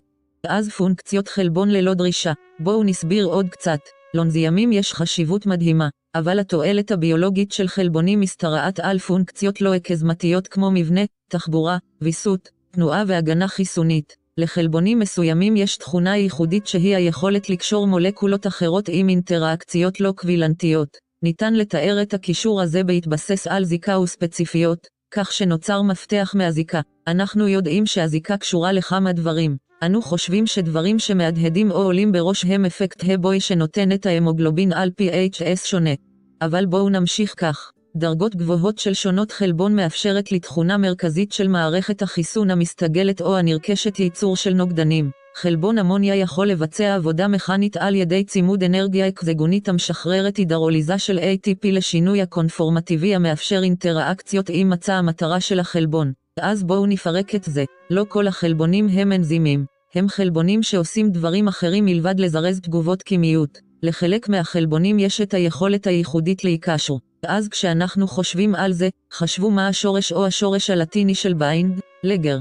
[0.47, 2.33] אז פונקציות חלבון ללא דרישה.
[2.59, 3.79] בואו נסביר עוד קצת.
[4.15, 10.71] לונזיאמים יש חשיבות מדהימה, אבל התועלת הביולוגית של חלבונים משתרעת על פונקציות לא הקזמתיות כמו
[10.71, 14.15] מבנה, תחבורה, ויסות, תנועה והגנה חיסונית.
[14.37, 20.97] לחלבונים מסוימים יש תכונה ייחודית שהיא היכולת לקשור מולקולות אחרות עם אינטראקציות לא קבילנטיות.
[21.23, 26.81] ניתן לתאר את הקישור הזה בהתבסס על זיקה וספציפיות, כך שנוצר מפתח מהזיקה.
[27.07, 29.57] אנחנו יודעים שהזיקה קשורה לכמה דברים.
[29.85, 35.65] אנו חושבים שדברים שמהדהדים או עולים בראש הם אפקט הבוי שנותן את ההמוגלובין על PHS
[35.65, 35.93] שונה.
[36.41, 37.71] אבל בואו נמשיך כך.
[37.95, 44.35] דרגות גבוהות של שונות חלבון מאפשרת לתכונה מרכזית של מערכת החיסון המסתגלת או הנרכשת ייצור
[44.35, 45.09] של נוגדנים.
[45.35, 51.67] חלבון אמוניה יכול לבצע עבודה מכנית על ידי צימוד אנרגיה אקזגונית המשחררת הידרוליזה של ATP
[51.71, 56.11] לשינוי הקונפורמטיבי המאפשר אינטראקציות עם מצע המטרה של החלבון.
[56.39, 57.63] אז בואו נפרק את זה.
[57.89, 59.74] לא כל החלבונים הם אנזימים.
[59.95, 63.57] הם חלבונים שעושים דברים אחרים מלבד לזרז תגובות כימיות.
[63.83, 66.99] לחלק מהחלבונים יש את היכולת הייחודית להיקשרו.
[67.25, 72.37] אז כשאנחנו חושבים על זה, חשבו מה השורש או השורש הלטיני של bind, ligare.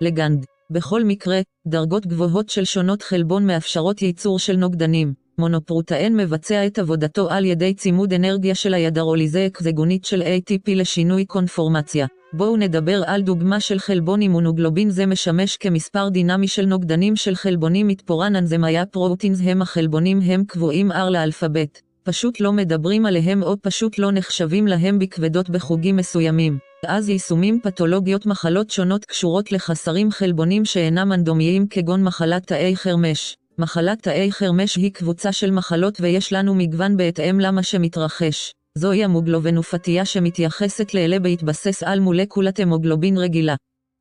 [0.00, 0.44] ligand.
[0.70, 5.27] בכל מקרה, דרגות גבוהות של שונות חלבון מאפשרות ייצור של נוגדנים.
[5.38, 12.06] מונופרוטאן מבצע את עבודתו על ידי צימוד אנרגיה של הידרוליזה אקזגונית של ATP לשינוי קונפורמציה.
[12.32, 17.86] בואו נדבר על דוגמה של חלבון אימונוגלובין זה משמש כמספר דינמי של נוגדנים של חלבונים
[17.86, 21.82] מתפורן אנזמיה פרוטינס הם החלבונים הם קבועים R לאלפבית.
[22.02, 26.58] פשוט לא מדברים עליהם או פשוט לא נחשבים להם בכבדות בחוגים מסוימים.
[26.86, 33.36] אז יישומים פתולוגיות מחלות שונות קשורות לחסרים חלבונים שאינם אנדומיים כגון מחלת תאי חרמש.
[33.58, 38.52] מחלת תאי חרמש היא קבוצה של מחלות ויש לנו מגוון בהתאם למה שמתרחש.
[38.78, 43.54] זוהי המוגלובנופתיה שמתייחסת לאלה בהתבסס על מולקולת המוגלובין רגילה.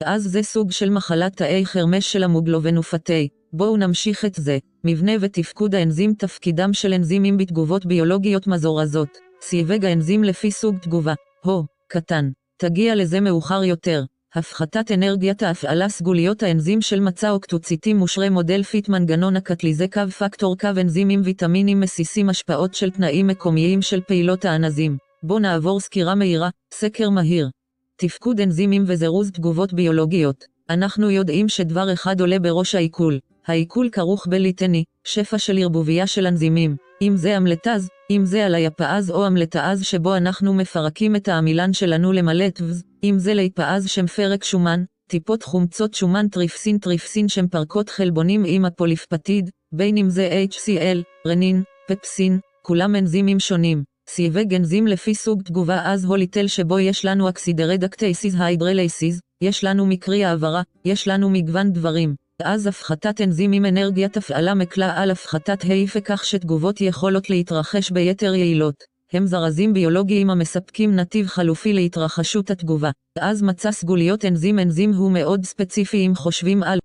[0.04, 3.28] אז זה סוג של מחלת תאי חרמש של המוגלובנופתי.
[3.54, 4.58] בואו נמשיך את זה.
[4.84, 9.18] מבנה ותפקוד האנזים תפקידם של אנזימים בתגובות ביולוגיות מזורזות.
[9.42, 11.14] סיווג האנזים לפי סוג תגובה.
[11.46, 12.30] הו, קטן.
[12.58, 14.04] תגיע לזה מאוחר יותר.
[14.38, 20.58] הפחתת אנרגיית ההפעלה סגוליות האנזים של מצע אוקטוציטים מושרי מודל פיט מנגנון הקטליזה קו פקטור
[20.58, 24.98] קו אנזימים ויטמינים מסיסים השפעות של תנאים מקומיים של פעילות האנזים.
[25.24, 27.50] בואו נעבור סקירה מהירה, סקר מהיר.
[27.96, 30.46] תפקוד אנזימים וזירוז תגובות ביולוגיות.
[30.70, 33.20] אנחנו יודעים שדבר אחד עולה בראש העיכול.
[33.48, 36.76] העיכול כרוך בליטני, שפע של ערבוביה של אנזימים.
[37.02, 42.12] אם זה עמילאז, אם זה על ליפאז או עמילאז שבו אנחנו מפרקים את העמילן שלנו
[42.12, 49.50] למלטוז, אם זה ליפאז שמפרק שומן, טיפות חומצות שומן טריפסין טריפסין שמפרקות חלבונים עם הפוליפפטיד,
[49.72, 53.84] בין אם זה HCl, רנין, פפסין, כולם אנזימים שונים.
[54.10, 60.26] סיווג אנזים לפי סוג תגובה אז הוליטל שבו יש לנו אקסידרדקטייסיס היידרלייסיס, יש לנו מקרי
[60.26, 62.16] העברה, יש לנו מגוון דברים.
[62.44, 68.97] אז הפחתת אנזימים אנרגיית הפעלה מקלה על הפחתת העיפה כך שתגובות יכולות להתרחש ביתר יעילות.
[69.14, 72.92] הם זרזים ביולוגיים המספקים נתיב חלופי להתרחשות התגובה.
[73.20, 76.80] אז מצא סגוליות אנזים אנזים הוא מאוד ספציפי אם חושבים על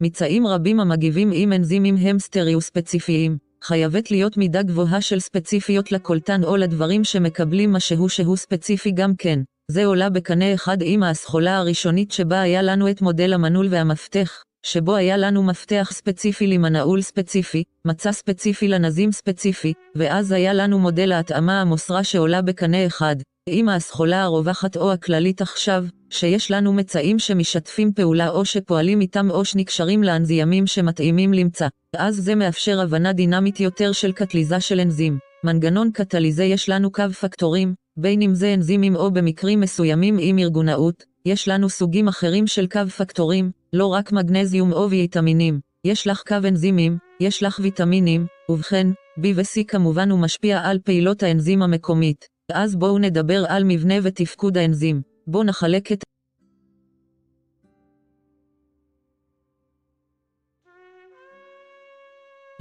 [0.00, 3.36] מצאים רבים המגיבים עם אנזימים הם סטריאוספציפיים.
[3.62, 9.38] חייבת להיות מידה גבוהה של ספציפיות לקולטן או לדברים שמקבלים משהו שהוא ספציפי גם כן.
[9.72, 14.96] זה עולה בקנה אחד עם האסכולה הראשונית שבה היה לנו את מודל המנעול והמפתח, שבו
[14.96, 21.60] היה לנו מפתח ספציפי למנעול ספציפי, מצע ספציפי לנזים ספציפי, ואז היה לנו מודל ההתאמה
[21.60, 23.16] המוסרה שעולה בקנה אחד,
[23.48, 29.44] עם האסכולה הרווחת או הכללית עכשיו, שיש לנו מצעים שמשתפים פעולה או שפועלים איתם או
[29.44, 35.18] שנקשרים לאנזימים שמתאימים למצא, אז זה מאפשר הבנה דינמית יותר של קטליזה של אנזים.
[35.44, 41.04] מנגנון קטליזה יש לנו קו פקטורים, בין אם זה אנזימים או במקרים מסוימים עם ארגונאות,
[41.26, 46.36] יש לנו סוגים אחרים של קו פקטורים, לא רק מגנזיום או ויטמינים, יש לך קו
[46.48, 48.86] אנזימים, יש לך ויטמינים, ובכן,
[49.18, 52.26] B ו-C כמובן הוא משפיע על פעילות האנזים המקומית.
[52.52, 55.02] אז בואו נדבר על מבנה ותפקוד האנזים.
[55.26, 56.04] בואו נחלק את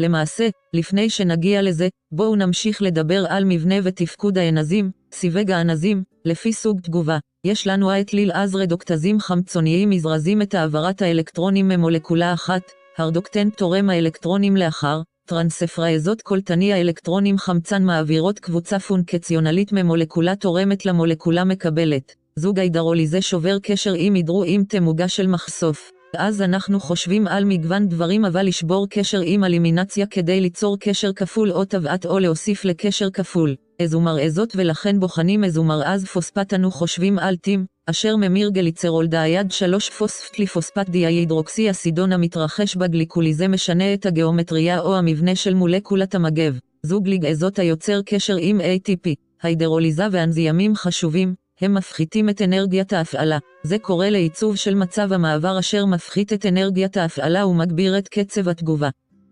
[0.02, 6.82] למעשה, לפני שנגיע לזה, בואו נמשיך לדבר על מבנה ותפקוד האנזים, סיווג האנזים, לפי סוג
[6.82, 7.18] תגובה.
[7.46, 12.62] יש לנו האתליל אז רדוקטזים חמצוניים מזרזים את העברת האלקטרונים ממולקולה אחת,
[12.98, 22.16] הרדוקטן תורם האלקטרונים לאחר, טרנספרייזות קולטני האלקטרונים חמצן מעבירות קבוצה פונקציונלית ממולקולה תורמת למולקולה מקבלת.
[22.36, 25.92] זוג ההידרוליזה שובר קשר עם הידרו עם תמוגה של מחשוף.
[26.18, 31.52] אז אנחנו חושבים על מגוון דברים אבל לשבור קשר עם אלימינציה כדי ליצור קשר כפול
[31.52, 33.56] או טבעת או להוסיף לקשר כפול.
[33.80, 39.90] איזומר אזות ולכן בוחנים איזומר אז פוספט אנו חושבים על טים, אשר ממיר גליצרולדאייד 3
[39.90, 46.60] פוספטליפוספט דיהידרוקסי אסידון המתרחש בגליקוליזה משנה את הגיאומטריה או המבנה של מולקולת המגב.
[46.84, 49.16] זוג ליגאזות היוצר קשר עם ATP.
[49.44, 53.38] ההידרוליזה ואנזימים חשובים, הם מפחיתים את אנרגיית ההפעלה.
[53.64, 58.90] זה קורה לעיצוב של מצב המעבר אשר מפחית את אנרגיית ההפעלה ומגביר את קצב התגובה.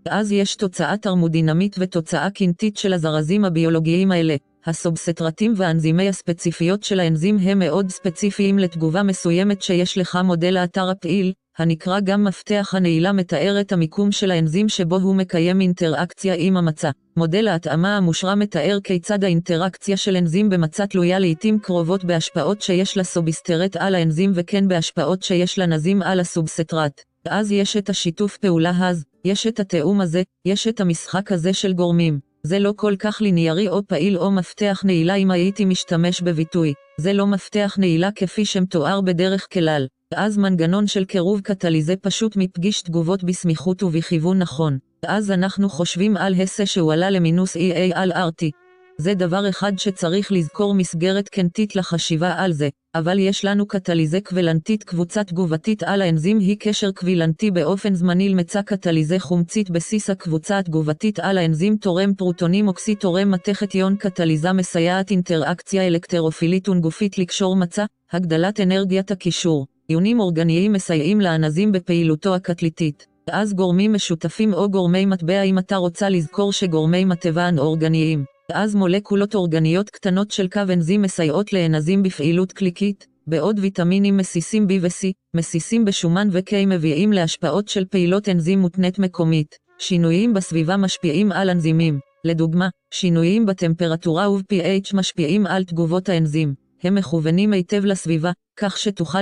[0.09, 4.35] אז יש תוצאה תרמודינמית ותוצאה קינטית של הזרזים הביולוגיים האלה.
[4.65, 11.33] הסובסטרטים והאנזימי הספציפיות של האנזים הם מאוד ספציפיים לתגובה מסוימת שיש לך מודל האתר הפעיל,
[11.59, 16.91] הנקרא גם מפתח הנעילה מתאר את המיקום של האנזים שבו הוא מקיים אינטראקציה עם המצע.
[17.17, 23.75] מודל ההתאמה המושרם מתאר כיצד האינטראקציה של אנזים במצע תלויה לעיתים קרובות בהשפעות שיש לסובסטרט
[23.75, 27.01] על האנזים וכן בהשפעות שיש לנזים על הסובסטרט.
[27.25, 31.73] אז יש את השיתוף פעולה הז, יש את התיאום הזה, יש את המשחק הזה של
[31.73, 32.19] גורמים.
[32.43, 36.73] זה לא כל כך ליניארי או פעיל או מפתח נעילה אם הייתי משתמש בביטוי.
[36.99, 39.87] זה לא מפתח נעילה כפי שמתואר בדרך כלל.
[40.13, 44.77] ואז מנגנון של קירוב קטליזה פשוט מפגיש תגובות בסמיכות ובכיוון נכון.
[45.03, 48.49] ואז אנחנו חושבים על הסה שהוא עלה למינוס EA על RT.
[48.97, 54.83] זה דבר אחד שצריך לזכור מסגרת קנטית לחשיבה על זה, אבל יש לנו קטליזה קבלנטית
[54.83, 61.19] קבוצה תגובתית על האנזים היא קשר קבילנטי באופן זמני למצע קטליזה חומצית בסיס הקבוצה התגובתית
[61.19, 67.85] על האנזים תורם פרוטונים אוקסי תורם מתכת יון קטליזה מסייעת אינטראקציה אלקטרופילית ונגופית לקשור מצע,
[68.11, 69.78] הגדלת אנרגיית הקישור.
[69.89, 73.07] איונים אורגניים מסייעים לאנזים בפעילותו הקטליטית.
[73.31, 78.23] אז גורמים משותפים או גורמי מטבע אם אתה רוצה לזכור שגורמי מטבע אורגניים.
[78.53, 84.71] אז מולקולות אורגניות קטנות של קו אנזים מסייעות לאנזים בפעילות קליקית, בעוד ויטמינים מסיסים B
[84.81, 89.55] ו-C, מסיסים בשומן ו-K מביאים להשפעות של פעילות אנזים מותנית מקומית.
[89.79, 91.99] שינויים בסביבה משפיעים על אנזימים.
[92.25, 96.53] לדוגמה, שינויים בטמפרטורה וב-pH משפיעים על תגובות האנזים.
[96.83, 99.19] הם מכוונים היטב לסביבה, כך שתוכל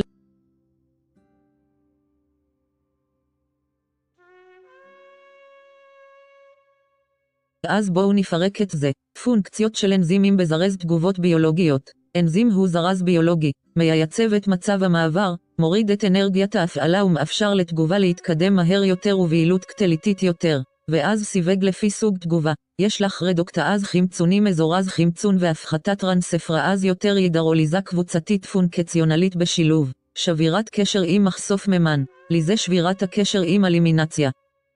[7.68, 8.92] אז בואו נפרק את זה.
[9.24, 11.90] פונקציות של אנזימים בזרז תגובות ביולוגיות.
[12.18, 18.56] אנזים הוא זרז ביולוגי, מייצב את מצב המעבר, מוריד את אנרגיית ההפעלה ומאפשר לתגובה להתקדם
[18.56, 20.62] מהר יותר וביעילות קטליטית יותר.
[20.92, 22.54] ואז סיווג לפי סוג תגובה.
[22.82, 29.92] יש לך רדוקטאז חמצוני מזורז חמצון והפחתת טרנספראז יותר הידרוליזה קבוצתית פונקציונלית בשילוב.
[30.16, 32.04] שבירת קשר עם מחשוף ממן.
[32.30, 34.30] לזה שבירת הקשר עם אלימינציה.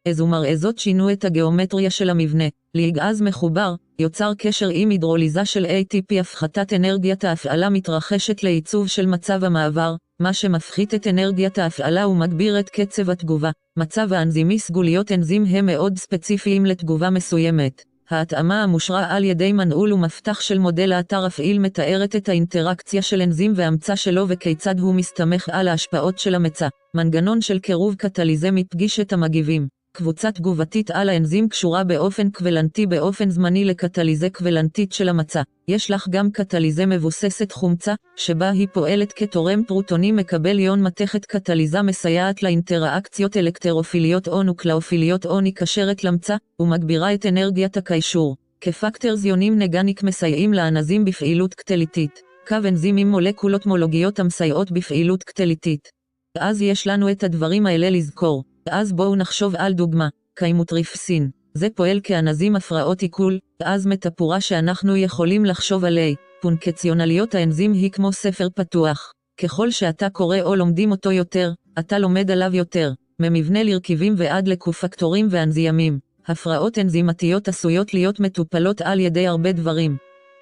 [0.07, 2.44] אז ומרעזות שינו את הגיאומטריה של המבנה.
[2.76, 9.44] ליגאז מחובר, יוצר קשר עם הידרוליזה של ATP הפחתת אנרגיית ההפעלה מתרחשת לעיצוב של מצב
[9.44, 13.52] המעבר, מה שמפחית את אנרגיית ההפעלה ומגביר את קצב התגובה.
[13.78, 17.84] מצב האנזימי סגוליות אנזים הם מאוד ספציפיים לתגובה מסוימת.
[18.10, 23.53] ההתאמה המושרה על ידי מנעול ומפתח של מודל האתר הפעיל מתארת את האינטראקציה של אנזים
[23.56, 26.68] והמצע שלו וכיצד הוא מסתמך על ההשפעות של המצע.
[26.95, 29.80] מנגנון של קירוב קטליזה מפגיש את המגיבים.
[29.93, 35.41] קבוצה תגובתית על האנזים קשורה באופן קוולנטי באופן זמני לקטליזה קוולנטית של המצע.
[35.68, 41.81] יש לך גם קטליזה מבוססת חומצה, שבה היא פועלת כתורם פרוטונים מקבל יון מתכת קטליזה
[41.81, 48.35] מסייעת לאינטראקציות אלקטרופיליות או נוקלאופיליות או נקשרת למצע, ומגבירה את אנרגיית הקישור.
[48.61, 52.22] כפקטר זיונים נגניק מסייעים לאנזים בפעילות קטליטית.
[52.47, 55.89] קו אנזימים מולקולות מולוגיות המסייעות בפעילות קטליטית.
[56.38, 58.43] אז יש לנו את הדברים האלה לזכור.
[58.69, 61.29] אז בואו נחשוב על דוגמה, קיימוטריפסין.
[61.53, 66.13] זה פועל כאנזים הפרעות עיכול, אז מטפורה שאנחנו יכולים לחשוב עליה.
[66.41, 69.13] פונקציונליות האנזים היא כמו ספר פתוח.
[69.41, 72.91] ככל שאתה קורא או לומדים אותו יותר, אתה לומד עליו יותר.
[73.19, 75.99] ממבנה לרכיבים ועד לקופקטורים ואנזימים.
[76.27, 79.97] הפרעות אנזימתיות עשויות להיות מטופלות על ידי הרבה דברים.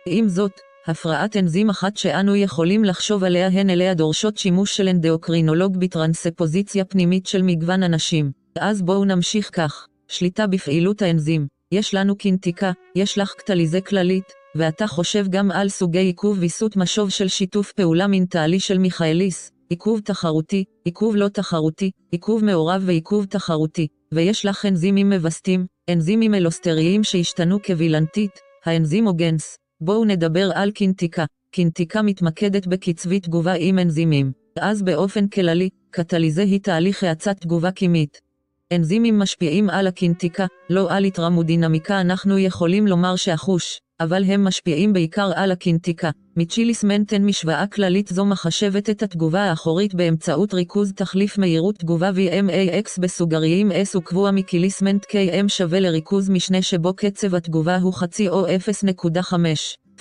[0.05, 0.51] עם זאת,
[0.89, 7.25] הפרעת אנזים אחת שאנו יכולים לחשוב עליה הן אליה דורשות שימוש של אנדאוקרינולוג בטרנספוזיציה פנימית
[7.25, 8.31] של מגוון אנשים.
[8.59, 9.87] אז בואו נמשיך כך.
[10.07, 11.47] שליטה בפעילות האנזים.
[11.71, 14.23] יש לנו קינטיקה, יש לך קטליזה כללית,
[14.55, 19.99] ואתה חושב גם על סוגי עיכוב ויסות משוב של שיתוף פעולה מנטלי של מיכאליס, עיכוב
[19.99, 27.63] תחרותי, עיכוב לא תחרותי, עיכוב מעורב ועיכוב תחרותי, ויש לך אנזימים מבסטים, אנזימים אלוסטריים שהשתנו
[27.63, 28.31] כווילנטית,
[28.65, 31.25] האנזימוגנס, בואו נדבר על קינטיקה.
[31.51, 34.31] קינטיקה מתמקדת בקצבי תגובה עם אנזימים.
[34.59, 38.21] אז באופן כללי, קטליזה היא תהליך האצת תגובה כימית.
[38.73, 45.31] אנזימים משפיעים על הקינטיקה, לא על התרמודינמיקה אנחנו יכולים לומר שהחוש, אבל הם משפיעים בעיקר
[45.35, 46.09] על הקינטיקה.
[46.37, 53.01] מצ'יליס מנטן משוואה כללית זו מחשבת את התגובה האחורית באמצעות ריכוז תחליף מהירות תגובה VMAX
[53.01, 59.33] בסוגריים S וקבוע מקיליסמנט KM שווה לריכוז משנה שבו קצב התגובה הוא חצי או 0.5.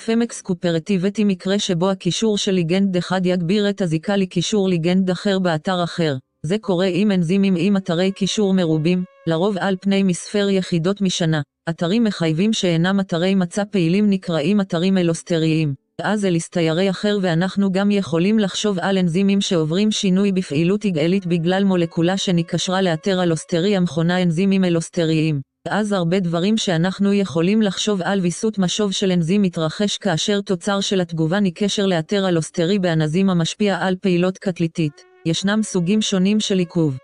[0.07, 5.85] פמקס קופרטיבטי מקרה שבו הקישור של ליגנד אחד יגביר את הזיקה לקישור ליגנד אחר באתר
[5.85, 6.17] אחר.
[6.43, 11.41] זה קורה עם אנזימים עם אתרי קישור מרובים, לרוב על פני מספר יחידות משנה.
[11.71, 15.75] אתרים מחייבים שאינם אתרי מצע פעילים נקראים אתרים אלוסטריים.
[16.03, 22.17] אז אליסטיירי אחר ואנחנו גם יכולים לחשוב על אנזימים שעוברים שינוי בפעילות יגאלית בגלל מולקולה
[22.17, 25.41] שנקשרה לאתר אלוסטרי המכונה אנזימים אלוסטריים.
[25.69, 31.01] אז הרבה דברים שאנחנו יכולים לחשוב על ויסות משוב של אנזים מתרחש כאשר תוצר של
[31.01, 35.03] התגובה נקשר לאתר אלוסטרי באנזים המשפיע על פעילות קטליטית.
[35.27, 36.99] ישנם סוגים שונים של עיכוב.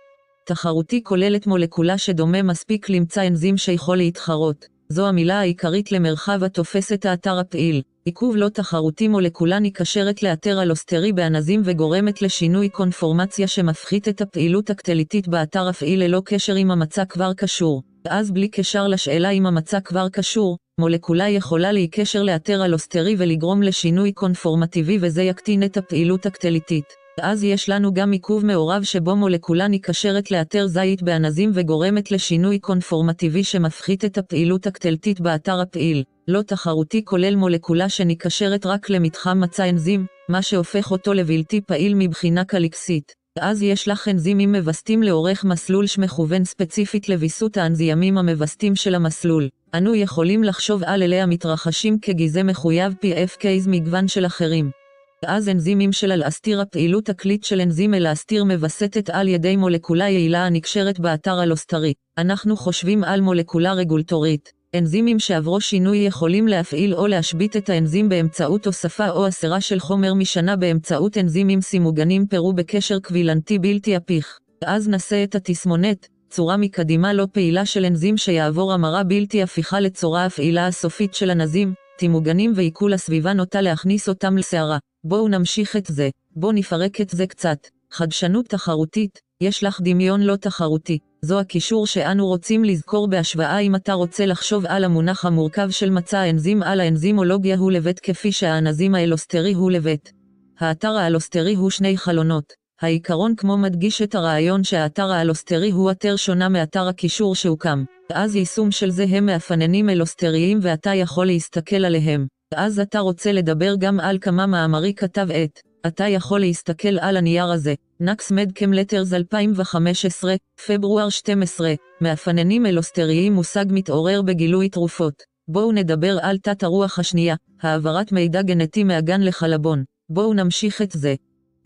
[0.47, 4.67] תחרותי כוללת מולקולה שדומה מספיק למצא אנזים שיכול להתחרות.
[4.89, 7.83] זו המילה העיקרית למרחב התופס את האתר הפעיל.
[8.05, 15.29] עיכוב לא תחרותי מולקולה נקשרת לאתר אלוסטרי באנזים וגורמת לשינוי קונפורמציה שמפחית את הפעילות הקטליטית
[15.29, 17.83] באתר הפעיל ללא קשר אם המצע כבר קשור.
[18.05, 24.13] ואז בלי קשר לשאלה אם המצע כבר קשור, מולקולה יכולה להיקשר לאתר אלוסטרי ולגרום לשינוי
[24.13, 27.04] קונפורמטיבי וזה יקטין את הפעילות הקטליטית.
[27.19, 33.45] ואז יש לנו גם עיכוב מעורב שבו מולקולה נקשרת לאתר זית באנזים וגורמת לשינוי קונפורמטיבי
[33.45, 36.03] שמפחית את הפעילות הקטלתית באתר הפעיל.
[36.29, 42.45] לא תחרותי כולל מולקולה שנקשרת רק למתחם מצע אנזים, מה שהופך אותו לבלתי פעיל מבחינה
[42.45, 43.13] קליקסית.
[43.39, 49.49] ואז יש לך אנזימים מבסטים לאורך מסלול שמכוון ספציפית לוויסות האנזימים המבסטים של המסלול.
[49.75, 54.84] אנו יכולים לחשוב על אלה המתרחשים כגיזה מחויב PFKs מגוון של אחרים.
[55.25, 61.01] ואז אנזימים של אלאסטיר הפעילות הקלית של אנזים אלאסטיר מווסתת על ידי מולקולה יעילה הנקשרת
[61.01, 61.93] באתר אלוסטרי.
[62.19, 64.53] אנחנו חושבים על מולקולה רגולטורית.
[64.79, 70.15] אנזימים שעברו שינוי יכולים להפעיל או להשבית את האנזים באמצעות הוספה או הסרה של חומר
[70.15, 74.39] משנה באמצעות אנזימים סימוגנים פרו בקשר קבילנטי בלתי הפיך.
[74.63, 80.25] ואז נשא את התסמונת, צורה מקדימה לא פעילה של אנזים שיעבור המרה בלתי הפיכה לצורה
[80.25, 84.79] הפעילה הסופית של הנזים, תימוגנים ועיכול הסביבה נוטה להכניס אותם לסערה.
[85.05, 87.59] בואו נמשיך את זה, בואו נפרק את זה קצת.
[87.93, 90.99] חדשנות תחרותית, יש לך דמיון לא תחרותי.
[91.23, 96.19] זו הקישור שאנו רוצים לזכור בהשוואה אם אתה רוצה לחשוב על המונח המורכב של מצע
[96.19, 100.13] האנזים על האנזימולוגיה הוא לבית כפי שהאנזים האלוסטרי הוא לבית.
[100.59, 102.64] האתר האלוסטרי הוא שני חלונות.
[102.85, 107.85] העיקרון כמו מדגיש את הרעיון שהאתר האלוסטרי הוא אתר שונה מאתר הקישור שהוקם.
[108.11, 112.27] אז יישום של זה הם מאפננים אלוסטריים ואתה יכול להסתכל עליהם.
[112.55, 117.45] אז אתה רוצה לדבר גם על כמה מאמרי כתב את אתה יכול להסתכל על הנייר
[117.45, 120.35] הזה, נקס מדקם לטרס 2015,
[120.67, 125.23] פברואר 12, מאפננים אלוסטריים מושג מתעורר בגילוי תרופות.
[125.49, 129.85] בואו נדבר על תת הרוח השנייה, העברת מידע גנטי מהגן לחלבון.
[130.09, 131.15] בואו נמשיך את זה.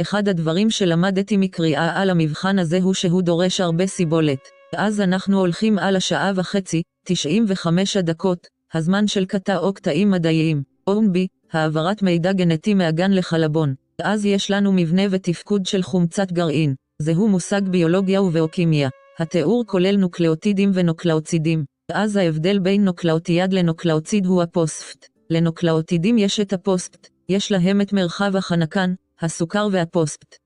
[0.01, 4.39] אחד הדברים שלמדתי מקריאה על המבחן הזה הוא שהוא דורש הרבה סיבולת.
[4.77, 10.63] אז אנחנו הולכים על השעה וחצי, 95 הדקות, הזמן של קטע או קטעים מדעיים.
[10.87, 13.75] אונבי, העברת מידע גנטי מהגן לחלבון.
[14.03, 16.75] אז יש לנו מבנה ותפקוד של חומצת גרעין.
[17.03, 18.89] זהו מושג ביולוגיה וביוכימיה.
[19.19, 21.65] התיאור כולל נוקלאוטידים ונוקלאוזידים.
[21.93, 25.07] אז ההבדל בין נוקלאוטיד לנוקלאוזיד הוא הפוספט.
[25.31, 30.37] לנוקלאוטידים יש את הפוספט, יש להם את מרחב החנקן, הסוכר והפוספט.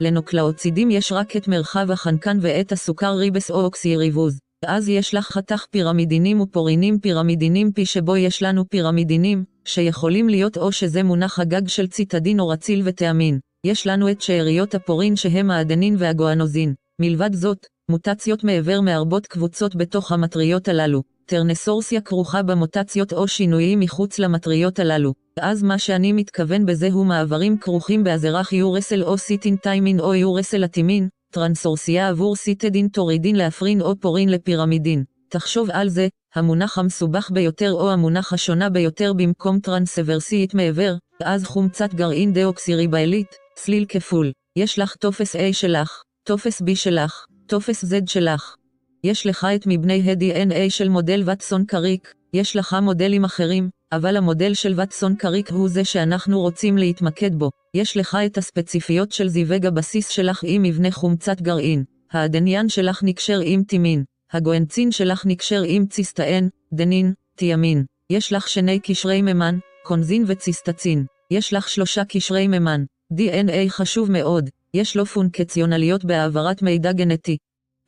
[0.00, 4.38] לנוקלאוזידים יש רק את מרחב החנקן ואת הסוכר ריבוז או דאוקסיריבוז.
[4.66, 10.72] אז יש לך חתך פירמידינים ופורינים פירמידינים פי שבו יש לנו פירמידינים, שיכולים להיות או
[10.72, 13.38] שזה מונח הגג של ציטדין או רציל וטעמין.
[13.66, 16.74] יש לנו את שאריות הפורין שהם האדנין והגואנוזין.
[17.00, 21.02] מלבד זאת, מוטציות מעבר מהרבות קבוצות בתוך המטריות הללו.
[21.32, 25.12] טרנסורסיה כרוכה במוטציות או שינויים מחוץ למטריות הללו.
[25.40, 30.64] אז מה שאני מתכוון בזה הוא מעברים כרוכים באזרח יורסל או סיטין טיימין או יורסל
[30.64, 35.04] אטימין, טרנסורסיה עבור סיטדין טורידין לאפרין או פורין לפירמידין.
[35.30, 40.94] תחשוב על זה, המונח המסובך ביותר או המונח השונה ביותר במקום טרנסוורסיה מעבר,
[41.24, 44.32] אז חומצת גרעין דאוקסיריבאלית, סליל כפול.
[44.56, 48.54] יש לך טופס A שלך, טופס B שלך, טופס Z שלך.
[49.04, 54.54] יש לך את מבני ה-DNA של מודל וטסון קריק, יש לך מודלים אחרים, אבל המודל
[54.54, 57.50] של וטסון קריק הוא זה שאנחנו רוצים להתמקד בו.
[57.74, 61.84] יש לך את הספציפיות של זיווג הבסיס שלך עם מבנה חומצת גרעין.
[62.12, 64.04] האדנין שלך נקשר עם טימין.
[64.32, 67.84] הגואנוזין שלך נקשר עם ציטוזין, אדנין, תימין.
[68.10, 71.04] יש לך שני קשרי מימן, גואנוזין וציטוזין.
[71.30, 72.84] יש לך שלושה קשרי מימן.
[73.12, 77.36] DNA חשוב מאוד, יש לו פונקציונליות בהעברת מידע גנטי.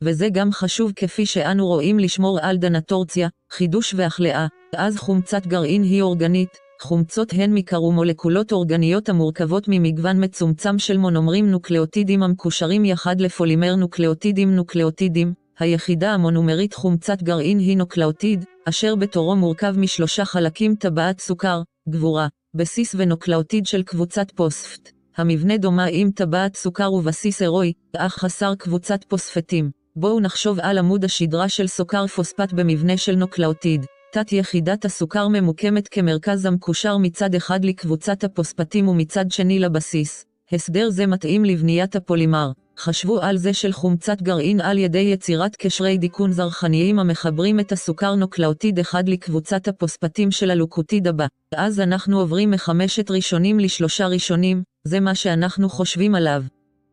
[0.03, 6.01] וזה גם חשוב כפי שאנו רואים לשמור על דנטורציה, חידוש והחלאה, אז חומצת גרעין היא
[6.01, 6.49] אורגנית,
[6.81, 15.33] חומצות הן מקרומולקולות אורגניות המורכבות ממגוון מצומצם של מונומרים נוקלאוטידים המקושרים יחד לפולימר נוקלאוטידים נוקלאוטידים,
[15.59, 22.95] היחידה המונומרית חומצת גרעין היא נוקלאוטיד, אשר בתורו מורכב משלושה חלקים טבעת סוכר, גבורה, בסיס
[22.97, 24.91] ונוקלאוטיד של קבוצת פוספט.
[25.17, 29.84] המבנה דומה עם טבעת סוכר ובסיס הירואי, אך חסר קבוצת פוספטים.
[29.97, 33.85] בואו נחשוב על עמוד השדרה של סוכר פוספט במבנה של נוקלאוטיד.
[34.11, 40.25] תת יחידת הסוכר ממוקמת כמרכז המקושר מצד אחד לקבוצת הפוספטים ומצד שני לבסיס.
[40.51, 42.51] הסדר זה מתאים לבניית הפולימר.
[42.77, 48.15] חשבו על זה של חומצת גרעין על ידי יצירת קשרי דיכון זרחניים המחברים את הסוכר
[48.15, 51.27] נוקלאוטיד אחד לקבוצת הפוספטים של הלוקוטיד הבא.
[51.55, 56.43] אז אנחנו עוברים מחמשת ראשונים לשלושה ראשונים, זה מה שאנחנו חושבים עליו.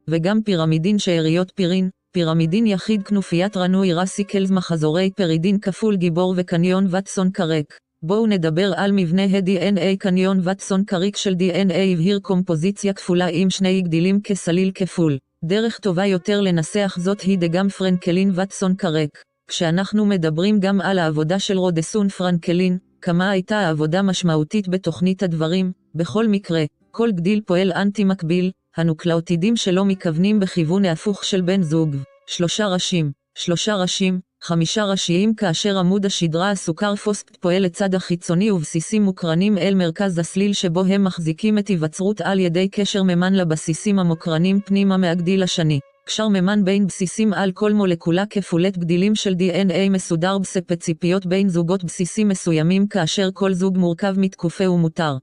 [0.08, 7.30] וגם פירמידין שאריות פירין, פירמידין יחיד כנופיית רנוי רסיקלס מחזורי פרידין כפול גיבור וקניון וטסון
[7.30, 7.64] קרק.
[8.02, 13.82] בואו נדבר על מבנה ה-DNA קניון וטסון קריק של DNA הבהיר קומפוזיציה כפולה עם שני
[13.82, 15.18] גדילים כסליל כפול.
[15.44, 19.08] דרך טובה יותר לנסח זאת היא דגם פרנקלין וטסון קרק.
[19.48, 26.28] כשאנחנו מדברים גם על העבודה של רוזלינד פרנקלין, כמה הייתה העבודה משמעותית בתוכנית הדברים, בכל
[26.28, 31.96] מקרה, כל גדיל פועל אנטי מקביל, הנוקלאוטידים שלו מכוונים בכיוון ההפוך של בן זוג.
[32.26, 39.02] שלושה ראשים, שלושה ראשים, חמישה ראשיים כאשר עמוד השדרה הסוכר פוספט פועל לצד החיצוני ובסיסים
[39.02, 44.60] מוקרנים אל מרכז הסליל שבו הם מחזיקים את היווצרות על ידי קשר מימן לבסיסים המוקרנים
[44.60, 45.80] פנימה מהגדיל השני.
[46.06, 51.84] קשר מימן בין בסיסים על כל מולקולה כפולט גדילים של DNA מסודר בספציפיות בין זוגות
[51.84, 55.16] בסיסים מסוימים כאשר כל זוג מורכב מתקופה ומותר.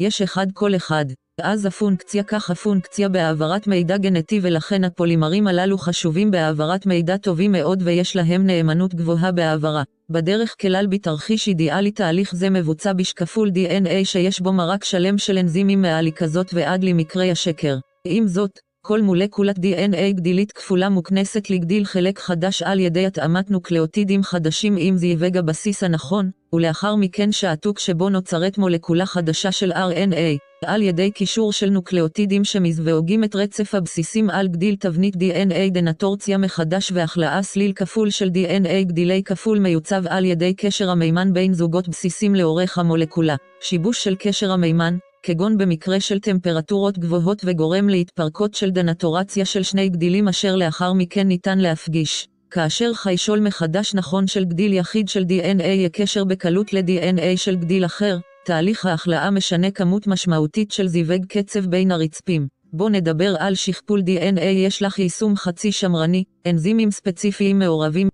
[0.00, 1.04] יש אחד כל אחד.
[1.40, 7.82] אז הפונקציה כך הפונקציה בהעברת מידע גנטי ולכן הפולימרים הללו חשובים בהעברת מידע טובים מאוד
[7.84, 9.82] ויש להם נאמנות גבוהה בהעברה.
[10.10, 15.82] בדרך כלל בתרחיש אידיאלי תהליך זה מבוצע בשקפול DNA שיש בו מרק שלם של אנזימים
[15.82, 17.76] מהעליקזות ועד למקרי השקר.
[18.04, 24.22] עם זאת, כל מולקולת DNA גדילית כפולה מוכנסת לגדיל חלק חדש על ידי התאמת נוקלאוטידים
[24.22, 30.82] חדשים עם זיווג הבסיס הנכון, ולאחר מכן שעתוק שבו נוצרת מולקולה חדשה של RNA, על
[30.82, 37.42] ידי קישור של נוקלאוטידים שמזווגים את רצף הבסיסים על גדיל תבנית DNA דנטורציה מחדש והחלאה
[37.42, 42.78] סליל כפול של DNA גדילי כפול מיוצב על ידי קשר המימן בין זוגות בסיסים לאורך
[42.78, 43.36] המולקולה.
[43.60, 49.88] שיבוש של קשר המימן, כגון במקרה של טמפרטורות גבוהות וגורם להתפרקות של דנטורציה של שני
[49.88, 52.28] גדילים אשר לאחר מכן ניתן להפגיש.
[52.50, 58.18] כאשר חיישול מחדש נכון של גדיל יחיד של DNA יקשר בקלות ל-DNA של גדיל אחר,
[58.44, 62.46] תהליך ההחלאה משנה כמות משמעותית של זיווג קצב בין הרצפים.
[62.72, 68.08] בוא נדבר על שכפול DNA יש לך יישום חצי שמרני, אנזימים ספציפיים מעורבים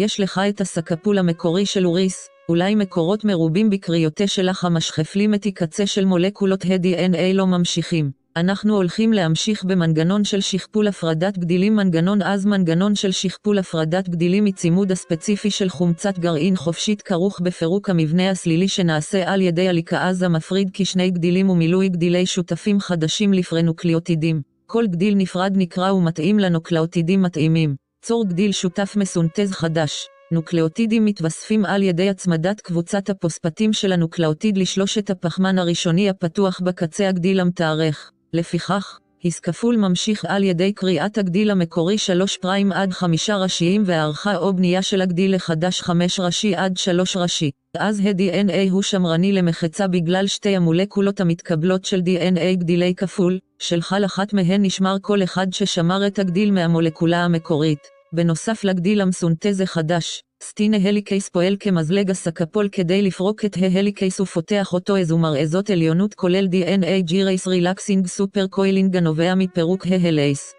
[0.00, 5.86] יש לך את הסקפול המקורי של אוריס, אולי מקורות מרובים בקריאותה שלך המשחפלים את הקצה
[5.86, 8.10] של מולקולות ה-DNA לא ממשיכים.
[8.36, 14.44] אנחנו הולכים להמשיך במנגנון של שכפול הפרדת גדילים מנגנון אז מנגנון של שכפול הפרדת גדילים
[14.44, 20.70] מצימוד הספציפי של חומצת גרעין חופשית כרוך בפירוק המבנה הסלילי שנעשה על ידי הליקאז המפריד
[20.72, 24.42] כשני גדילים ומילוי גדילי שותפים חדשים לפרנוקליאוטידים.
[24.66, 27.89] כל גדיל נפרד נקרא ומתאים לנוקלאוטידים מתאימים.
[28.02, 30.06] צור גדיל שותף מסונטז חדש.
[30.32, 37.40] נוקלאוטידים מתווספים על ידי הצמדת קבוצת הפוספטים של הנוקלאוטיד לשלושת הפחמן הראשוני הפתוח בקצה הגדיל
[37.40, 38.10] המתארך.
[38.32, 44.56] לפיכך, השכפול ממשיך על ידי קריאת הגדיל המקורי 3 prime עד 5 ראשיים והערכה או
[44.56, 47.50] בנייה של הגדיל לחדש 5 ראשי עד 3 ראשי.
[47.78, 54.04] אז ה-DNA הוא שמרני למחצה בגלל שתי המולקולות המתקבלות של DNA גדילי כפול, של כל
[54.04, 57.78] אחת מהן נשמר כל אחד ששמר את הגדיל מהמולקולה המקורית.
[58.12, 64.96] בנוסף לגדיל המסונטז החדש, סטינה הליקייס פועל כמזלג הסקפול כדי לפרוק את ההליקייס ופותח אותו
[64.96, 70.52] איזו מרעזות עליונות כולל DNA ג'ירייס רילקסינג סופר קוילינג הנובע מפירוק ההלייס.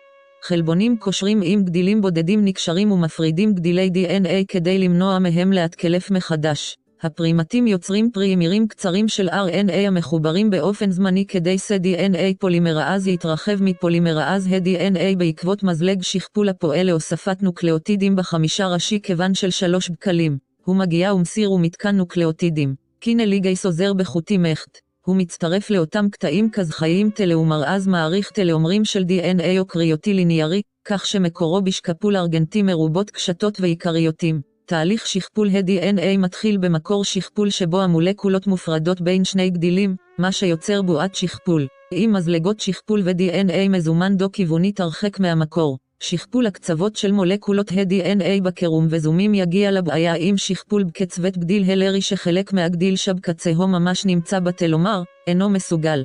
[0.44, 6.78] חלבונים קושרים עם גדילים בודדים נקשרים ומפרידים גדילי DNA כדי למנוע מהם להתקלף מחדש.
[7.03, 15.18] הפרימטים יוצרים פרימירים קצרים של RNA המחוברים באופן זמני כדי ש-DNA פולימראז יתרחב מפולימראז ה-DNA
[15.18, 20.38] בעקבות מזלג שכפול הפועל להוספת נוקלאוטידים בחמישה ראשי כיוון של שלוש בקלים.
[20.65, 22.76] הוא מגיע ומסיר ומתקן נוקלאוטידים.
[22.99, 24.78] קינא ליגייס עוזר בחוטי מכט.
[25.06, 31.61] הוא מצטרף לאותם קטעים כזכאיים תלאומראז מעריך תלאומרים של DNA או קריוטי ליניארי, כך שמקורו
[31.61, 34.51] בשקפול ארגנטי מרובות קשתות ועיקריותים.
[34.66, 41.16] תהליך שכפול ה-DNA מתחיל במקור שכפול שבו המולקולות מופרדות בין שני גדילים, מה שיוצר בועת
[41.16, 41.68] שכפול.
[41.94, 45.78] עם מזלגות שכפול ו-DNA מזומן דו-כיוונית הרחק מהמקור.
[46.00, 52.54] שכפול הקצוות של מולקולות ה-DNA בקרום וזומים יגיע לבעיה עם שכפול בקצוות גדיל הלרי שחלק
[52.54, 56.04] מהגדיל שבקצהו ממש נמצא בתלומר, אינו מסוגל.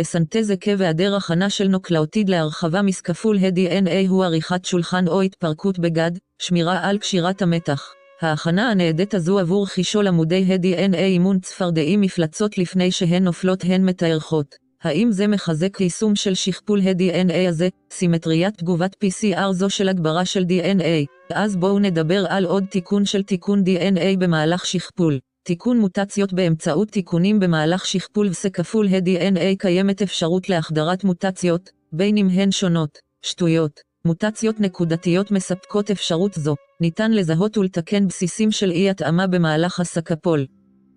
[0.00, 6.10] לסנטז היקב והיעדר הכנה של נוקלאוטיד להרחבה מסקפול ה-DNA הוא עריכת שולחן או התפרקות בגד,
[6.38, 7.92] שמירה על קשירת המתח.
[8.20, 14.54] ההכנה הנעדית הזו עבור חישול עמודי ה-DNA אימון צפרדעים מפלצות לפני שהן נופלות הן מתארכות.
[14.82, 20.42] האם זה מחזק יישום של שכפול ה-DNA הזה, סימטריית תגובת PCR זו של הגברה של
[20.42, 21.06] DNA?
[21.34, 25.18] אז בואו נדבר על עוד תיקון של תיקון DNA במהלך שכפול.
[25.42, 32.50] תיקון מוטציות באמצעות תיקונים במהלך שכפול וסקפול ה-DNA קיימת אפשרות להחדרת מוטציות, בין אם הן
[32.50, 33.80] שונות, שטויות.
[34.04, 40.46] מוטציות נקודתיות מספקות אפשרות זו, ניתן לזהות ולתקן בסיסים של אי התאמה במהלך הסקפול.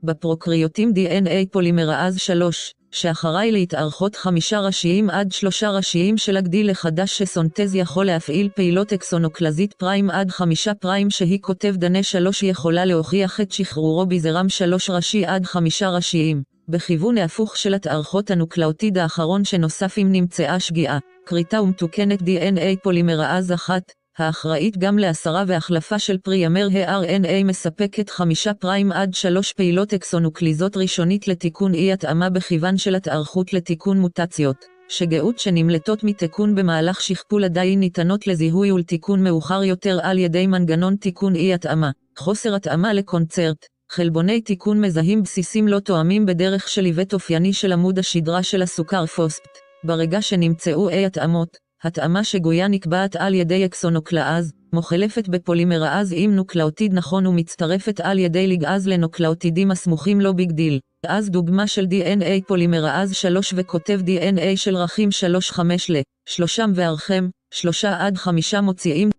[0.03, 7.75] בפרוקריוטים DNA פולימראז 3, שאחראי להתארכות חמישה ראשיים עד שלושה ראשיים של הגדיל החדש שסונטז
[7.75, 13.51] יכול להפעיל פעילות אקסונוקלזית פריים עד חמישה פריים שהיא כותב דנה שלוש יכולה להוכיח את
[13.51, 16.43] שחרורו בזרם שלוש ראשי עד חמישה ראשיים.
[16.67, 23.83] בכיוון ההפוך של התארכות הנוקלאוטיד האחרון שנוסף אם נמצאה שגיאה, כריתה ומתוקנת DNA פולימראז אחת,
[24.17, 31.27] האחראית גם להסרה והחלפה של פריאמר ה-RNA מספקת חמישה פריים עד שלוש פעילות אקסונוקליזות ראשונית
[31.27, 34.65] לתיקון אי התאמה בכיוון של התארכות לתיקון מוטציות.
[34.89, 41.35] שגאות שנמלטות מתיקון במהלך שכפול עדיין ניתנות לזיהוי ולתיקון מאוחר יותר על ידי מנגנון תיקון
[41.35, 41.91] אי התאמה.
[42.17, 43.65] חוסר התאמה לקונצרט.
[43.91, 49.05] חלבוני תיקון מזהים בסיסים לא תואמים בדרך של עיוות אופייני של עמוד השדרה של הסוכר
[49.05, 49.57] פוספט.
[49.83, 57.27] ברגע שנמצאו אי התאמות, התאמה שגויה נקבעת על ידי אקסונוקלאז, מוחלפת בפולימראז עם נוקלאוטיד נכון
[57.27, 60.79] ומצטרפת על ידי ליגאז לנוקלאוטידים הסמוכים לא ביג דיל.
[61.07, 65.09] אז דוגמה של DNA פולימראז 3 וכותב DNA של רכים
[65.55, 69.09] 3-5 ל, שלושם וערכם, 3 עד 5 מוציאים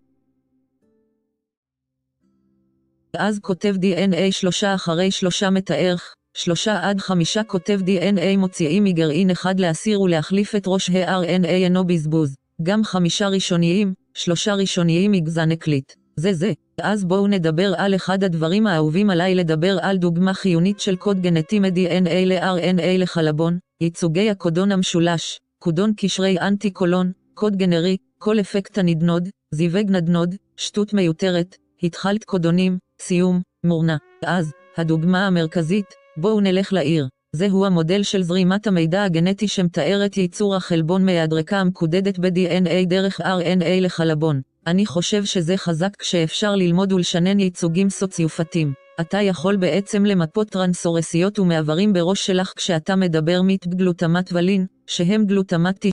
[3.18, 9.60] אז כותב DNA שלושה אחרי שלושה מתארך, שלושה עד חמישה כותב DNA מוציאים מגרעין אחד
[9.60, 12.34] להסיר ולהחליף את ראש ה-RNA אינו בזבוז.
[12.62, 15.92] גם חמישה ראשוניים, שלושה ראשוניים יגזן הקליט.
[16.16, 16.52] זה זה.
[16.80, 21.58] אז בואו נדבר על אחד הדברים האהובים עליי לדבר על דוגמה חיונית של קוד גנטי
[21.58, 29.90] מ-DNA ל-RNA לחלבון, ייצוגי הקודון המשולש, קודון קשרי אנטי-קולון, קוד גנרי, כל אפקט הנדנוד, זיווג
[29.90, 33.96] נדנוד, שטות מיותרת, התחלת קודונים, סיום, מורנה.
[34.24, 35.86] אז, הדוגמה המרכזית,
[36.16, 37.08] בואו נלך לעיר.
[37.34, 43.80] זהו המודל של זרימת המידע הגנטי שמתאר את ייצור החלבון מהדרקה המקודדת ב-DNA דרך RNA
[43.80, 44.40] לחלבון.
[44.66, 48.72] אני חושב שזה חזק כשאפשר ללמוד ולשנן ייצוגים סוציופטיים.
[49.00, 55.90] אתה יכול בעצם למפות טרנסורסיות ומעברים בראש שלך כשאתה מדבר מיט גלוטמט ולין, שהם גלוטמטי.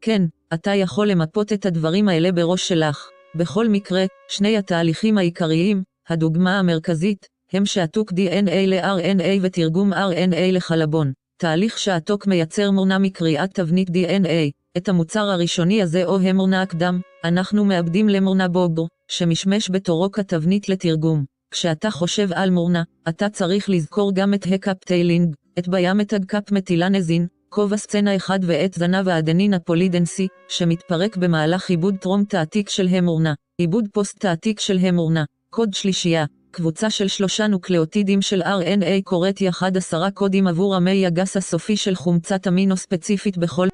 [0.00, 0.22] כן,
[0.54, 3.08] אתה יכול למפות את הדברים האלה בראש שלך.
[3.34, 11.12] בכל מקרה, שני התהליכים העיקריים, הדוגמה המרכזית, הם שעתוק DNA ל-RNA ותרגום RNA לחלבון.
[11.36, 14.50] תהליך שעתוק מייצר מורנה מקריאת תבנית DNA.
[14.76, 21.24] את המוצר הראשוני הזה או המורנה הקדם, אנחנו מאבדים למורנה בוגר, שמשמש בתורו כתבנית לתרגום.
[21.50, 28.16] כשאתה חושב על מורנה, אתה צריך לזכור גם את הקפטיילינג, את ביאמתג מטילנזין, כובע סצנה
[28.16, 34.60] 1 ואת זנב האדנין הפולידנסי, שמתפרק במהלך עיבוד טרום תעתיק של המורנה, עיבוד פוסט תעתיק
[34.60, 40.74] של המורנה, קוד שלישייה, קבוצה של שלושה נוקלאוטידים של RNA קוראת יחד עשרה קודים עבור
[40.74, 43.68] המי הגס הסופי של חומצת אמינו ספציפית בכל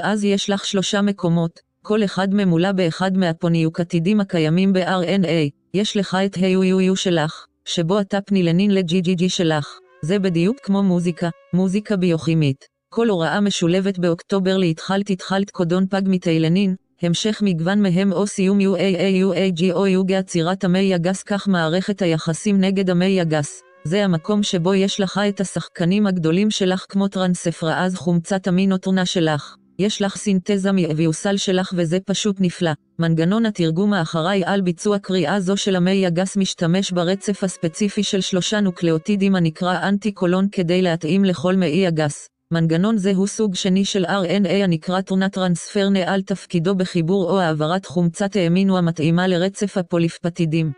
[0.00, 6.36] ואז יש לך שלושה מקומות, כל אחד ממולא באחד מהפוניוקטידים הקיימים ב-RNA, יש לך את
[6.36, 9.78] ה-UUU שלך, שבו אתה פנילנין ל-GGG שלך.
[10.02, 12.64] זה בדיוק כמו מוזיקה, מוזיקה ביוכימית.
[12.88, 19.22] כל הוראה משולבת באוקטובר להתחלת התחלת קודון פג מתיילנין, המשך מגוון מהם או סיום UAA
[19.22, 23.62] UAG או יוגה עצירת המי הגס כך מערכת היחסים נגד המי הגס.
[23.84, 29.56] זה המקום שבו יש לך את השחקנים הגדולים שלך כמו טרנספראז חומצת המינוטרונה שלך.
[29.78, 32.70] יש לך סינתזה מאביוסל שלך וזה פשוט נפלא.
[32.98, 38.60] מנגנון התרגום האחראי על ביצוע קריאה זו של המי הגס משתמש ברצף הספציפי של שלושה
[38.60, 42.28] נוקלאוטידים הנקרא אנטי-קולון כדי להתאים לכל מעי הגס.
[42.52, 47.86] מנגנון זה הוא סוג שני של RNA הנקרא תרונת טרנספר נעל תפקידו בחיבור או העברת
[47.86, 50.72] חומצת האמינו המתאימה לרצף הפוליפפטידים.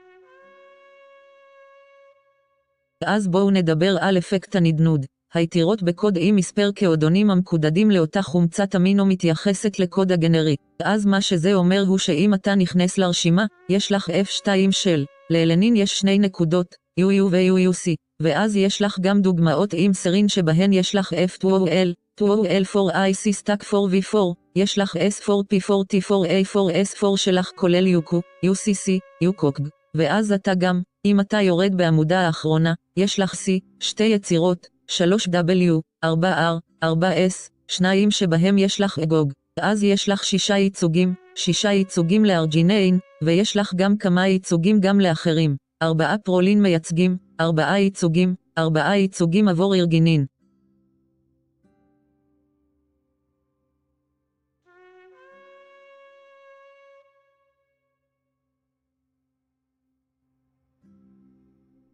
[3.05, 5.07] אז בואו נדבר על אפקט הנדנוד.
[5.35, 10.57] היתירות בקוד אי מספר כאודונים המקודדים לאותה חומצת אמינו מתייחסת לקוד הגנרי.
[10.83, 15.99] אז מה שזה אומר הוא שאם אתה נכנס לרשימה, יש לך F2 של, לאלנין יש
[15.99, 21.89] שני נקודות, UU ו-UUC, ואז יש לך גם דוגמאות עם סרין שבהן יש לך F2OL,
[22.21, 24.17] 2OL4IC stack 4V4,
[24.57, 28.15] יש לך S4P4T4A4S4 שלך כולל UQ,
[28.47, 29.63] UCC, UCOG,
[29.95, 33.37] ואז אתה גם, אם אתה יורד בעמודה האחרונה, יש לך C,
[33.81, 39.33] שתי יצירות, 3W, 4R, 4S, שניים שבהם יש לך אגוג.
[39.61, 45.57] אז יש לך שישה ייצוגים, שישה ייצוגים לארג'יניין, ויש לך גם כמה ייצוגים גם לאחרים.
[45.83, 50.27] ארבעה פרולין מייצגים, ארבעה ייצוגים, ארבעה ייצוגים עבור ארגינין.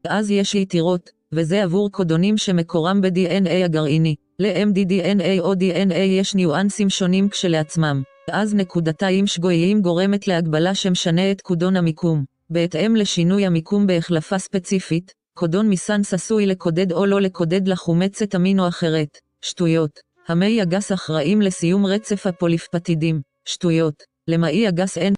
[0.08, 4.14] אז יש יתירות, וזה עבור קודונים שמקורם ב-DNA הגרעיני.
[4.38, 8.02] ל-MDDNA או DNA יש ניואנסים שונים כשלעצמם.
[8.30, 12.24] אז נקודתיים שגויים גורמת להגבלה שמשנה את קודון המיקום.
[12.50, 19.18] בהתאם לשינוי המיקום בהחלפה ספציפית, קודון מסנס עשוי לקודד או לא לקודד לחומצת אמינו אחרת.
[19.42, 20.00] שטויות.
[20.28, 23.20] המי הגס אחראים לסיום רצף הפוליפפטידים.
[23.44, 24.02] שטויות.
[24.28, 25.14] למאי הגס אין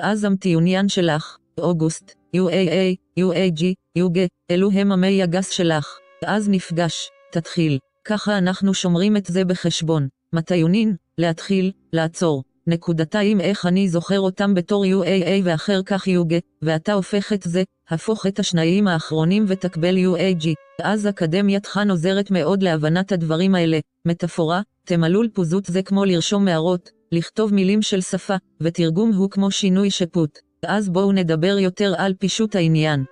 [0.00, 3.62] אז המטיוניין שלך, אוגוסט, UAA, UAG,
[3.98, 4.18] UG,
[4.50, 5.98] אלו הם המי הגס שלך.
[6.24, 7.78] אז נפגש, תתחיל.
[8.04, 10.08] ככה אנחנו שומרים את זה בחשבון.
[10.32, 12.42] מטיונין, להתחיל, לעצור.
[12.68, 18.26] נקודתיים איך אני זוכר אותם בתור UAA ואחר כך UG, ואתה הופך את זה, הפוך
[18.26, 20.48] את השניים האחרונים ותקבל UAG.
[20.82, 23.78] אז אקדמיית חאן עוזרת מאוד להבנת הדברים האלה.
[24.04, 29.90] מטאפורה, תמלול פוזות זה כמו לרשום מערות, לכתוב מילים של שפה, ותרגום הוא כמו שינוי
[29.90, 30.38] שפוט.
[30.64, 33.04] אז בואו נדבר יותר על פישוט העניין.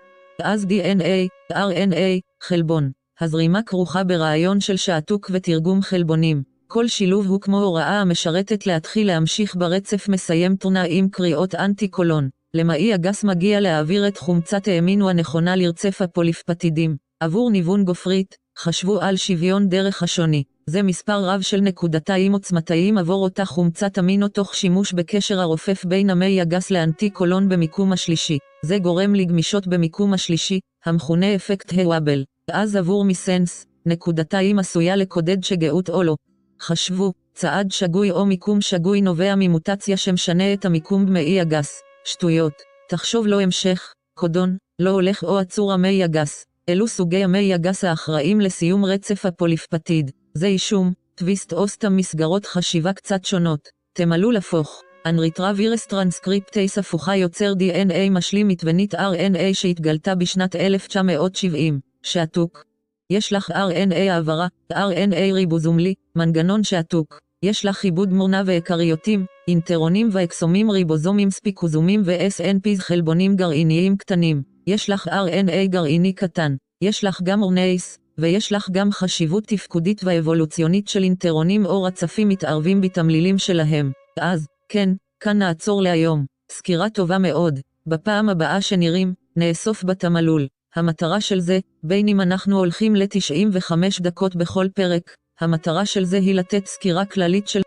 [0.43, 2.91] אז DNA, RNA, חלבון.
[3.21, 6.56] הזרימה כרוכה ברעיון של שעתוק ותרגום חלבונים.
[6.69, 12.29] כל שילוב הוא כמו הוראה המשרתת להתחיל להמשיך ברצף מסיים תונה עם קריאות אנטי-קולון.
[12.55, 16.97] למאי הגס מגיע להעביר את חומצת האמינו הנכונה לרצף הפוליפפטידים.
[17.21, 20.43] עבור ניוון גופרית, חשבו על שוויון דרך השוני.
[20.67, 26.11] זה מספר רב של נקודתיים עוצמתיים עבור אותה חומצת אמינו תוך שימוש בקשר הרופף בין
[26.11, 28.39] המי הגס לאנטי קולון במיקום השלישי.
[28.65, 32.25] זה גורם לגמישות במיקום השלישי, המכונה אפקט הוואבל.
[32.51, 36.17] אז עבור מיסנס, נקודתיים עשויה לקודד שגאות או לא.
[36.61, 41.83] חשבו, צעד שגוי או מיקום שגוי נובע ממוטציה שמשנה את המיקום במעי הגס.
[42.05, 42.53] שטויות.
[42.89, 46.45] תחשוב לא המשך, קודון, לא הולך או עצור המי הגס.
[46.69, 50.11] אלו סוגי המי הגס האחראים לסיום רצף הפוליפפטיד.
[50.35, 53.69] זה אישום, טוויסט או סתם מסגרות חשיבה קצת שונות.
[53.93, 54.83] תמלאו לפוך.
[55.07, 61.81] אנריטרה וירס טרנסקריפטייס הפוכה יוצר DNA משלים מתבנית RNA שהתגלתה בשנת 1970.
[62.03, 62.66] שעתוק.
[63.11, 67.21] יש לך RNA העברה, RNA ריבוזומלי, מנגנון שעתוק.
[67.43, 74.43] יש לך עיבוד מורנה ואקריותים, אינטרונים ואקסומים ריבוזומים ספיקוזומים ו-SNPs חלבונים גרעיניים קטנים.
[74.67, 76.57] יש לך RNA גרעיני קטן.
[76.83, 82.81] יש לך גם אורנייס, ויש לך גם חשיבות תפקודית ואבולוציונית של אינטרונים או רצפים מתערבים
[82.81, 83.93] בתמלילים שלהם.
[84.21, 84.89] אז, כן,
[85.21, 86.25] כאן נעצור להיום.
[86.53, 87.61] סקירה טובה מאוד.
[87.87, 90.47] בפעם הבאה שנראים, נאסוף בתמלול.
[90.77, 96.35] המטרה של זה, בין אם אנחנו הולכים ל-95 דקות בכל פרק, המטרה של זה היא
[96.35, 97.61] לתת סקירה כללית של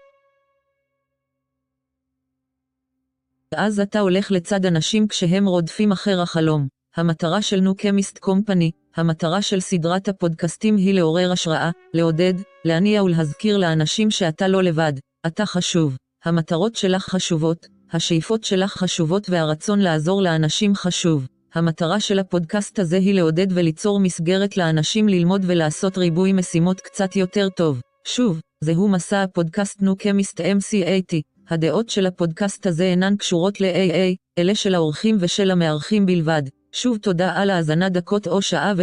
[3.55, 6.67] אז אתה הולך לצד אנשים כשהם רודפים אחר החלום.
[6.95, 12.33] המטרה של נו קמיסט קומפני, המטרה של סדרת הפודקאסטים היא לעורר השראה, לעודד,
[12.65, 14.93] להניע ולהזכיר לאנשים שאתה לא לבד,
[15.27, 15.97] אתה חשוב.
[16.25, 21.27] המטרות שלך חשובות, השאיפות שלך חשובות והרצון לעזור לאנשים חשוב.
[21.53, 27.49] המטרה של הפודקאסט הזה היא לעודד וליצור מסגרת לאנשים ללמוד ולעשות ריבוי משימות קצת יותר
[27.49, 27.81] טוב.
[28.03, 31.21] שוב, זהו מסע הפודקאסט נו קמיסט MC80.
[31.49, 36.41] הדעות של הפודקאסט הזה אינן קשורות ל-AA, אלה של האורחים ושל המארחים בלבד.
[36.71, 38.81] שוב תודה על האזנה דקות או שעה ו...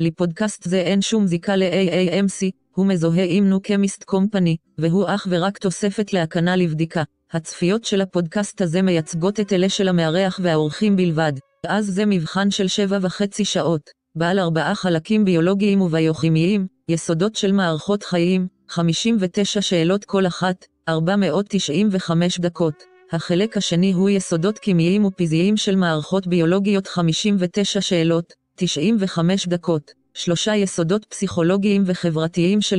[0.00, 5.58] לפודקאסט זה אין שום זיקה ל-AAMC, הוא מזוהה עם נו קמיסט קומפני, והוא אך ורק
[5.58, 7.02] תוספת להקנה לבדיקה.
[7.32, 11.32] הצפיות של הפודקאסט הזה מייצגות את אלה של המארח והאורחים בלבד.
[11.66, 18.02] אז זה מבחן של שבע וחצי שעות, בעל ארבעה חלקים ביולוגיים וביוכימיים, יסודות של מערכות
[18.02, 22.82] חיים, 59 שאלות כל אחת, 495 דקות.
[23.12, 29.90] החלק השני הוא יסודות כימיים ופיזיים של מערכות ביולוגיות 59 שאלות, 95 דקות.
[30.14, 32.78] שלושה יסודות פסיכולוגיים וחברתיים של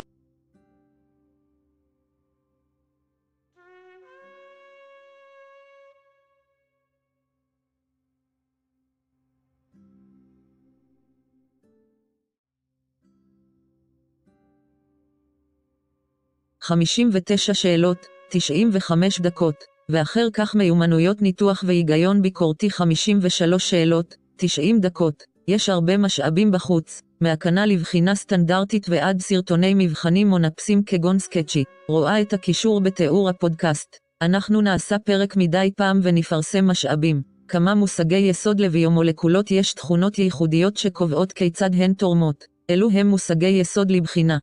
[16.68, 19.56] חמישים ותשע שאלות, תשעים וחמש דקות,
[19.90, 25.24] ואחר כך מיומנויות ניתוח והיגיון ביקורתי חמישים ושלוש שאלות, תשעים דקות.
[25.48, 31.64] יש הרבה משאבים בחוץ, מהקנה לבחינה סטנדרטית ועד סרטוני מבחנים מונפסים כגון סקצ'י.
[31.90, 33.96] רואה את הקישור בתיאור הפודקאסט.
[34.22, 37.22] אנחנו נעשה פרק מדי פעם ונפרסם משאבים.
[37.48, 42.44] כמה מושגי יסוד לביומולקולות יש תכונות ייחודיות שקובעות כיצד הן תורמות.
[42.70, 44.38] אלו הם מושגי יסוד לבחינה.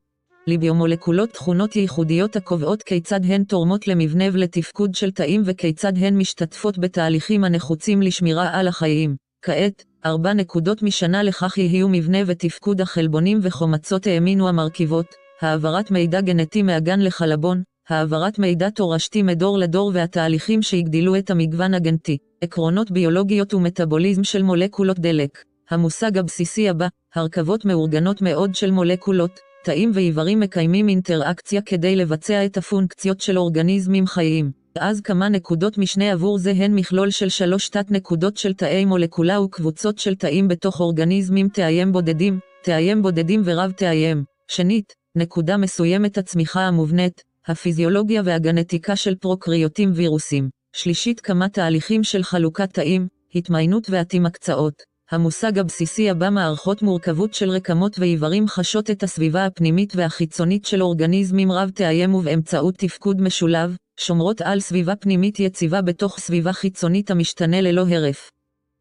[0.47, 7.45] לביומולקולות תכונות ייחודיות הקובעות כיצד הן תורמות למבנה ולתפקוד של תאים וכיצד הן משתתפות בתהליכים
[7.45, 9.16] הנחוצים לשמירה על החיים.
[9.43, 15.07] כעת, ארבע נקודות משנה לכך יהיו מבנה ותפקוד החלבונים וחומצות האמינו המרכיבות,
[15.41, 22.19] העברת מידע גנטי מהגן לחלבון, העברת מידע תורשתי מדור לדור והתהליכים שיגדילו את המגוון הגנטי,
[22.41, 25.39] עקרונות ביולוגיות ומטאבוליזם של מולקולות דלק.
[25.71, 32.57] המושג הבסיסי הבא, הרכבות מאורגנות מאוד של מולקולות, תאים ואיברים מקיימים אינטראקציה כדי לבצע את
[32.57, 34.51] הפונקציות של אורגניזמים חיים.
[34.78, 39.41] אז כמה נקודות משנה עבור זה הן מכלול של שלוש תת נקודות של תאי מולקולה
[39.41, 44.24] וקבוצות של תאים בתוך אורגניזמים תאיים בודדים, תאיים בודדים ורב תאיים.
[44.49, 50.49] שנית, נקודה מסוימת הצמיחה המובנית, הפיזיולוגיה והגנטיקה של פרוקריוטים וירוסים.
[50.73, 54.94] שלישית כמה תהליכים של חלוקת תאים, התמיינות והתמקצעות.
[55.10, 61.52] המושג הבסיסי הבא מערכות מורכבות של רקמות ואיברים חשות את הסביבה הפנימית והחיצונית של אורגניזמים
[61.52, 67.85] רב תאיים ובאמצעות תפקוד משולב, שומרות על סביבה פנימית יציבה בתוך סביבה חיצונית המשתנה ללא
[67.89, 68.31] הרף.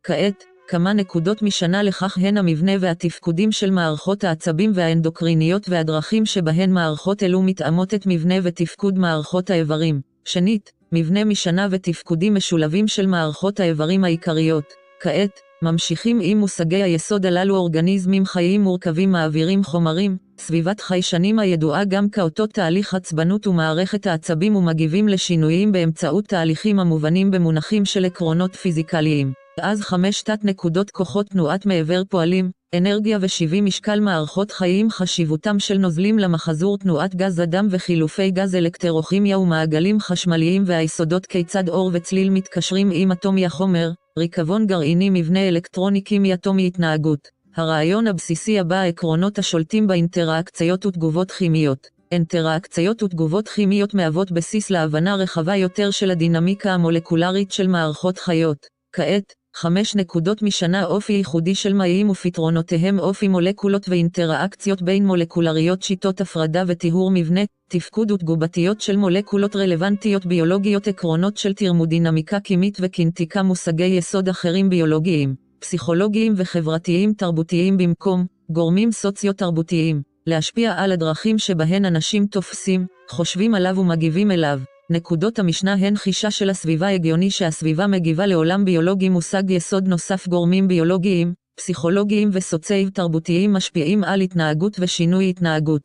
[0.06, 7.24] כעת, כמה נקודות משנה לכך הן המבנה והתפקודים של מערכות העצבים והאנדוקריניות והדרכים שבהן מערכות
[7.24, 10.02] אלו מתאמות את מבנה ותפקוד מערכות האיברים.
[10.26, 14.74] שנית, מבנה משנה ותפקודים משולבים של מערכות האיברים העיקריות.
[15.02, 22.10] כעת, ממשיכים עם מושגי היסוד הללו אורגניזמים חיים מורכבים מעבירים חומרים, סביבת חיישנים הידועה גם
[22.10, 29.34] כאותו תהליך עצבנות ומערכת העצבים ומגיבים לשינויים באמצעות תהליכים המובנים במונחים של עקרונות פיזיקליים.
[29.62, 35.78] אז חמש תת נקודות כוחות תנועת מעבר פועלים, אנרגיה ושיווי משקל מערכות חיים חשיבותם של
[35.78, 42.90] נוזלים למחזור תנועת גז אדם וחילופי גז אלקטרוכימיה ומעגלים חשמליים והיסודות כיצד אור וצליל מתקשרים
[42.94, 47.28] עם אטומי החומר, ריקבון גרעיני מבנה אלקטרוני קימי אטומי התנהגות.
[47.56, 51.88] הרעיון הבסיסי הבא העקרונות השולטים באינטראקציות ותגובות כימיות.
[52.12, 58.58] אינטראקציות ותגובות כימיות מהוות בסיס להבנה רחבה יותר של הדינמיקה המולקולרית של מערכות חיות.
[58.96, 66.22] כעת, חמש נקודות משנה אופי ייחודי של מאים ופתרונותיהם אופי מולקולות ואינטראקציות בין מולקולריות שיטות
[66.22, 73.84] הפרדה וטיהור מבנה, תפקוד ותגובתיות של מולקולות רלוונטיות ביולוגיות עקרונות של תרמודינמיקה קימית וקינטיקה מושגי
[73.84, 82.86] יסוד אחרים ביולוגיים, פסיכולוגיים וחברתיים תרבותיים במקום, גורמים סוציו-תרבותיים, להשפיע על הדרכים שבהן אנשים תופסים,
[83.10, 84.60] חושבים עליו ומגיבים אליו.
[84.94, 90.68] נקודות המשנה הן חישה של הסביבה הגיוני שהסביבה מגיבה לעולם ביולוגי מושג יסוד נוסף גורמים
[90.68, 95.82] ביולוגיים, פסיכולוגיים וסוציאל תרבותיים משפיעים על התנהגות ושינוי התנהגות.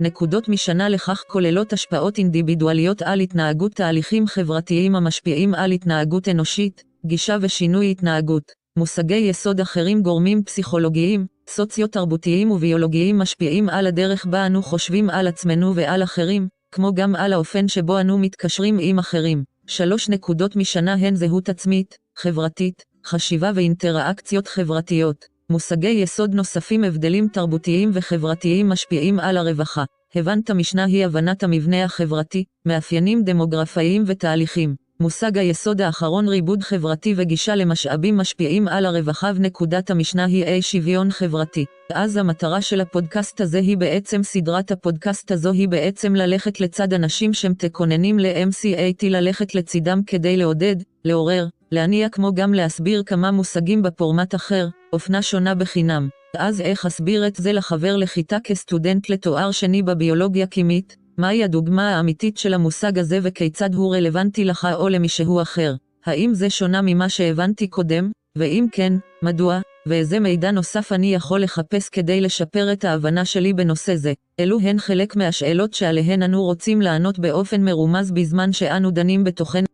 [0.00, 7.36] נקודות משנה לכך כוללות השפעות אינדיבידואליות על התנהגות תהליכים חברתיים המשפיעים על התנהגות אנושית, גישה
[7.40, 8.52] ושינוי התנהגות.
[8.76, 15.74] מושגי יסוד אחרים גורמים פסיכולוגיים, סוציו-תרבותיים וביולוגיים משפיעים על הדרך בה אנו חושבים על עצמנו
[15.74, 19.44] ועל אחרים, כמו גם על האופן שבו אנו מתקשרים עם אחרים.
[19.66, 25.24] שלוש נקודות משנה הן זהות עצמית, חברתית, חשיבה ואינטראקציות חברתיות.
[25.50, 29.84] מושגי יסוד נוספים הבדלים תרבותיים וחברתיים משפיעים על הרווחה.
[30.14, 34.74] הבנת משנה היא הבנת המבנה החברתי, מאפיינים דמוגרפיים ותהליכים.
[35.00, 41.10] מושג היסוד האחרון ריבוד חברתי וגישה למשאבים משפיעים על הרווחה ונקודת המשנה היא אי שוויון
[41.10, 41.64] חברתי.
[41.92, 47.32] אז המטרה של הפודקאסט הזה היא בעצם סדרת הפודקאסט הזו היא בעצם ללכת לצד אנשים
[47.34, 54.34] שהם תכוננים ל-MCAT ללכת לצידם כדי לעודד, לעורר, להניע כמו גם להסביר כמה מושגים בפורמט
[54.34, 56.08] אחר, אופנה שונה בחינם.
[56.38, 60.96] אז איך אסביר את זה לחבר לכיתה כסטודנט לתואר שני בביולוגיה קימית?
[61.20, 65.74] מהי הדוגמה האמיתית של המושג הזה וכיצד הוא רלוונטי לך או למישהו אחר?
[66.06, 68.10] האם זה שונה ממה שהבנתי קודם?
[68.36, 68.92] ואם כן,
[69.22, 69.60] מדוע?
[69.86, 74.12] ואיזה מידע נוסף אני יכול לחפש כדי לשפר את ההבנה שלי בנושא זה?
[74.40, 79.64] אלו הן חלק מהשאלות שעליהן אנו רוצים לענות באופן מרומז בזמן שאנו דנים בתוכן.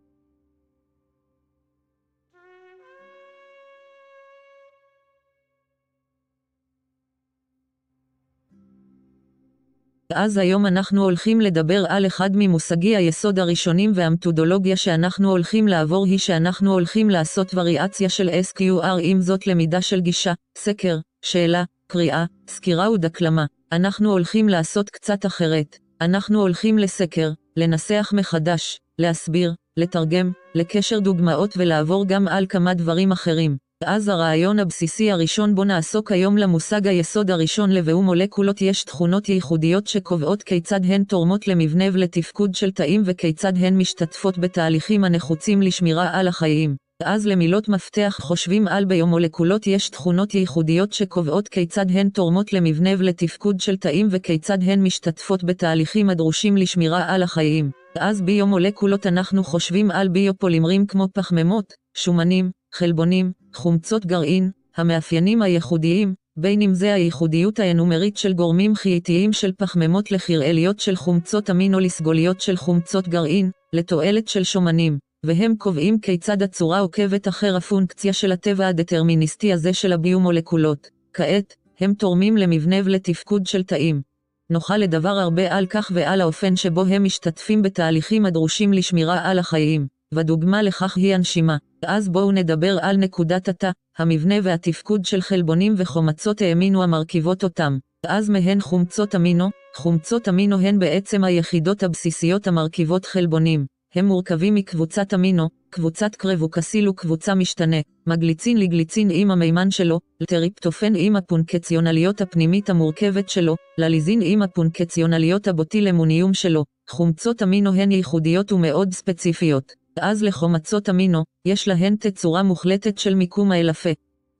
[10.18, 16.18] אז היום אנחנו הולכים לדבר על אחד ממושגי היסוד הראשונים והמתודולוגיה שאנחנו הולכים לעבור היא
[16.18, 22.90] שאנחנו הולכים לעשות וריאציה של SQR עם זאת למידה של גישה, סקר, שאלה, קריאה, סקירה
[22.90, 23.47] ודקלמה.
[23.72, 25.76] אנחנו הולכים לעשות קצת אחרת.
[26.01, 33.65] אנחנו הולכים לסקר, לנסח מחדש, להסביר, לתרגם, לקשר דוגמאות ולעבור גם על כמה דברים אחרים.
[33.85, 39.86] אז הרעיון הבסיסי הראשון בו נעסוק היום למושג היסוד הראשון לבאו מולקולות יש תכונות ייחודיות
[39.86, 46.28] שקובעות כיצד הן תורמות למבנה ולתפקוד של תאים וכיצד הן משתתפות בתהליכים הנחוצים לשמירה על
[46.28, 46.77] החיים.
[47.03, 53.61] אז למילות מפתח חושבים על ביומולקולות יש תכונות ייחודיות שקובעות כיצד הן תורמות למבנה ולתפקוד
[53.61, 57.70] של תאים וכיצד הן משתתפות בתהליכים הדרושים לשמירה על החיים.
[57.98, 66.62] אז ביומולקולות אנחנו חושבים על ביופולימרים כמו פחמימות, שומנים, חלבונים, חומצות גרעין, המאפיינים הייחודיים, בין
[66.62, 72.56] אם זה הייחודיות האנומרית של גורמים חייתיים של פחמימות לכיראליות של חומצות אמינו לסגוליות של
[72.56, 79.52] חומצות גרעין, לתועלת של שומנים, והם קובעים כיצד הצורה עוקבת אחר הפונקציה של הטבע הדטרמיניסטי
[79.52, 80.90] הזה של הביומולקולות.
[81.12, 84.02] כעת, הם תורמים למבנה ולתפקוד של תאים.
[84.50, 89.86] נוכל לדבר הרבה על כך ועל האופן שבו הם משתתפים בתהליכים הדרושים לשמירה על החיים.
[90.14, 91.56] ודוגמה לכך היא הנשימה.
[91.86, 97.78] אז בואו נדבר על נקודת התא, המבנה והתפקוד של חלבונים וחומצות האמינו המרכיבות אותם.
[98.06, 103.66] אז מהן חומצות אמינו, חומצות אמינו הן בעצם היחידות הבסיסיות המרכיבות חלבונים.
[103.94, 107.76] הם מורכבים מקבוצת אמינו, קבוצת קרבוקסיל וקבוצה משתנה,
[108.06, 116.34] מגליצין לגליצין עם המימן שלו, לטריפטופן עם הפונקציונליות הפנימית המורכבת שלו, לליזין עם הפונקציונליות הבוטילמוניום
[116.34, 116.64] שלו.
[116.90, 119.85] חומצות אמינו הן ייחודיות ומאוד ספציפיות.
[120.01, 123.90] אז לחומצות אמינו, יש להן תצורה מוחלטת של מיקום האלפה.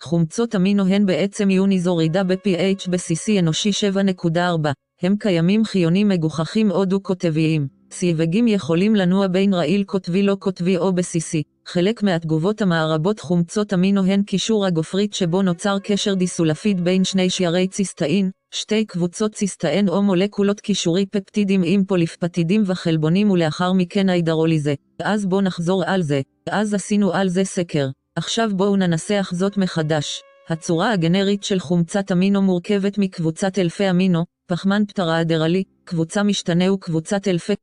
[0.03, 4.39] חומצות אמינו הן בעצם יוניזורידה ב-pH בסיסי אנושי 7.4.
[5.03, 7.76] הם קיימים חיונים מגוחכים או דו-קוטביים.
[7.91, 11.43] סיווגים יכולים לנוע בין רעיל קוטבי לא קוטבי או בסיסי.
[11.67, 17.69] חלק מהתגובות המערבות חומצות אמינו הן קישור הגופרית שבו נוצר קשר דיסולפיד בין שני שיירי
[17.69, 24.75] ציסטאין, שתי קבוצות ציסטאין או מולקולות קישורי פפטידים עם פוליפפטידים וחלבונים ולאחר מכן ההידרוליזה.
[25.03, 26.21] אז בוא נחזור על זה.
[26.51, 27.89] אז עשינו על זה סקר.
[28.17, 30.23] עכשיו בואו ננסח זאת מחדש.
[30.49, 37.55] הצורה הגנרית של חומצת אמינו מורכבת מקבוצת אלפי אמינו, פחמן פטראדרלי, קבוצה משתנה וקבוצת אלפי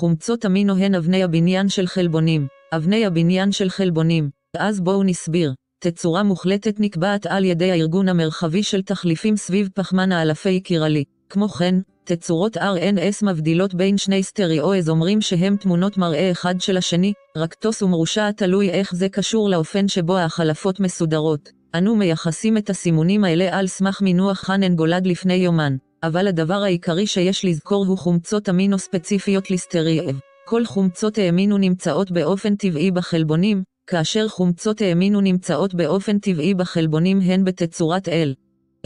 [0.00, 2.46] חומצות אמינו הן אבני הבניין של חלבונים.
[2.72, 4.30] אבני הבניין של חלבונים.
[4.56, 5.52] אז בואו נסביר.
[5.80, 11.04] תצורה מוחלטת נקבעת על ידי הארגון המרחבי של תחליפים סביב פחמן האלפי קירלי.
[11.28, 11.74] כמו כן,
[12.04, 18.70] תצורות RNS מבדילות בין שני סטריאו-אזומרים שהם תמונות מראה אחד של השני, רקטוס ומרושע תלוי
[18.70, 21.50] איך זה קשור לאופן שבו החלפות מסודרות.
[21.74, 27.06] אנו מייחסים את הסימונים האלה על סמך מינוח חנן גולד לפני יומן, אבל הדבר העיקרי
[27.06, 30.20] שיש לזכור הוא חומצות אמינו ספציפיות ליסטריאב.
[30.46, 37.44] כל חומצות האמינו נמצאות באופן טבעי בחלבונים, כאשר חומצות האמינו נמצאות באופן טבעי בחלבונים הן
[37.44, 38.34] בתצורת L.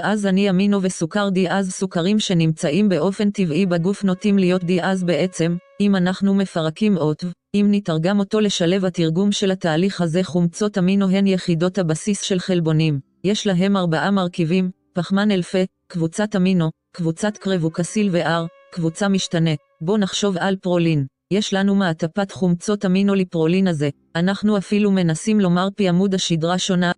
[0.00, 5.96] דיאז אני אמינו וסוכר דיאז סוכרים שנמצאים באופן טבעי בגוף נוטים להיות דיאז בעצם, אם
[5.96, 7.24] אנחנו מפרקים אות,
[7.54, 13.00] אם נתרגם אותו לשלב התרגום של התהליך הזה חומצות אמינו הן יחידות הבסיס של חלבונים,
[13.24, 19.50] יש להם ארבעה מרכיבים, פחמן אלפה, קבוצת אמינו, קבוצת קרבוקסיל ו-R, קבוצה משתנה,
[19.80, 21.06] בוא נחשוב על פרולין.
[21.30, 26.92] יש לנו מעטפת חומצות אמינו-ליפרולין הזה, אנחנו אפילו מנסים לומר פי עמוד השדרה שונה,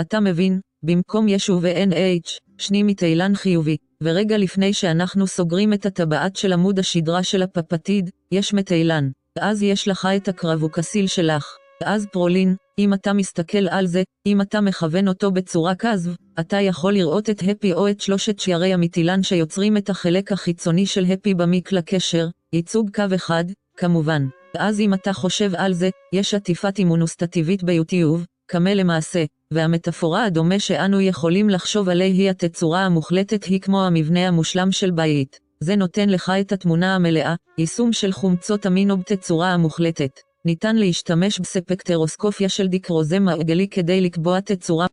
[0.00, 6.52] אתה מבין, במקום ישו ו-NH, שני מתאילן חיובי, ורגע לפני שאנחנו סוגרים את הטבעת של
[6.52, 9.10] עמוד השדרה של הפפטיד, יש מתאילן.
[9.38, 11.56] אז יש לך את הקרבוקסיל שלך.
[11.84, 16.10] אז פרולין, אם אתה מסתכל על זה, אם אתה מכוון אותו בצורה כזו,
[16.40, 21.04] אתה יכול לראות את הפי או את שלושת שיירי המטילן שיוצרים את החלק החיצוני של
[21.04, 23.44] הפי במיק לקשר, ייצוג קו אחד,
[23.76, 24.26] כמובן.
[24.58, 29.24] אז אם אתה חושב על זה, יש עטיפת אימונוסטטיבית ביוטיוב, קמה למעשה,
[29.54, 35.38] והמטאפורה הדומה שאנו יכולים לחשוב עליה היא התצורה המוחלטת היא כמו המבנה המושלם של בית.
[35.60, 40.20] זה נותן לך את התמונה המלאה, יישום של חומצות אמינו בתצורה המוחלטת.
[40.44, 44.86] ניתן להשתמש בספקטרוסקופיה של דיקרוזם מעגלי כדי לקבוע תצורה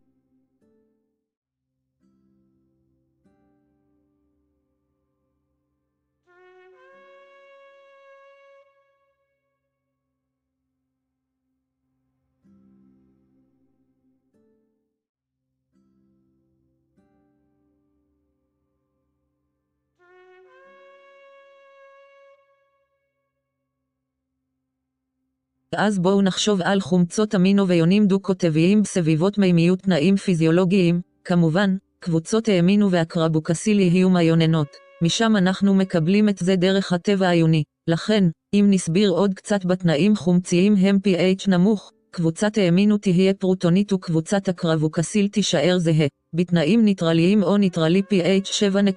[25.76, 32.90] אז בואו נחשוב על חומצות אמינו ויונים דו-קוטביים בסביבות מימיות תנאים פיזיולוגיים, כמובן, קבוצות האמינו
[32.90, 34.66] והקרבוקסיל יהיו מיוננות.
[35.02, 37.62] משם אנחנו מקבלים את זה דרך הטבע העיוני.
[37.88, 38.24] לכן,
[38.54, 45.28] אם נסביר עוד קצת בתנאים חומציים הם pH נמוך, קבוצת האמינו תהיה פרוטונית וקבוצת הקרבוקסיל
[45.28, 46.06] תישאר זהה.
[46.34, 48.48] בתנאים ניטרליים או ניטרלי pH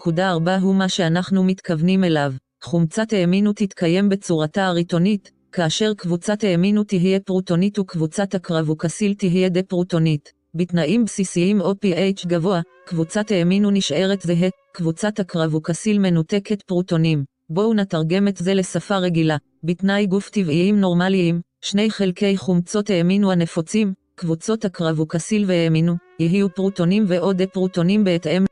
[0.08, 0.20] 7.4
[0.62, 2.34] הוא מה שאנחנו מתכוונים אליו.
[2.64, 10.34] חומצת האמינו תתקיים בצורתה הריטונית, כאשר קבוצת האמינו תהיה פרוטונית וקבוצת הקרבוקסיל תהיה דה-פרוטונית.
[10.56, 17.24] בתנאים בסיסיים או pH גבוה, קבוצת האמינו נשארת זהה, קבוצת הקרבוקסיל מנותקת פרוטונים.
[17.50, 19.38] בואו נתרגם את זה לשפה רגילה.
[19.64, 27.38] בתנאי גוף טבעיים נורמליים, שני חלקי חומצות האמינו הנפוצים, קבוצות הקרבוקסיל והאמינו, יהיו פרוטונים ועוד
[27.38, 28.46] דה-פרוטונים בהתאם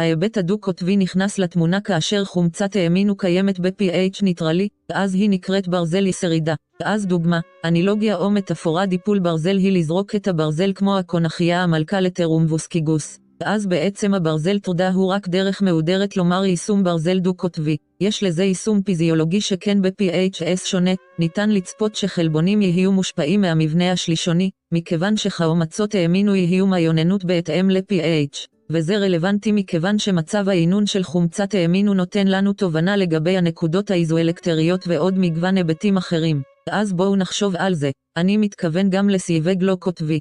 [0.00, 6.54] ההיבט הדו-קוטבי נכנס לתמונה כאשר חומצת האמינו קיימת ב-pH ניטרלי, אז היא נקראת ברזל יסרידה.
[6.84, 13.18] אז דוגמה, אנילוגיה או מטאפורה דיפול ברזל היא לזרוק את הברזל כמו הקונכייה המלכה לטרומבוסקיגוס.
[13.44, 17.76] אז בעצם הברזל תודה הוא רק דרך מהודרת לומר יישום ברזל דו-קוטבי.
[18.00, 25.16] יש לזה יישום פיזיולוגי שכן ב-PHS שונה, ניתן לצפות שחלבונים יהיו מושפעים מהמבנה השלישוני, מכיוון
[25.16, 28.59] שחומצות האמינו יהיו מיוננות בהתאם ל-PH.
[28.72, 35.14] וזה רלוונטי מכיוון שמצב היינון של חומצת האמינו נותן לנו תובנה לגבי הנקודות האיזואלקטריות ועוד
[35.18, 36.42] מגוון היבטים אחרים.
[36.70, 40.20] אז בואו נחשוב על זה, אני מתכוון גם לסיווג לא קוטבי.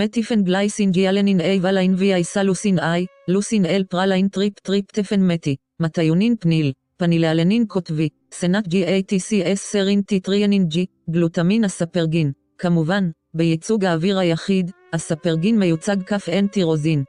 [0.00, 2.82] מטיפן גלייסין גיאלנין A וליין וי סלוסין I,
[3.28, 10.76] לוסין L פרליין טריפ טריפטפן מתי, מתיונין פניל, פנילאלנין קוטבי, סנט GATCS סרין טיטריאנין G,
[11.10, 12.32] גלוטמין אספרגין.
[12.58, 17.04] כמובן, בייצוג האוויר היחיד, אספרגין מיוצג כף N טירוזין.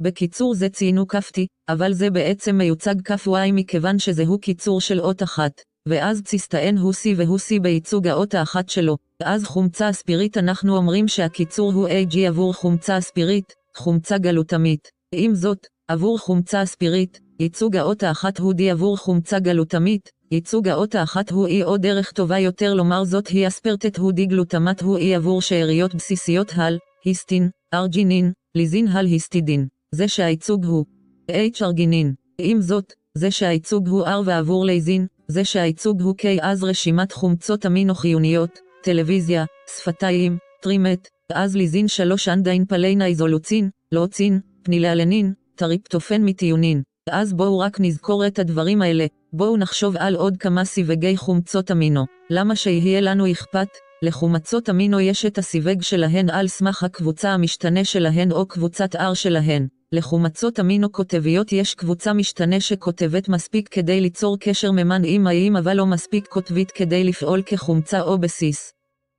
[0.00, 5.00] בקיצור זה ציינו כף T, אבל זה בעצם מיוצג כף Y מכיוון שזהו קיצור של
[5.00, 5.60] אות אחת.
[5.88, 8.96] ואז C והוא C בייצוג האות האחת שלו.
[9.22, 14.88] אז חומצה אספירית אנחנו אומרים שהקיצור הוא AG עבור חומצה אספירית, חומצה גלוטמית.
[15.14, 20.94] עם זאת, עבור חומצה אספירית, ייצוג האות האחת הוא D עבור חומצה גלוטמית, ייצוג האות
[20.94, 24.98] האחת הוא E או דרך טובה יותר לומר זאת היא אספרטט הוא D גלוטמת הוא
[24.98, 29.66] E עבור שאריות בסיסיות הל, היסטין, ארג'ינין, ליזין הל היסטידין.
[29.94, 30.84] זה שהייצוג הוא
[31.30, 32.14] H ארגינין.
[32.38, 37.66] עם זאת, זה שהייצוג הוא R ועבור ליזין, זה שהייצוג הוא K אז רשימת חומצות
[37.66, 39.44] אמינו חיוניות, טלוויזיה,
[39.76, 46.82] שפתיים, טרימט, אז ליזין 3 אנדיין פליינה איזולוצין, לוצין, פנילאלנין, טריפטופן מתיונין.
[47.10, 52.04] אז בואו רק נזכור את הדברים האלה, בואו נחשוב על עוד כמה סיווגי חומצות אמינו.
[52.30, 53.68] למה שיהיה לנו אכפת?
[54.02, 59.66] לחומצות אמינו יש את הסיווג שלהן על סמך הקבוצה המשתנה שלהן או קבוצת R שלהן.
[59.94, 65.76] לחומצות אמינו קוטביות יש קבוצה משתנה שכותבת מספיק כדי ליצור קשר ממן עם האיים אבל
[65.76, 68.72] לא מספיק קוטבית כדי לפעול כחומצה או בסיס.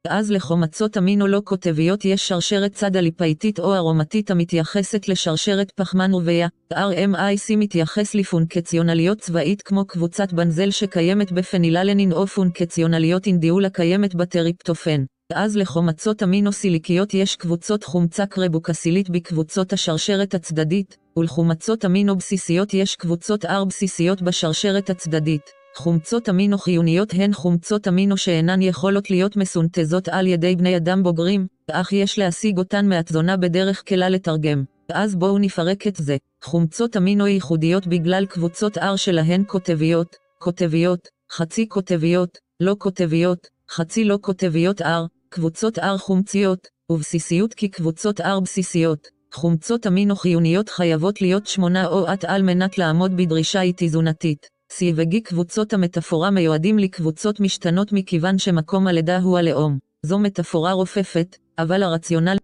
[0.09, 6.47] אז לחומצות אמינו לא קוטביות יש שרשרת צד אליפאיטית או ארומטית המתייחסת לשרשרת פחמן רבייה.
[6.73, 15.03] RMIC מתייחס לפונקציונליות צבאית כמו קבוצת בנזל שקיימת בפניללנין או פונקציונליות אינדיול הקיימת בטריפטופן.
[15.33, 22.95] אז לחומצות אמינו סיליקיות יש קבוצות חומצה קרבוקסילית בקבוצות השרשרת הצדדית, ולחומצות אמינו בסיסיות יש
[22.95, 25.41] קבוצות R בסיסיות בשרשרת הצדדית.
[25.75, 31.47] חומצות אמינו חיוניות הן חומצות אמינו שאינן יכולות להיות מסונתזות על ידי בני אדם בוגרים,
[31.71, 34.63] אך יש להשיג אותן מהתזונה בדרך כלל לתרגם.
[34.89, 36.17] אז בואו נפרק את זה.
[36.43, 44.17] חומצות אמינו ייחודיות בגלל קבוצות R שלהן קוטביות, קוטביות, חצי קוטביות, לא קוטביות, חצי לא
[44.17, 49.07] קוטביות R, קבוצות R חומציות, ובסיסיות כי קבוצות R בסיסיות.
[49.33, 54.49] חומצות אמינו חיוניות חייבות להיות שמונה או עט על מנת לעמוד בדרישה איתי-תזונתית.
[54.73, 59.77] C ו-G קבוצות המטאפורה מיועדים לקבוצות משתנות מכיוון שמקום הלידה הוא הלאום.
[60.05, 62.37] זו מטאפורה רופפת, אבל הרציונל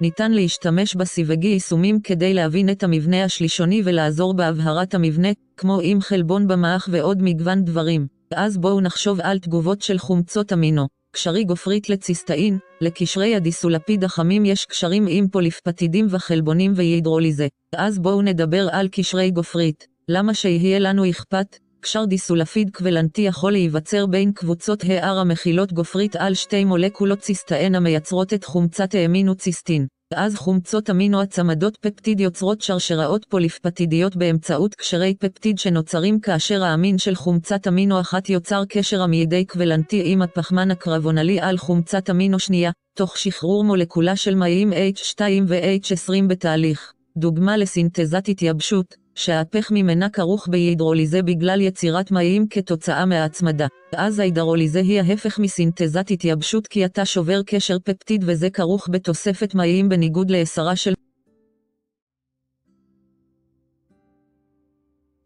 [0.00, 6.48] ניתן להשתמש בסיווגי יישומים כדי להבין את המבנה השלישוני ולעזור בהבהרת המבנה, כמו עם חלבון
[6.48, 8.06] במאח ועוד מגוון דברים.
[8.32, 10.86] ואז בואו נחשוב על תגובות של חומצות אמינו.
[11.12, 17.46] קשרי גופרית לציסטאין, לקשרי הדיסולפיד החמים יש קשרים עם פוליפפטידים וחלבונים והידרוליזה.
[17.76, 19.86] אז בואו נדבר על קשרי גופרית.
[20.08, 21.56] למה שיהיה לנו אכפת?
[21.80, 28.34] קשר דיסולפיד קוולנטי יכול להיווצר בין קבוצות HR המכילות גופרית על שתי מולקולות ציסטאין המייצרות
[28.34, 29.86] את חומצת האמינו ציסטין.
[30.12, 37.14] ואז חומצות אמינו הצמדות פפטיד יוצרות שרשראות פוליפפטידיות באמצעות קשרי פפטיד שנוצרים כאשר האמין של
[37.14, 43.16] חומצת אמינו אחת יוצר קשר עמידי קוולנטי עם הפחמן הקרבונלי על חומצת אמינו שנייה, תוך
[43.18, 46.92] שחרור מולקולה של מים H2 ו-H20 בתהליך.
[47.16, 53.66] דוגמה לסינתזת התייבשות, שההפך ממנה כרוך בהידרוליזה בגלל יצירת מים כתוצאה מההצמדה.
[53.92, 59.88] ואז ההידרוליזה היא ההפך מסינתזת התייבשות כי אתה שובר קשר פפטיד וזה כרוך בתוספת מים
[59.88, 60.92] בניגוד להסרה של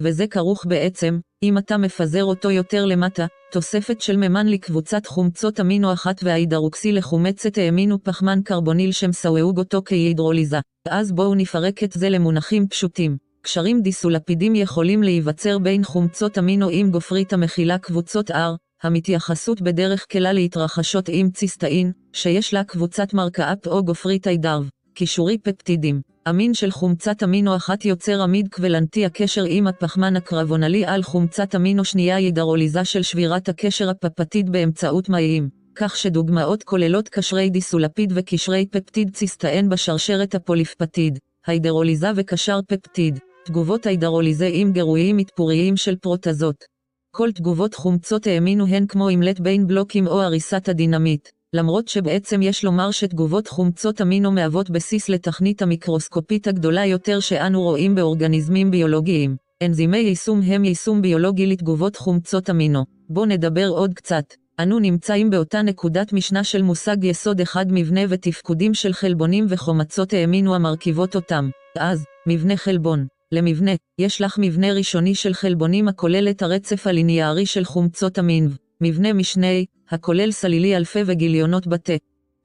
[0.03, 5.93] וזה כרוך בעצם, אם אתה מפזר אותו יותר למטה, תוספת של מימן לקבוצת חומצות אמינו
[5.93, 10.59] אחת וההידרוקסי לחומצת האמינו פחמן קרבוניל שמסווג אותו כהידרוליזה.
[10.89, 13.32] ואז בואו נפרק את זה למונחים פשוטים.
[13.45, 20.33] קשרים דיסולפידים יכולים להיווצר בין חומצות אמינו עם גופרית המכילה קבוצות R, המתייחסות בדרך כלל
[20.33, 24.69] להתרחשות עם ציסטאין, שיש לה קבוצת מרקאפט או גופרית הידרב.
[24.95, 31.03] קישורי פפטידים אמין של חומצת אמינו אחת יוצר עמיד קוולנטי הקשר עם הפחמן הקרבונלי על
[31.03, 38.13] חומצת אמינו שנייה הידרוליזה של שבירת הקשר הפפטיד באמצעות מים, כך שדוגמאות כוללות קשרי דיסולפיד
[38.17, 43.19] וקשרי פפטיד ציסטאין בשרשרת הפוליפפטיד, הידרוליזה וקשר פפטיד.
[43.45, 46.65] תגובות ההידרוליזה עם גירויים מתפוריים של פרוטזות.
[47.11, 52.65] כל תגובות חומצות האמינו הן כמו אימלט בין בלוקים או הריסת הדינמיט, למרות שבעצם יש
[52.65, 59.37] לומר שתגובות חומצות אמינו מהוות בסיס לתכנית המיקרוסקופית הגדולה יותר שאנו רואים באורגניזמים ביולוגיים.
[59.63, 62.85] אנזימי יישום הם יישום ביולוגי לתגובות חומצות אמינו.
[63.09, 64.25] בואו נדבר עוד קצת.
[64.61, 70.55] אנו נמצאים באותה נקודת משנה של מושג יסוד אחד מבנה ותפקודים של חלבונים וחומצות האמינו
[70.55, 71.51] המרכיבות אותם.
[71.79, 73.07] אז, מבנה חלבון.
[73.33, 78.49] למבנה, יש לך מבנה ראשוני של חלבונים הכולל את הרצף הליניארי של חומצות המין.
[78.81, 81.93] מבנה משני, הכולל סלילי אלפי וגיליונות בתה.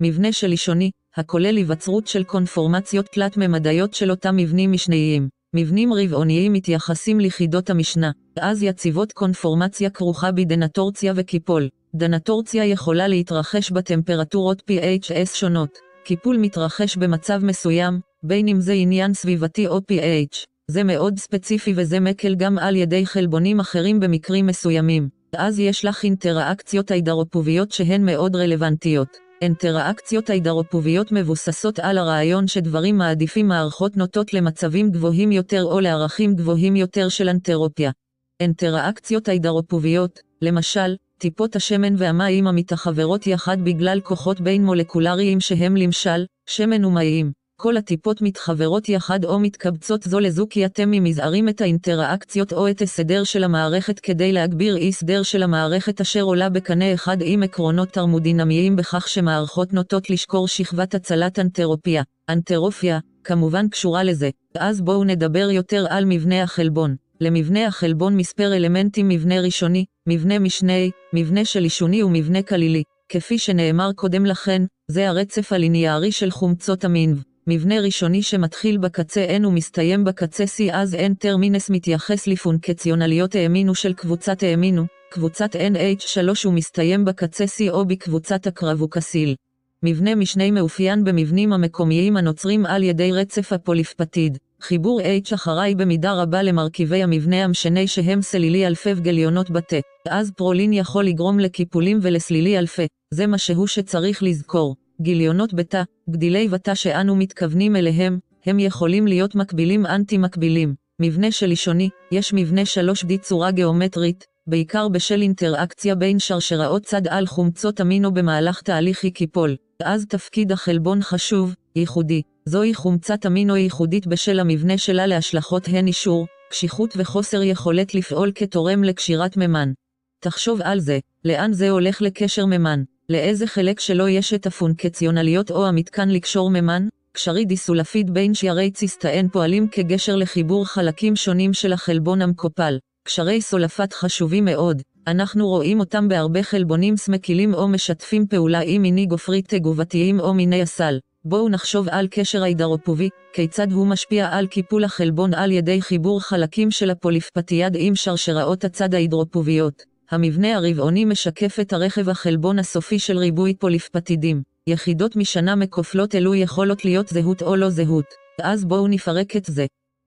[0.01, 5.29] מבנה שלישוני, הכולל היווצרות של קונפורמציות תלת-ממדיות של אותם מבנים משניים.
[5.55, 11.69] מבנים רבעוניים מתייחסים ליחידות המשנה, אז יציבות קונפורמציה כרוכה בדנטורציה וקיפול.
[11.95, 15.77] דנטורציה יכולה להתרחש בטמפרטורות PHS שונות.
[16.05, 20.56] קיפול מתרחש במצב מסוים, בין אם זה עניין סביבתי או pH.
[20.71, 25.09] זה מאוד ספציפי וזה מקל גם על ידי חלבונים אחרים במקרים מסוימים.
[25.37, 29.07] אז יש לך אינטראקציות הידרופוביות שהן מאוד רלוונטיות.
[29.41, 36.75] אינטראקציות הידרופוביות מבוססות על הרעיון שדברים מעדיפים מערכות נוטות למצבים גבוהים יותר או לערכים גבוהים
[36.75, 37.91] יותר של אנטרופיה.
[38.39, 46.85] אינטראקציות הידרופוביות, למשל, טיפות השמן והמים המתחברות יחד בגלל כוחות בין מולקולריים שהם למשל, שמן
[46.85, 47.31] ומים.
[47.59, 52.81] כל הטיפות מתחברות יחד או מתקבצות זו לזו כי אתם ממזערים את האינטראקציות או את
[52.81, 57.89] הסדר של המערכת כדי להגביר אי סדר של המערכת אשר עולה בקנה אחד עם עקרונות
[57.89, 62.03] תרמודינמיים בכך שמערכות נוטות לשקור שכבת הצלת אנטרופיה.
[62.29, 64.29] אנטרופיה, כמובן קשורה לזה.
[64.57, 66.95] אז בואו נדבר יותר על מבנה החלבון.
[67.21, 72.83] למבנה החלבון מספר אלמנטים מבנה ראשוני, מבנה משני, מבנה שלישוני ומבנה כלילי.
[73.09, 74.61] כפי שנאמר קודם לכן,
[74.91, 77.15] זה הרצף הליניארי של חומצות המין.
[77.49, 83.93] מבנה ראשוני שמתחיל בקצה N ומסתיים בקצה C אז N טרמינס מתייחס לפונקציונליות האמינו של
[83.93, 89.35] קבוצת האמינו, קבוצת NH3 ומסתיים בקצה C או בקבוצת הקרבוקסיל.
[89.83, 94.37] מבנה משני מאופיין במבנים המקומיים הנוצרים על ידי רצף הפוליפפטיד.
[94.61, 99.77] חיבור H אחראי במידה רבה למרכיבי המבנה המשנה שהם סלילי אלפי וגליונות בתה.
[100.09, 102.87] אז פרולין יכול לגרום לקיפולים ולסלילי אלפי.
[103.13, 104.75] זה מה שהוא שצריך לזכור.
[105.01, 110.75] גיליונות בתא, גדילי בתא שאנו מתכוונים אליהם, הם יכולים להיות מקבילים אנטי-מקבילים.
[111.01, 117.81] מבנה שלישוני, יש מבנה 3D צורה גיאומטרית, בעיקר בשל אינטראקציה בין שרשראות צד על חומצות
[117.81, 119.55] אמינו במהלך תהליך קיפול.
[119.83, 122.21] אז תפקיד החלבון חשוב, ייחודי.
[122.45, 128.83] זוהי חומצת אמינו ייחודית בשל המבנה שלה להשלכות הן אישור, קשיחות וחוסר יכולת לפעול כתורם
[128.83, 129.71] לקשירת ממן.
[130.19, 132.83] תחשוב על זה, לאן זה הולך לקשר ממן?
[133.09, 136.87] לאיזה חלק שלו יש את הפונקציונליות או המתקן לקשור ממן?
[137.11, 142.77] קשרי דיסולפיד בין שיירי ציסטאן פועלים כגשר לחיבור חלקים שונים של החלבון המקופל.
[143.03, 149.05] קשרי סולפת חשובים מאוד, אנחנו רואים אותם בהרבה חלבונים סמקילים או משתפים פעולה עם מיני
[149.05, 150.99] גופרית תגובתיים או מיני הסל.
[151.25, 156.71] בואו נחשוב על קשר ההידרופובי, כיצד הוא משפיע על קיפול החלבון על ידי חיבור חלקים
[156.71, 159.96] של הפוליפפטיאד עם שרשראות הצד ההידרופוביות.
[160.11, 164.41] המבנה הרבעוני משקף את הרכב החלבון הסופי של ריבוי פוליפפטידים.
[164.67, 168.05] יחידות משנה מקופלות אלו יכולות להיות זהות או לא זהות.
[168.41, 169.65] אז בואו נפרק את זה.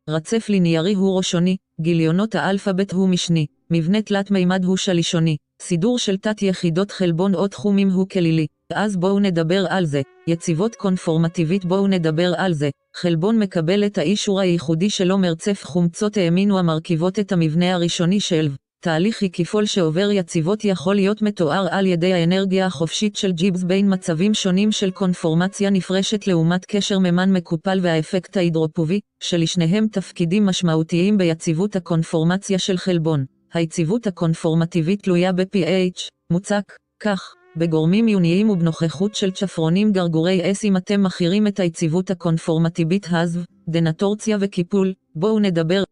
[0.08, 6.16] רצף ליניארי הוא ראשוני, גיליונות האלפבית הוא משני, מבנה תלת מימד הוא שלישוני, סידור של
[6.16, 8.46] תת יחידות חלבון או תחומים הוא כלילי.
[8.72, 10.02] אז בואו נדבר על זה.
[10.26, 12.70] יציבות קונפורמטיבית בואו נדבר על זה.
[12.96, 18.48] חלבון מקבל את האישור הייחודי שלו מרצף חומצות האמינו המרכיבות את המבנה הראשוני של
[18.82, 24.34] תהליך הקיפול שעובר יציבות יכול להיות מתואר על ידי האנרגיה החופשית של ג'יבס בין מצבים
[24.34, 32.58] שונים של קונפורמציה נפרשת לעומת קשר ממן מקופל והאפקט ההידרופובי, שלשניהם תפקידים משמעותיים ביציבות הקונפורמציה
[32.58, 33.24] של חלבון.
[33.54, 36.62] היציבות הקונפורמטיבית תלויה ב-pH, מוצק,
[37.02, 43.40] כך, בגורמים עיוניים ובנוכחות של צ'פרונים גרגורי אס אם אתם מכירים את היציבות הקונפורמטיבית הזו,
[43.68, 45.82] דנטורציה וקיפול, בואו נדבר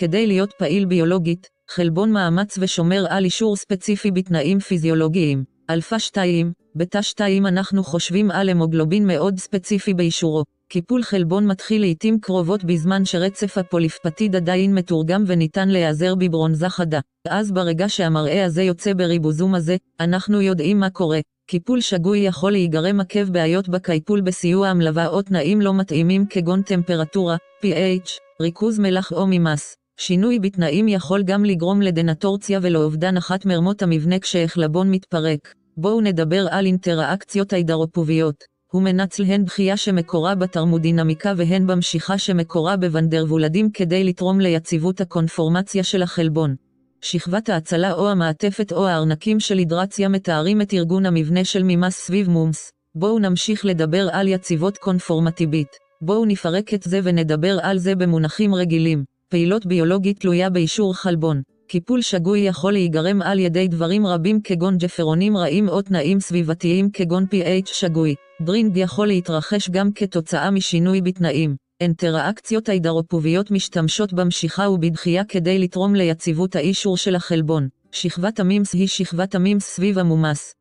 [0.00, 5.44] כדי להיות פעיל ביולוגית, חלבון מאמץ ושומר על אישור ספציפי בתנאים פיזיולוגיים.
[5.70, 10.44] אלפא 2, בתא 2 אנחנו חושבים על המוגלובין מאוד ספציפי באישורו.
[10.68, 17.00] קיפול חלבון מתחיל לעיתים קרובות בזמן שרצף הפוליפפטיד עדיין מתורגם וניתן להיעזר בברונזה חדה.
[17.28, 21.20] אז ברגע שהמראה הזה יוצא בריבוזום הזה, אנחנו יודעים מה קורה.
[21.46, 27.36] קיפול שגוי יכול להיגרם עקב בעיות בקיפול בסיוע המלווה או תנאים לא מתאימים כגון טמפרטורה,
[27.64, 28.10] pH,
[28.42, 29.77] ריכוז מלח או ממס.
[30.00, 35.54] שינוי בתנאים יכול גם לגרום לדנטורציה ולאובדן אחת מרמות המבנה כשהחלבון מתפרק.
[35.76, 38.44] בואו נדבר על אינטראקציות ההידרופוביות.
[38.72, 46.02] הוא מנצל הן דחייה שמקורה בתרמודינמיקה והן במשיכה שמקורה בוונדרוולדים כדי לתרום ליציבות הקונפורמציה של
[46.02, 46.54] החלבון.
[47.02, 52.30] שכבת ההצלה או המעטפת או הארנקים של הידרציה מתארים את ארגון המבנה של ממס סביב
[52.30, 52.72] מומס.
[52.94, 55.68] בואו נמשיך לדבר על יציבות קונפורמטיבית.
[56.02, 59.17] בואו נפרק את זה ונדבר על זה במונחים רגילים.
[59.30, 61.42] פעילות ביולוגית תלויה באישור חלבון.
[61.68, 67.24] קיפול שגוי יכול להיגרם על ידי דברים רבים כגון צ'פרונים רעים או תנאים סביבתיים כגון
[67.24, 68.14] pH שגוי.
[68.42, 71.56] דרינג יכול להתרחש גם כתוצאה משינוי בתנאים.
[71.80, 77.68] אינטראקציות ההידרופוביות משתמשות במשיכה ובדחייה כדי לתרום ליציבות האישור של החלבון.
[77.92, 80.57] שכבת המימס היא שכבת המימס סביב המומס.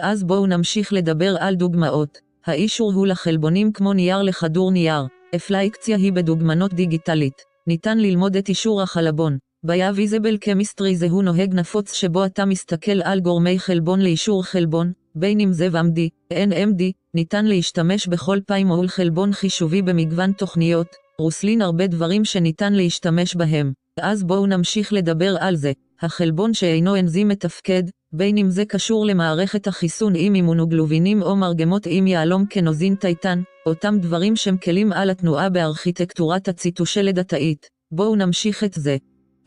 [0.00, 2.18] אז בואו נמשיך לדבר על דוגמאות.
[2.46, 5.02] האישור הוא לחלבונים כמו נייר לכדור נייר.
[5.36, 7.34] אפלאיקציה היא בדוגמנות דיגיטלית.
[7.66, 9.38] ניתן ללמוד את אישור החלבון.
[9.66, 15.52] ב-Visible Chemistry זהו נוהג נפוץ שבו אתה מסתכל על גורמי חלבון לאישור חלבון, בין אם
[15.52, 16.82] זה VMD, NMD,
[17.14, 20.86] ניתן להשתמש בכל פעם מול חלבון חישובי במגוון תוכניות,
[21.18, 23.72] רוסלין הרבה דברים שניתן להשתמש בהם.
[24.00, 25.72] אז בואו נמשיך לדבר על זה.
[26.02, 27.82] החלבון שאינו אנזים מתפקד,
[28.14, 33.98] בין אם זה קשור למערכת החיסון עם אימונוגלובינים או מרגמות עם יהלום כנוזין טייטן, אותם
[34.00, 37.66] דברים שמקלים על התנועה בארכיטקטורת הציטושלד התאית.
[37.92, 38.96] בואו נמשיך את זה.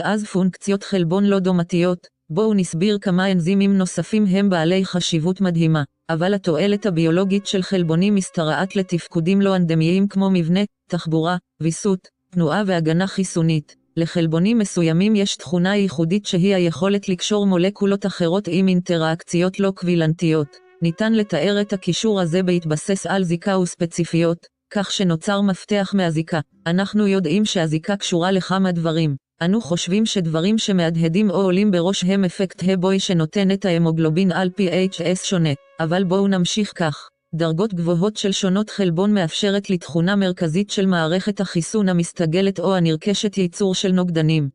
[0.01, 5.83] אז פונקציות חלבון לא דומתיות, בואו נסביר כמה אנזימים נוספים הם בעלי חשיבות מדהימה.
[6.09, 13.07] אבל התועלת הביולוגית של חלבונים משתרעת לתפקודים לא אנדמיים כמו מבנה, תחבורה, ויסות, תנועה והגנה
[13.07, 13.75] חיסונית.
[13.97, 20.47] לחלבונים מסוימים יש תכונה ייחודית שהיא היכולת לקשור מולקולות אחרות עם אינטראקציות לא קבילנטיות.
[20.81, 24.37] ניתן לתאר את הקישור הזה בהתבסס על זיקה וספציפיות,
[24.73, 26.39] כך שנוצר מפתח מהזיקה.
[26.67, 29.15] אנחנו יודעים שהזיקה קשורה לכמה דברים.
[29.41, 35.23] אנו חושבים שדברים שמהדהדים או עולים בראש הם אפקט הבוי שנותן את ההמוגלובין על PHS
[35.23, 37.09] שונה, אבל בואו נמשיך כך.
[37.35, 43.75] דרגות גבוהות של שונות חלבון מאפשרת לתכונה מרכזית של מערכת החיסון המסתגלת או הנרכשת ייצור
[43.75, 44.49] של נוגדנים.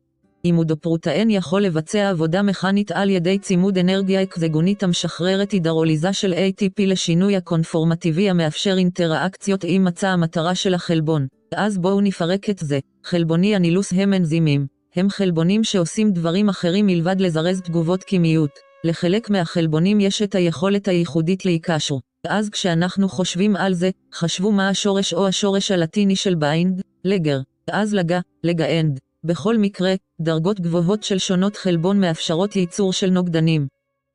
[0.45, 7.35] אימודופרוטאן יכול לבצע עבודה מכנית על ידי צימוד אנרגיה אקזגונית המשחררת הידרוליזה של ATP לשינוי
[7.35, 11.27] הקונפורמטיבי המאפשר אינטראקציות עם מצע המטרה של החלבון.
[11.55, 12.79] אז בואו נפרק את זה.
[13.03, 14.65] חלבוני הנילוס הם אנזימים.
[14.95, 18.51] הם חלבונים שעושים דברים אחרים מלבד לזרז תגובות קימיות.
[18.83, 21.95] לחלק מהחלבונים יש את היכולת הייחודית להיקשר.
[22.27, 27.39] אז כשאנחנו חושבים על זה, חשבו מה השורש או השורש הלטיני של ביינד, לגר.
[27.71, 28.99] אז לגה, לגאנד.
[29.23, 33.67] בכל מקרה, דרגות גבוהות של שונות חלבון מאפשרות ייצור של נוגדנים.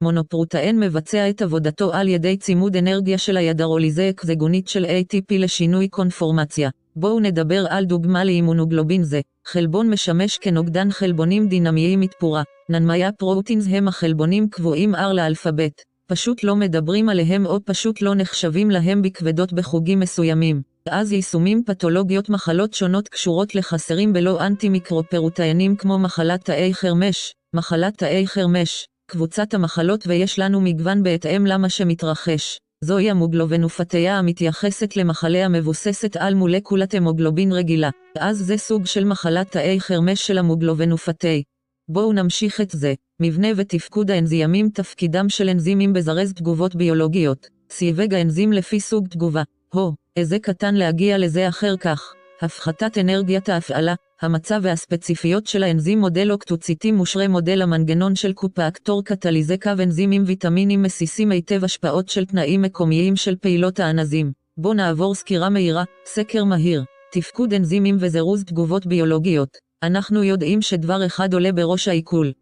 [0.02, 6.70] מונופרוטאן מבצע את עבודתו על ידי צימוד אנרגיה של הידרוליזה אקזגונית של ATP לשינוי קונפורמציה.
[6.96, 9.20] בואו נדבר על דוגמה לאימונוגלובין זה.
[9.46, 12.42] חלבון משמש כנוגדן חלבונים דינמיים מתפורה.
[12.68, 15.95] ננמיה פרוטינס הם החלבונים קבועים R לאלפבית.
[16.08, 20.62] פשוט לא מדברים עליהם או פשוט לא נחשבים להם בכבדות בחוגים מסוימים.
[20.88, 28.26] אז יישומים פתולוגיות מחלות שונות קשורות לחסרים בלא אנטי-מיקרופרוטאינים כמו מחלת תאי חרמש, מחלת תאי
[28.26, 32.58] חרמש, קבוצת המחלות ויש לנו מגוון בהתאם למה שמתרחש.
[32.84, 37.90] זוהי המוגלובנופתיה המתייחסת למחלה המבוססת על מולקולת המוגלובין רגילה.
[38.18, 41.42] אז זה סוג של מחלת תאי חרמש של המוגלובנופתי.
[41.88, 42.94] בואו נמשיך את זה.
[43.20, 47.48] מבנה ותפקוד האנזימים תפקידם של אנזימים בזרז תגובות ביולוגיות.
[47.70, 49.42] סיווג האנזים לפי סוג תגובה.
[49.74, 52.12] הו, איזה קטן להגיע לזה אחר כך.
[52.42, 59.56] הפחתת אנרגיית ההפעלה, המצב והספציפיות של האנזים מודל אוקטוציטים מושרי מודל המנגנון של קופאקטור קטליזה
[59.62, 64.32] קו אנזימים ויטמינים מסיסים היטב השפעות של תנאים מקומיים של פעילות האנזים.
[64.56, 69.65] בואו נעבור סקירה מהירה, סקר מהיר, תפקוד אנזימים וזירוז תגובות ביולוגיות.
[69.82, 72.32] אנחנו יודעים שדבר אחד עולה בראש העיכול.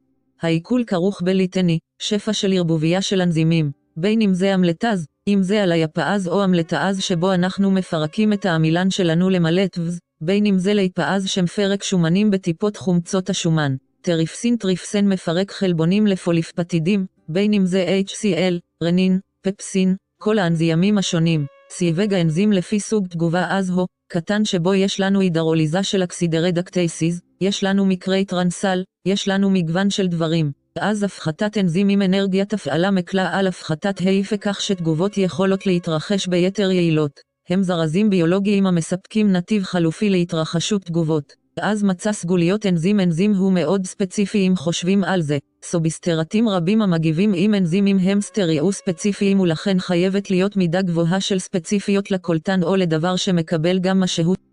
[0.42, 5.72] העיכול כרוך בליטני, שפע של ערבוביה של אנזימים, בין אם זה אמלטז, אם זה על
[5.72, 11.82] היפאז או אמלטאז שבו אנחנו מפרקים את העמילן שלנו למלטבז, בין אם זה ליפאז שמפרק
[11.82, 13.76] שומנים בטיפות חומצות השומן.
[14.00, 21.46] טריפסין טריפסן מפרק חלבונים לפוליפפטידים, בין אם זה HCl, רנין, פפסין, כל האנזימים השונים.
[21.70, 27.64] סיווג האנזים לפי סוג תגובה אז הו, קטן שבו יש לנו הידרוליזה של אקסידרדקטייסיס, יש
[27.64, 30.52] לנו מקרי טרנסל, יש לנו מגוון של דברים.
[30.78, 37.20] אז הפחתת אנזימים אנרגיית הפעלה מקלה על הפחתת העיפה כך שתגובות יכולות להתרחש ביתר יעילות.
[37.48, 41.32] הם זרזים ביולוגיים המספקים נתיב חלופי להתרחשות תגובות.
[41.60, 45.38] אז מצא סגוליות אנזים אנזים הוא מאוד ספציפי אם חושבים על זה.
[45.64, 52.10] סוביסטרטים רבים המגיבים עם אנזימים הם סטריאו ספציפיים ולכן חייבת להיות מידה גבוהה של ספציפיות
[52.10, 54.43] לקולטן או לדבר שמקבל גם משהו.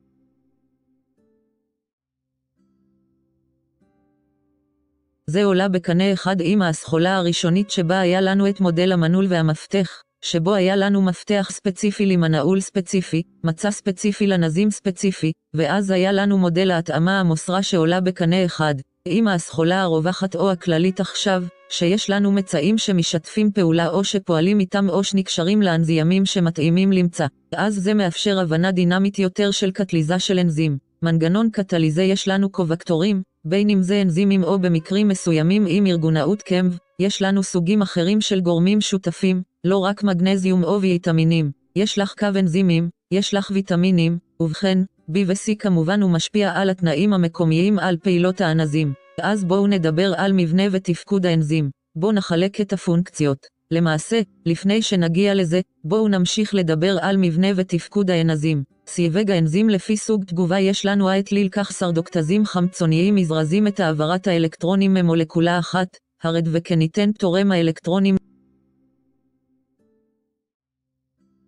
[5.32, 10.54] זה עולה בקנה אחד עם האסכולה הראשונית שבה היה לנו את מודל המנעול והמפתח, שבו
[10.54, 17.20] היה לנו מפתח ספציפי למנעול ספציפי, מצע ספציפי לנזים ספציפי, ואז היה לנו מודל ההתאמה
[17.20, 23.90] המוסרה שעולה בקנה אחד, עם האסכולה הרווחת או הכללית עכשיו, שיש לנו מצעים שמשתפים פעולה
[23.90, 29.72] או שפועלים איתם או שנקשרים לאנזימים שמתאימים למצא, אז זה מאפשר הבנה דינמית יותר של
[29.72, 30.78] קטליזה של אנזים.
[31.04, 36.78] מנגנון קטליזה יש לנו קובקטורים, בין אם זה אנזימים או במקרים מסוימים עם ארגונאות קמב,
[37.00, 41.52] יש לנו סוגים אחרים של גורמים שותפים, לא רק מגנזיום או ויטמינים.
[41.76, 44.80] יש לך קו אנזימים, יש לך ויטמינים, ובכן,
[45.10, 48.94] B ו-C כמובן הוא משפיע על התנאים המקומיים על פעילות האנזים.
[49.22, 51.70] אז בואו נדבר על מבנה ותפקוד האנזים.
[51.96, 53.48] בואו נחלק את הפונקציות.
[53.72, 58.64] למעשה, לפני שנגיע לזה, בואו נמשיך לדבר על מבנה ותפקוד האנזים.
[58.94, 64.94] סיווג האנזים לפי סוג תגובה יש לנו האטליל כך סרדוקטזים חמצוניים מזרזים את העברת האלקטרונים
[64.94, 65.88] ממולקולה אחת,
[66.24, 68.16] הרד וכניתן תורם האלקטרונים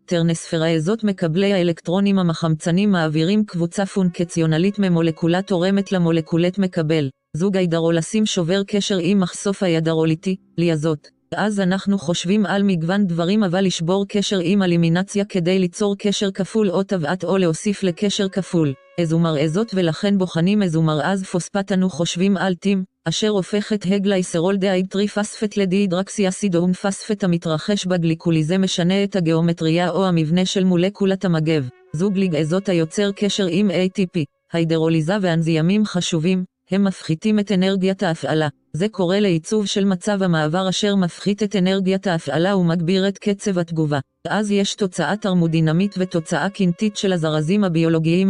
[0.05, 7.09] טרנספרזות מקבלי האלקטרונים המחמצנים מעבירים קבוצה פונקציונלית ממולקולה תורמת למולקולת מקבל.
[7.37, 11.22] זוג הידרולסים שובר קשר עם מחשוף הידרוליטי, ליאזות.
[11.37, 16.69] אז אנחנו חושבים על מגוון דברים אבל לשבור קשר עם אלימינציה כדי ליצור קשר כפול
[16.69, 18.73] או טבעת או להוסיף לקשר כפול.
[18.97, 24.57] איזומר איזות ולכן בוחנים איזומר אז פוספט אנו חושבים על טים, אשר הופך את הגלייסרול
[24.57, 31.69] דהייד טריפספט לדיהידרקסיאסידון פספט המתרחש בגליקוליזה משנה את הגיאומטריה או המבנה של מולקולת המגב.
[31.93, 34.23] זוג ליגעזות היוצר קשר עם ATP.
[34.53, 38.47] ההידרוליזה ואנזימים חשובים, הם מפחיתים את אנרגיית ההפעלה.
[38.73, 43.99] זה קורה לעיצוב של מצב המעבר אשר מפחית את אנרגיית ההפעלה ומגביר את קצב התגובה.
[44.27, 48.27] אז יש תוצאה תרמודינמית ותוצאה קינטית של הזרזים הביולוגיים.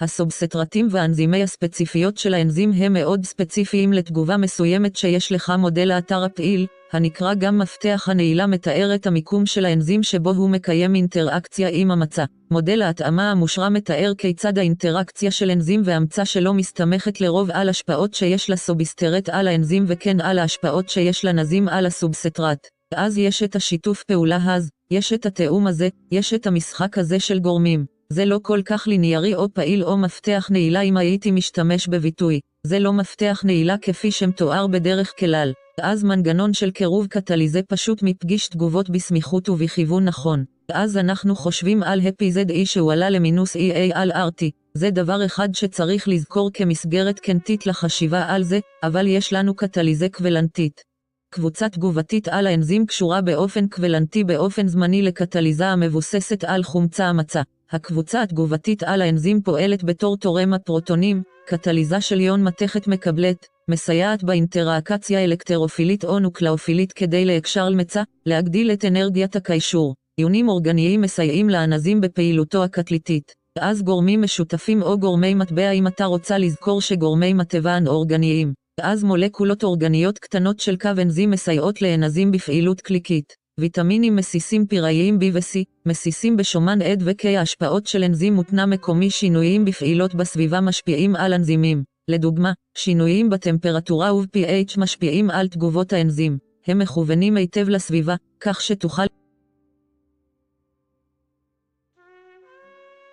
[0.00, 6.66] הסובסטרטים והאנזימי הספציפיות של האנזים הם מאוד ספציפיים לתגובה מסוימת שיש לך מודל האתר הפעיל,
[6.92, 12.24] הנקרא גם מפתח הנעילה מתאר את המיקום של האנזים שבו הוא מקיים אינטראקציה עם המצע.
[12.50, 18.50] מודל ההתאמה המושרע מתאר כיצד האינטראקציה של אנזים והמצע שלו מסתמכת לרוב על השפעות שיש
[18.50, 22.58] לסוביסטרט על האנזים וכן על ההשפעות שיש לנזים על הסובסטרט.
[22.94, 27.38] אז יש את השיתוף פעולה הז, יש את התיאום הזה, יש את המשחק הזה של
[27.38, 27.97] גורמים.
[28.12, 32.40] זה לא כל כך ליניארי או פעיל או מפתח נעילה אם הייתי משתמש בביטוי.
[32.62, 35.52] זה לא מפתח נעילה כפי שמתואר בדרך כלל.
[35.82, 40.44] אז מנגנון של קירוב קטליזה פשוט מפגיש תגובות בסמיכות ובכיוון נכון.
[40.72, 44.44] אז אנחנו חושבים על הפי ZE שהוא עלה למינוס EA על RT.
[44.74, 50.87] זה דבר אחד שצריך לזכור כמסגרת קנטית לחשיבה על זה, אבל יש לנו קטליזה קוולנטית.
[51.30, 57.42] קבוצה תגובתית על האנזים קשורה באופן קוולנטי באופן זמני לקטליזה המבוססת על חומצה המצה.
[57.70, 65.24] הקבוצה התגובתית על האנזים פועלת בתור תורם הפרוטונים, קטליזה של איון מתכת מקבלת, מסייעת באינטראקציה
[65.24, 69.94] אלקטרופילית או נוקלאופילית כדי להקשר למצע, להגדיל את אנרגיית הקישור.
[70.18, 73.32] איונים אורגניים מסייעים לאנזים בפעילותו הקטליטית.
[73.58, 78.52] אז גורמים משותפים או גורמי מטבע אם אתה רוצה לזכור שגורמי מטבע אורגניים.
[78.82, 83.32] אז מולקולות אורגניות קטנות של קו אנזים מסייעות לאנזים בפעילות קליקית.
[83.60, 89.64] ויטמינים מסיסים פיראיים B ו-C, מסיסים בשומן עד ו-K ההשפעות של אנזים מותנה מקומי שינויים
[89.64, 91.82] בפעילות בסביבה משפיעים על אנזימים.
[92.08, 96.38] לדוגמה, שינויים בטמפרטורה וב-pH משפיעים על תגובות האנזים.
[96.66, 99.02] הם מכוונים היטב לסביבה, כך שתוכל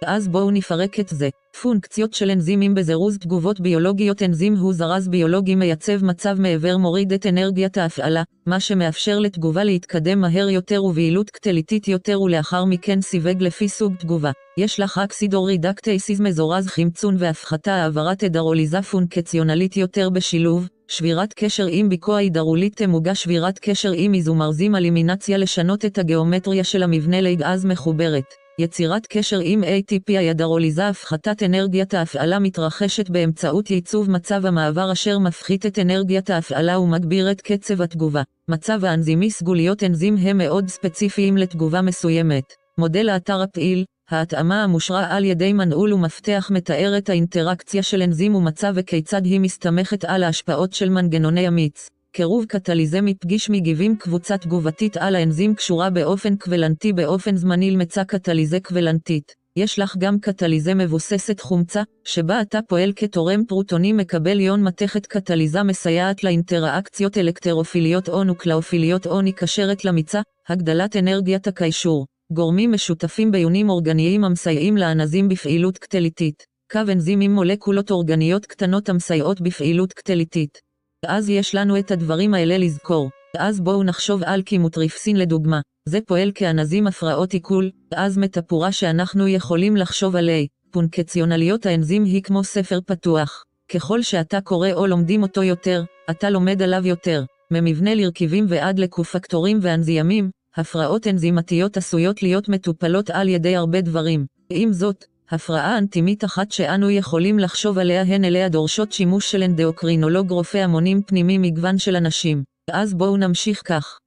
[0.06, 1.30] אז בואו נפרק את זה.
[1.62, 7.26] פונקציות של אנזימים בזירוז תגובות ביולוגיות אנזים הוא זרז ביולוגי מייצב מצב מעבר מוריד את
[7.26, 13.70] אנרגיית ההפעלה, מה שמאפשר לתגובה להתקדם מהר יותר וביעילות קטליטית יותר ולאחר מכן סיווג לפי
[13.70, 14.32] סוג תגובה.
[14.58, 21.90] יש לך אקסידור רידקטייסיס מזורז חמצון והפחתה העברת הדרוליזה פונקציונלית יותר בשילוב, שבירת קשר עם
[21.90, 28.45] ביקוע הידרולית תמוגה שבירת קשר עם איזומרזים אלימינציה לשנות את הגיאומטריה של המבנה לגז מחוברת.
[28.60, 35.66] יצירת קשר עם ATP הידרוליזה הפחתת אנרגיית ההפעלה מתרחשת באמצעות ייצוב מצב המעבר אשר מפחית
[35.66, 38.22] את אנרגיית ההפעלה ומגביר את קצב התגובה.
[38.50, 42.44] מצב האנזימי סגוליות אנזים הם מאוד ספציפיים לתגובה מסוימת.
[42.78, 48.74] מודל האתר הפעיל, ההתאמה המושרה על ידי מנעול ומפתח מתאר את האינטראקציה של אנזים ומצב
[48.76, 51.90] וכיצד היא מסתמכת על ההשפעות של מנגנוני המיץ.
[52.16, 58.60] קירוב קטליזה מפגיש מגיבים קבוצה תגובתית על האנזים קשורה באופן קוולנטי באופן זמני למצע קטליזה
[58.60, 59.36] קוולנטית.
[59.56, 65.64] יש לך גם קטליזה מבוססת חומצה, שבה אתה פועל כתורם פרוטוני מקבל יון מתכת קטליזה
[65.64, 72.06] מסייעת לאינטראקציות אלקטרופיליות או נוקלאופיליות או נקשרת למיצה, הגדלת אנרגיית הקישור.
[72.32, 76.44] גורמים משותפים ביונים אורגניים המסייעים לאנזים בפעילות קטליטית.
[76.72, 80.65] קו אנזים עם מולקולות אורגניות קטנות המסייעות בפעילות קטליטית.
[81.08, 83.10] אז יש לנו את הדברים האלה לזכור.
[83.38, 85.62] אז בואו נחשוב על קימוטריפסין לדוגמה.
[85.90, 90.46] זה פועל כאנזים הפרעות עיכול, אז מטפורה שאנחנו יכולים לחשוב עליה.
[90.72, 93.44] פונקציונליות האנזים היא כמו ספר פתוח.
[93.74, 97.24] ככל שאתה קורא או לומדים אותו יותר, אתה לומד עליו יותר.
[97.52, 104.26] ממבנה לרכיבים ועד לקופקטורים ואנזימים, הפרעות אנזימתיות עשויות להיות מטופלות על ידי הרבה דברים.
[104.50, 110.30] עם זאת, הפרעה אנטימית אחת שאנו יכולים לחשוב עליה הן אליה דורשות שימוש של אנדאוקרינולוג
[110.30, 112.44] רופא המונים פנימי מגוון של אנשים.
[112.72, 114.00] אז בואו נמשיך כך.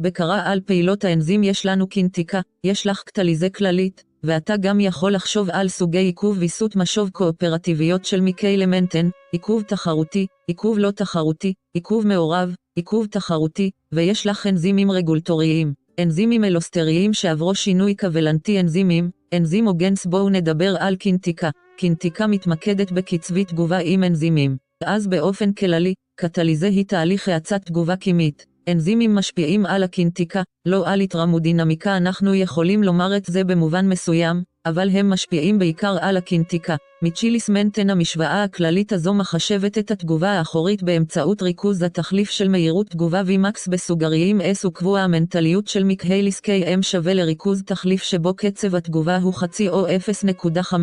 [0.00, 5.50] בקרה על פעילות האנזים יש לנו קינטיקה, יש לך קטליזה כללית, ואתה גם יכול לחשוב
[5.50, 12.06] על סוגי עיכוב ויסות משוב קואופרטיביות של מיקי אלמנטן, עיכוב תחרותי, עיכוב לא תחרותי, עיכוב
[12.06, 15.72] מעורב, עיכוב תחרותי, ויש לך אנזימים רגולטוריים.
[16.00, 21.50] אנזימים אלוסטריים שעברו שינוי קוולנטי אנזימים, אנזימוגנס בואו נדבר על קינטיקה.
[21.76, 24.56] קינטיקה מתמקדת בקצבי תגובה עם אנזימים.
[24.84, 28.46] אז באופן כללי, קטליזה היא תהליך האצת תגובה כימית.
[28.68, 34.88] אנזימים משפיעים על הקינטיקה, לא על התרמודינמיקה אנחנו יכולים לומר את זה במובן מסוים, אבל
[34.88, 36.76] הם משפיעים בעיקר על הקינטיקה.
[37.02, 43.22] מצ'יליס מנטן המשוואה הכללית הזו מחשבת את התגובה האחורית באמצעות ריכוז התחליף של מהירות תגובה
[43.22, 49.34] Vmax בסוגריים S וקבוע המנטליות של מקהליס KM שווה לריכוז תחליף שבו קצב התגובה הוא
[49.34, 50.74] חצי או 0.5.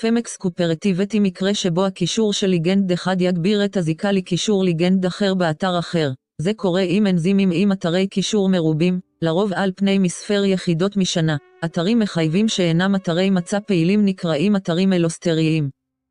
[0.00, 5.78] פמקס קופרטיבטי מקרה שבו הקישור של ליגנד אחד יגביר את הזיקה לקישור ליגנד אחר באתר
[5.78, 6.10] אחר.
[6.42, 11.36] זה קורה עם אנזימים עם אתרי קישור מרובים, לרוב על פני מספר יחידות משנה.
[11.64, 15.70] אתרים מחייבים שאינם אתרי מצע פעילים נקראים אתרים אלוסטריים.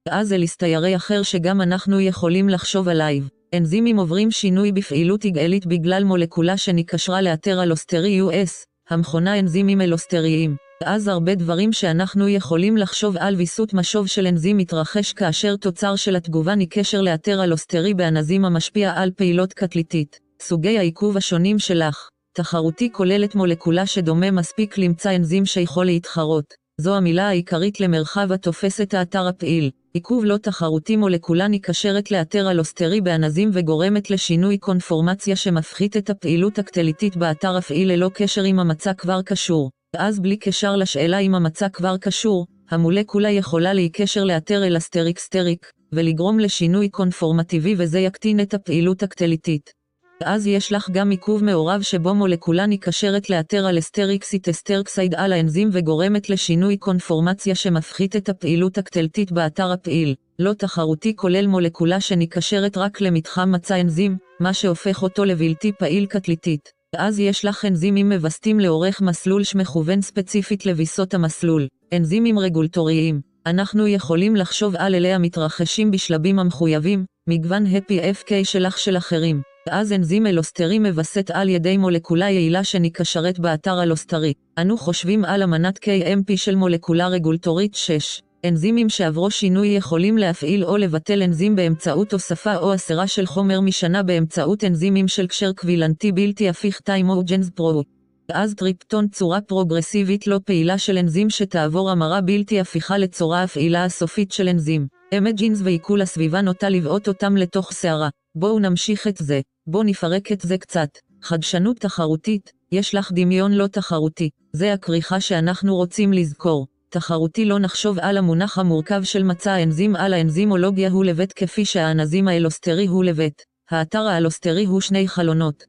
[0.09, 3.21] אז אליסטיירי אחר שגם אנחנו יכולים לחשוב עליו.
[3.55, 10.55] אנזימים עוברים שינוי בפעילות יגאלית בגלל מולקולה שנקשרה לאתר אלוסטרי US, המכונה אנזימים אלוסטריים.
[10.85, 16.15] אז הרבה דברים שאנחנו יכולים לחשוב על ויסות משוב של אנזים מתרחש כאשר תוצר של
[16.15, 20.19] התגובה נקשר לאתר אלוסטרי באנזים המשפיע על פעילות קטליטית.
[20.41, 26.45] סוגי העיכוב השונים שלך תחרותי כוללת מולקולה שדומה מספיק למצע אנזים שיכול להתחרות.
[26.81, 29.71] זו המילה העיקרית למרחב התופס את האתר הפעיל.
[29.93, 37.17] עיכוב לא תחרותי מולקולה נקשרת לאתר אלוסטרי באנזים וגורמת לשינוי קונפורמציה שמפחית את הפעילות הקטליטית
[37.17, 39.71] באתר הפעיל ללא קשר עם המצע כבר קשור.
[39.95, 46.89] ואז בלי קשר לשאלה אם המצע כבר קשור, המולקולה יכולה להיקשר לאתר allosteric, ולגרום לשינוי
[46.89, 49.84] קונפורמטיבי וזה יקטין את הפעילות הקטליטית.
[50.21, 55.33] ואז יש לך גם עיכוב מעורב שבו מולקולה נקשרת לאתר allosteric site allosteric site על
[55.33, 60.15] האנזים וגורמת לשינוי קונפורמציה שמפחית את הפעילות הקטליטית באתר הפעיל.
[60.39, 66.71] לא תחרותי כולל מולקולה שנקשרת רק למתחם מצע אנזים, מה שהופך אותו לבלתי פעיל קטליטית.
[66.95, 71.67] ואז יש לך אנזימים מווסתים לאורך מסלול שמכוון ספציפית לוויסות המסלול.
[71.93, 73.21] אנזימים רגולטוריים.
[73.45, 79.54] אנחנו יכולים לחשוב על אלה המתרחשים בשלבים המחויבים, מגוון הפי FK שלך של אחרים.
[79.69, 84.33] ואז אנזים אלוסטרי מווסת על ידי מולקולה יעילה שנקשרת באתר אלוסטרי.
[84.57, 88.21] אנו חושבים על אמנת KMP של מולקולה רגולטורית 6.
[88.45, 94.03] אנזימים שעברו שינוי יכולים להפעיל או לבטל אנזים באמצעות הוספה או הסרה של חומר משנה
[94.03, 97.83] באמצעות אנזימים של קשר קבילנטי בלתי הפיך טיימוג'נס פרו.
[98.29, 104.31] ואז טריפטון צורה פרוגרסיבית לא פעילה של אנזים שתעבור המרה בלתי הפיכה לצורה הפעילה הסופית
[104.31, 104.87] של אנזים.
[105.17, 108.09] אמג'ינס ועיכול הסביבה נוטה לבעוט אותם לתוך שערה.
[108.35, 109.41] בואו נמשיך את זה.
[109.67, 110.89] בוא נפרק את זה קצת.
[111.21, 114.29] חדשנות תחרותית, יש לך דמיון לא תחרותי.
[114.53, 116.67] זה הכריכה שאנחנו רוצים לזכור.
[116.89, 122.27] תחרותי לא נחשוב על המונח המורכב של מצע האנזים על האנזימולוגיה הוא לבית כפי שהאנזים
[122.27, 123.41] האלוסטרי הוא לבית.
[123.69, 125.63] האתר האלוסטרי הוא שני חלונות.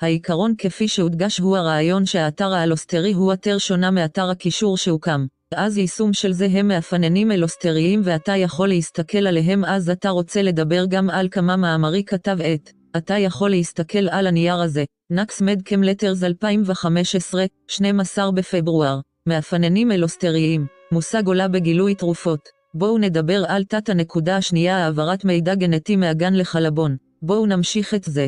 [0.00, 5.26] העיקרון כפי שהודגש הוא הרעיון שהאתר האלוסטרי הוא אתר שונה מאתר הקישור שהוקם.
[5.54, 10.84] אז יישום של זה הם מאפננים אלוסטריים ואתה יכול להסתכל עליהם אז אתה רוצה לדבר
[10.88, 12.81] גם על כמה מאמרי כתב עת.
[12.96, 14.84] אתה יכול להסתכל על הנייר הזה.
[15.10, 19.00] נקס מדקם לטרס 2015, 12 בפברואר.
[19.26, 20.66] מאפננים אלוסטריים.
[20.92, 22.48] מושג עולה בגילוי תרופות.
[22.74, 26.96] בואו נדבר על תת הנקודה השנייה העברת מידע גנטי מהגן לחלבון.
[27.22, 28.26] בואו נמשיך את זה.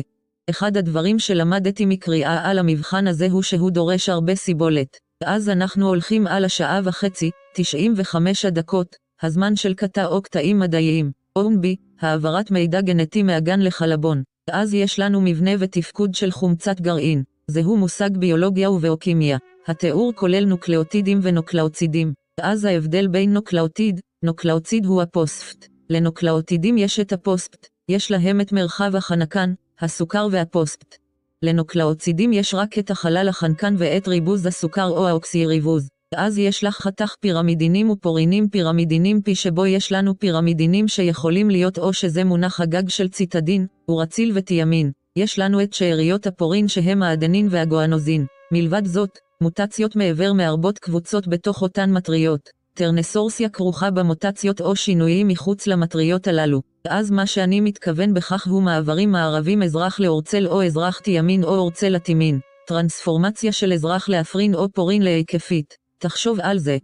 [0.49, 4.97] אחד הדברים שלמדתי מקריאה על המבחן הזה הוא שהוא דורש הרבה סיבולת.
[5.23, 11.11] אז אנחנו הולכים על השעה וחצי, 95 הדקות, הזמן של קטע או קטעים מדעיים.
[11.35, 14.23] אומבי, העברת מידע גנטי מהגן לחלבון.
[14.51, 17.23] אז יש לנו מבנה ותפקוד של חומצת גרעין.
[17.47, 19.37] זהו מושג ביולוגיה ובאוקימיה.
[19.67, 22.13] התיאור כולל נוקלאוטידים ונוקלאוזידים.
[22.41, 25.67] אז ההבדל בין נוקלאוטיד, נוקלאוזיד הוא הפוספט.
[25.89, 30.95] לנוקלאוטידים יש את הפוספט, יש להם את מרחב החנקן, הסוכר והפוספט.
[31.43, 35.87] לנוקלאוזידים יש רק את החלל החנקן ואת ריבוז הסוכר או האוקסיריבוז.
[36.15, 41.93] אז יש לך חתך פירמידינים ופורינים פירמידינים פי שבו יש לנו פירמידינים שיכולים להיות או
[41.93, 44.91] שזה מונח הגג של ציטידין, אורציל ותימין.
[45.15, 48.25] יש לנו את שאריות הפורין שהם האדנין והגואנוזין.
[48.51, 49.09] מלבד זאת,
[49.41, 52.49] מוטציות מעבר מהרבות קבוצות בתוך אותן מטריות.
[52.73, 56.61] טרנסורסיה כרוכה במוטציות או שינויים מחוץ למטריות הללו.
[56.87, 61.89] אז מה שאני מתכוון בכך הוא מעברים מערבים אזרח לאורצל או אזרח תיאמין או אורצל
[61.89, 62.39] לתימין.
[62.67, 65.84] טרנספורמציה של אזרח לאפרין או פורין להיקפית.
[66.05, 66.77] תחשוב על זה.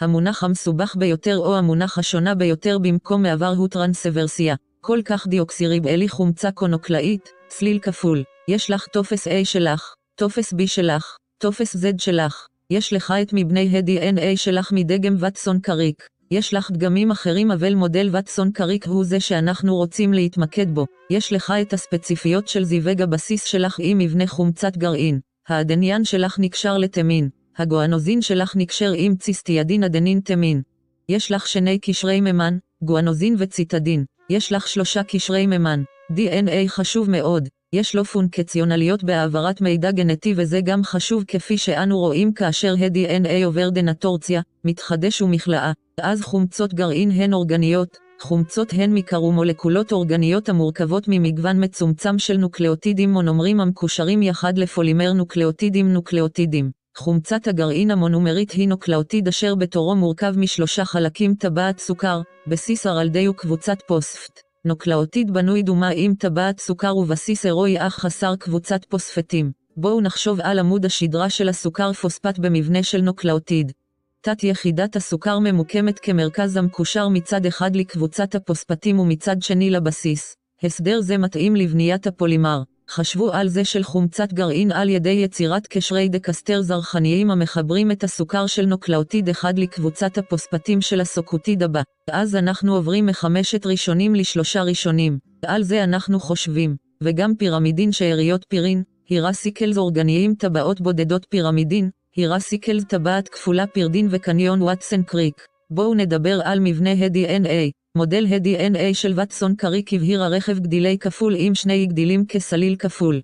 [0.00, 4.54] המונח המסובך ביותר או המונח השונה ביותר במקום מעבר הוא טרנסוורסיה.
[4.80, 8.22] כל כך דיוקסיריבלי חומצה קונוקלאית, צליל כפול.
[8.48, 12.46] יש לך טופס A שלך, טופס B שלך, טופס Z שלך.
[12.70, 16.06] יש לך את מבני ה-DNA שלך מדגם ווטסון קריק.
[16.30, 20.86] יש לך דגמים אחרים אבל מודל ווטסון קריק הוא זה שאנחנו רוצים להתמקד בו.
[21.10, 25.20] יש לך את הספציפיות של זיווג הבסיס שלך עם מבנה חומצת גרעין.
[25.48, 27.28] האדנין שלך נקשר לתימין.
[27.58, 30.62] הגואנוזין שלך נקשר עם ציטידין אדנין תימין.
[31.08, 34.04] יש לך שני קשרי מימן, גואנוזין וציטידין.
[34.30, 35.82] יש לך שלושה קשרי מימן.
[36.12, 42.32] DNA חשוב מאוד, יש לו פונקציונליות בהעברת מידע גנטי וזה גם חשוב כפי שאנו רואים
[42.32, 50.48] כאשר ה-DNA עובר דנטורציה, מתחדש והכלאה, אז חומצות גרעין הן אורגניות, חומצות הן מקרומולקולות אורגניות
[50.48, 56.70] המורכבות ממגוון מצומצם של נוקלאוטידים מונומרים המקושרים יחד לפולימר נוקלאוטידים נוקלאוטידים.
[56.96, 63.78] חומצת הגרעין המונומרית היא נוקלאוטיד אשר בתורו מורכב משלושה חלקים טבעת סוכר, בסיס הרלדי וקבוצת
[63.86, 64.40] פוספט.
[64.64, 69.52] נוקלאוטיד בנוי דומה עם טבעת סוכר ובסיס הירואי אך חסר קבוצת פוספטים.
[69.76, 73.72] בואו נחשוב על עמוד השדרה של הסוכר פוספט במבנה של נוקלאוטיד.
[74.20, 80.36] תת יחידת הסוכר ממוקמת כמרכז המקושר מצד אחד לקבוצת הפוספטים ומצד שני לבסיס.
[80.62, 82.62] הסדר זה מתאים לבניית הפולימר.
[82.90, 88.46] חשבו על זה של חומצת גרעין על ידי יצירת קשרי דקסטר זרחניים המחברים את הסוכר
[88.46, 91.82] של נוקלאוטיד אחד לקבוצת הפוספטים של הסוקוטיד הבא.
[92.10, 95.18] אז אנחנו עוברים מחמשת ראשונים לשלושה ראשונים.
[95.46, 96.76] על זה אנחנו חושבים.
[97.02, 105.02] וגם פירמידין שאריות פירין, הירסיקלס אורגניים טבעות בודדות פירמידין, הירסיקלס טבעת כפולה פירדין וקניון וואטסן
[105.02, 105.34] קריק.
[105.70, 107.75] בואו נדבר על מבנה ה-DNA.
[107.96, 113.20] מודל ה-DNA של וטסון קריק הבהיר הרכב גדילי כפול עם שני גדילים כסליל כפול.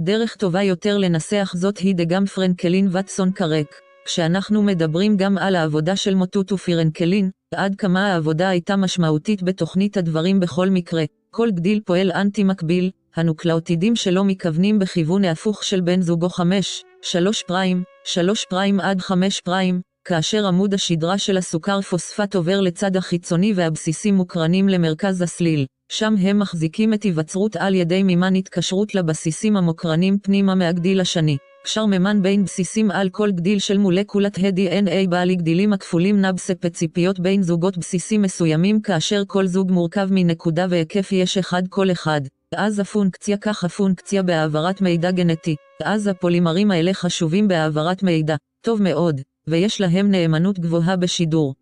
[0.00, 3.66] דרך טובה יותר לנסח זאת היא דגם פרנקלין וטסון קרק.
[4.04, 10.40] כשאנחנו מדברים גם על העבודה של מוטוט ופרנקלין, עד כמה העבודה הייתה משמעותית בתוכנית הדברים
[10.40, 16.28] בכל מקרה, כל גדיל פועל אנטי מקביל, הנוקלאוטידים שלו מכוונים בכיוון ההפוך של בן זוגו
[16.28, 22.60] 5, 3 prime, 3 prime עד 5 prime, כאשר עמוד השדרה של הסוכר פוספט עובר
[22.60, 25.66] לצד החיצוני והבסיסים מוקרנים למרכז הסליל.
[25.88, 31.36] שם הם מחזיקים את היווצרות על ידי מימן התקשרות לבסיסים המוקרנים פנימה מהגדיל השני.
[31.64, 37.42] קשר מימן בין בסיסים על כל גדיל של מולקולת ה-DNA בעלי גדילים הכפולים נבספציפיות בין
[37.42, 42.20] זוגות בסיסים מסוימים כאשר כל זוג מורכב מנקודה והיקף יש אחד כל אחד.
[42.56, 45.56] אז הפונקציה כך הפונקציה בהעברת מידע גנטי.
[45.84, 48.36] אז הפולימרים האלה חשובים בהעברת מידע.
[48.60, 49.20] טוב מאוד.
[49.50, 51.54] ויש להם נאמנות גבוהה בשידור.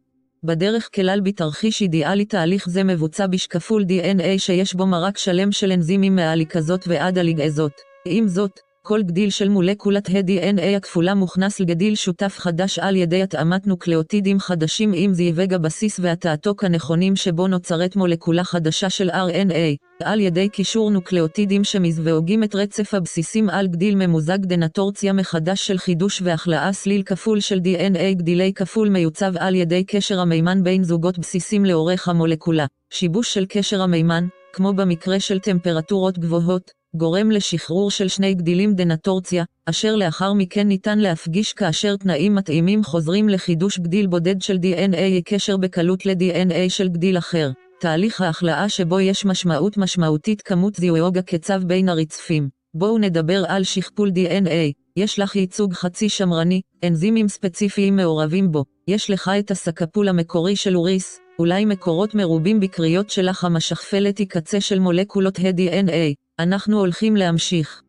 [0.45, 6.17] בדרך כלל בתרחיש אידיאלי תהליך זה מבוצע בשקפול DNA שיש בו מרק שלם של אנזימים
[6.17, 7.73] מהליקזות ועד הליגזות.
[8.07, 13.67] עם זאת, כל גדיל של מולקולת ה-DNA הכפולה מוכנס לגדיל שותף חדש על ידי התאמת
[13.67, 20.49] נוקלאוטידים חדשים עם זיווג הבסיס והתעתוק הנכונים שבו נוצרת מולקולה חדשה של RNA, על ידי
[20.49, 27.03] קישור נוקלאוטידים שמזווגים את רצף הבסיסים על גדיל ממוזג דנטורציה מחדש של חידוש והכלאה סליל
[27.03, 32.67] כפול של DNA גדילי כפול מיוצב על ידי קשר המימן בין זוגות בסיסים לאורך המולקולה.
[32.91, 39.45] שיבוש של קשר המימן, כמו במקרה של טמפרטורות גבוהות, גורם לשחרור של שני גדילים דנטורציה,
[39.67, 45.57] אשר לאחר מכן ניתן להפגיש כאשר תנאים מתאימים חוזרים לחידוש גדיל בודד של DNA קשר
[45.57, 47.51] בקלות ל-DNA של גדיל אחר.
[47.81, 52.49] תהליך ההחלאה שבו יש משמעות משמעותית כמות זיוויוג הקצב בין הרצפים.
[52.75, 54.73] בואו נדבר על שכפול DNA.
[54.97, 58.65] יש לך ייצוג חצי שמרני, אנזימים ספציפיים מעורבים בו.
[58.89, 64.61] יש לך את הסקפול המקורי של אוריס, אולי מקורות מרובים בקריות שלך המשכפלת היא קצה
[64.61, 66.24] של מולקולות ה-DNA.
[66.39, 67.83] אנחנו הולכים להמשיך.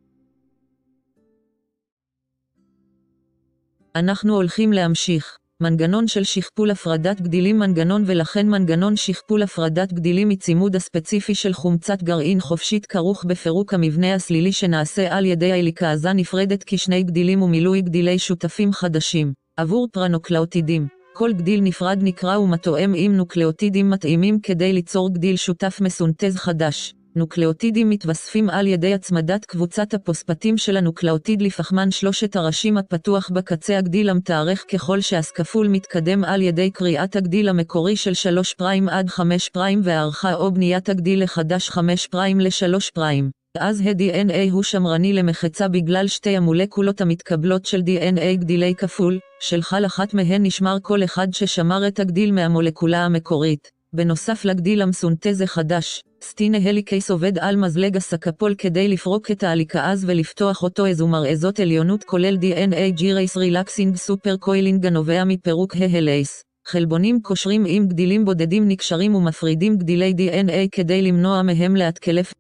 [3.96, 5.38] אנחנו הולכים להמשיך.
[5.62, 12.04] מנגנון של שכפול הפרדת גדילים מנגנון ולכן מנגנון שכפול הפרדת גדילים מצימוד הספציפי של חומצת
[12.04, 18.20] גרעין חופשית כרוך בפירוק המבנה הסלילי שנעשה על ידי האליקאזה נפרדת כשני גדילים ומילוי גדילי
[18.20, 19.34] שותפים חדשים.
[19.58, 26.36] עבור פרנוקלאוטידים, כל גדיל נפרד נקרא ומתואם עם נוקלאוטידים מתאימים כדי ליצור גדיל שותף מסונתז
[26.38, 26.94] חדש.
[27.18, 34.10] נוקלאוטידים מתווספים על ידי הצמדת קבוצת הפוספטים של הנוקלאוטיד לפחמן שלושת הראשים הפתוח בקצה הגדיל
[34.10, 39.82] המתארך ככל שהשכפול מתקדם על ידי קריאת הגדיל המקורי של 3 prime עד 5 prime
[39.84, 43.30] והערכה או בניית הגדיל לחדש 5 prime ל-3 prime.
[43.60, 49.86] אז ה-DNA הוא שמרני למחצה בגלל שתי המולקולות המתקבלות של DNA גדילי כפול, של חל
[49.86, 53.76] אחת מהן נשמר כל אחד ששמר את הגדיל מהמולקולה המקורית.
[53.94, 60.64] בנוסף לגדיל המסונטז החדש, סטינה הליקייס עובד על מזלג הסקפול כדי לפרוק את ההליקאז ולפתוח
[60.64, 66.44] אותו איזו מראה עליונות כולל DNA G-Race Relaxing Super Coiling הנובע מפירוק ההלייס.
[66.68, 72.34] חלבונים קושרים עם גדילים בודדים נקשרים ומפרידים גדילי DNA כדי למנוע מהם להתקלף.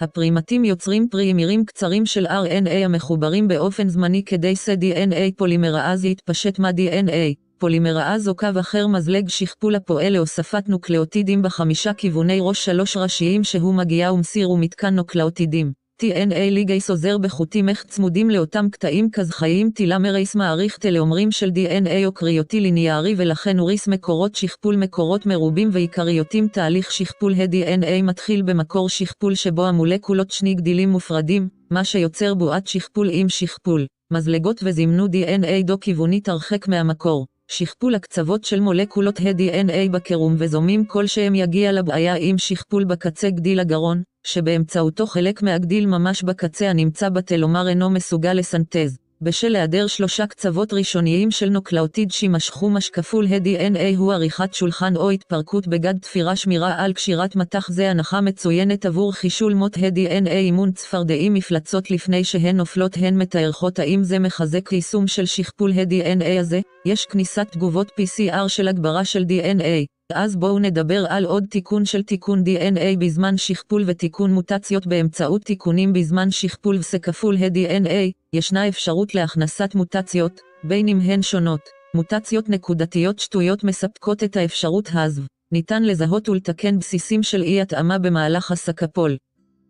[0.00, 7.47] הפרימטים יוצרים פרימירים קצרים של RNA המחוברים באופן זמני כדי ש-DNA פולימראז יתפשט מה-DNA.
[7.58, 13.74] פולימראז או קו אחר מזלג שכפול הפועל להוספת נוקלאוטידים בחמישה כיווני ראש שלוש ראשיים שהוא
[13.74, 15.72] מגיע ומסיר ומתקן נוקלאוטידים.
[16.02, 22.12] TNA ליגייס עוזר בחוטים איך צמודים לאותם קטעים כזכאיים טילמרייס מעריך טלאומרים של DNA או
[22.12, 29.34] קריוטי ליניארי ולכן אוריס מקורות שכפול מקורות מרובים ועיקריותים תהליך שכפול ה-DNA מתחיל במקור שכפול
[29.34, 33.86] שבו המולקולות שני גדילים מופרדים, מה שיוצר בועת שכפול עם שכפול.
[34.12, 37.26] מזלגות וזימנו DNA דו-כיוונית הרחק מהמקור.
[37.50, 44.02] שכפול הקצוות של מולקולות ה-DNA בקרום וזומים כלשהם יגיע לבעיה עם שכפול בקצה גדיל הגרון,
[44.26, 49.07] שבאמצעותו חלק מהגדיל ממש בקצה הנמצא בתלומר אינו מסוגל לסנטז.
[49.22, 55.66] בשל היעדר שלושה קצוות ראשוניים של נוקלאוטיד שימשכו משקפול ה-DNA הוא עריכת שולחן או התפרקות
[55.68, 61.34] בגד תפירה שמירה על קשירת מטח זה הנחה מצוינת עבור חישול מות ה-DNA אימון צפרדעים
[61.34, 66.60] מפלצות לפני שהן נופלות הן מתארכות האם זה מחזק יישום של שכפול ה-DNA הזה?
[66.86, 69.97] יש כניסת תגובות PCR של הגברה של DNA.
[70.14, 75.92] אז בואו נדבר על עוד תיקון של תיקון DNA בזמן שכפול ותיקון מוטציות באמצעות תיקונים
[75.92, 81.60] בזמן שכפול וסכפול ה-DNA, ישנה אפשרות להכנסת מוטציות, בין אם הן שונות.
[81.94, 85.22] מוטציות נקודתיות שטויות מספקות את האפשרות הזו.
[85.52, 89.16] ניתן לזהות ולתקן בסיסים של אי התאמה במהלך הסקפול.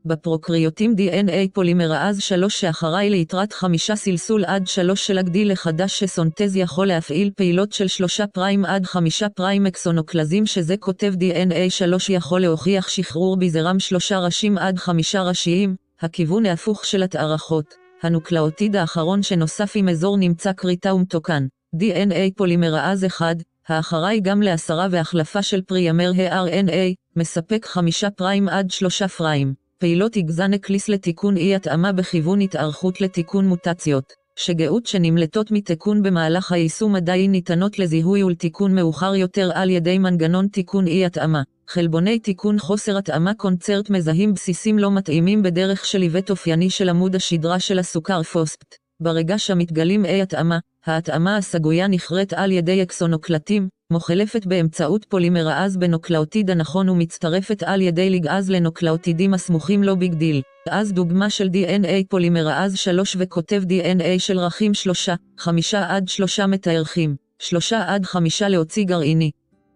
[0.05, 6.87] בפרוקריוטים DNA פולימראז 3 שאחראי ליתרת חמישה סלסול עד 3 של הגדיל לחדש שסונטז יכול
[6.87, 12.89] להפעיל פעילות של 3 פריים עד 5 פריים אקסונוקלזים שזה כותב DNA 3 יכול להוכיח
[12.89, 17.75] שחרור בזרם 3 ראשים עד 5 ראשיים, הכיוון ההפוך של התארכות.
[18.03, 21.47] הנוקלאוטיד האחרון שנוסף עם אזור נמצא כריתה ומתוקן.
[21.77, 23.37] DNA פולימראז 1,
[23.69, 29.68] האחראי גם להסרה והחלפה של primer ה-RNA, מספק 5 prime עד 3 prime.
[29.81, 30.17] פעילות
[30.55, 37.79] אקליס לתיקון אי התאמה בכיוון התארכות לתיקון מוטציות, שגיאות שנמלטות מתיקון במהלך היישום עדיין ניתנות
[37.79, 41.43] לזיהוי ולתיקון מאוחר יותר על ידי מנגנון תיקון אי התאמה.
[41.69, 47.15] חלבוני תיקון חוסר התאמה קונצרט מזהים בסיסים לא מתאימים בדרך של עיוות אופייני של עמוד
[47.15, 48.75] השדרה של הסוכר פוספט.
[49.01, 56.89] ברגע שמתגלים אי התאמה, ההתאמה הסגויה נכרת על ידי אקסונוקלטים, מוחלפת באמצעות פולימראז בנוקלאוטיד הנכון
[56.89, 60.43] ומצטרפת על ידי ליגאז לנוקלאוטידים הסמוכים לו ביג דיל.
[60.71, 65.09] אז דוגמה של DNA פולימראז 3 וכותב DNA של רכים 3,
[65.39, 69.31] 5 עד 3 מתארכים, 3 עד 5 להוציא גרעיני.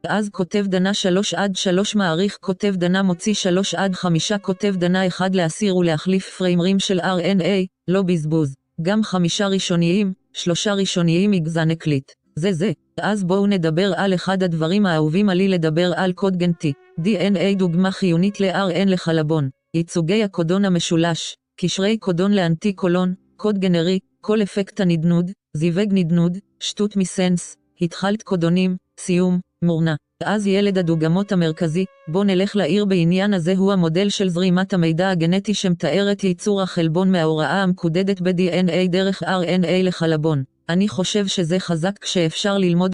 [0.08, 5.06] אז כותב דנה 3 עד 3 מעריך כותב דנה מוציא 3 עד 5 כותב דנה
[5.06, 8.54] 1 להסיר ולהחליף פריימרים של RNA, לא בזבוז.
[8.82, 12.12] גם חמישה ראשוניים, שלושה ראשוניים יגזן הקליט.
[12.34, 12.72] זה זה.
[13.00, 16.72] אז בואו נדבר על אחד הדברים האהובים עלי לדבר על קוד גנטי.
[17.00, 19.48] DNA דוגמה חיונית ל-RN לחלבון.
[19.74, 21.36] ייצוגי הקודון המשולש.
[21.56, 28.76] קשרי קודון לאנטי קולון, קוד גנרי, כל אפקט הנדנוד, זיווג נדנוד, שטות מסנס, התחלת קודונים,
[29.00, 29.94] סיום, מורנה.
[30.24, 35.54] אז ילד הדוגמות המרכזי, בוא נלך לעיר בעניין הזה הוא המודל של זרימת המידע הגנטי
[35.54, 40.42] שמתאר את ייצור החלבון מההוראה המקודדת ב-DNA דרך RNA לחלבון.
[40.68, 42.92] אני חושב שזה חזק כשאפשר ללמוד.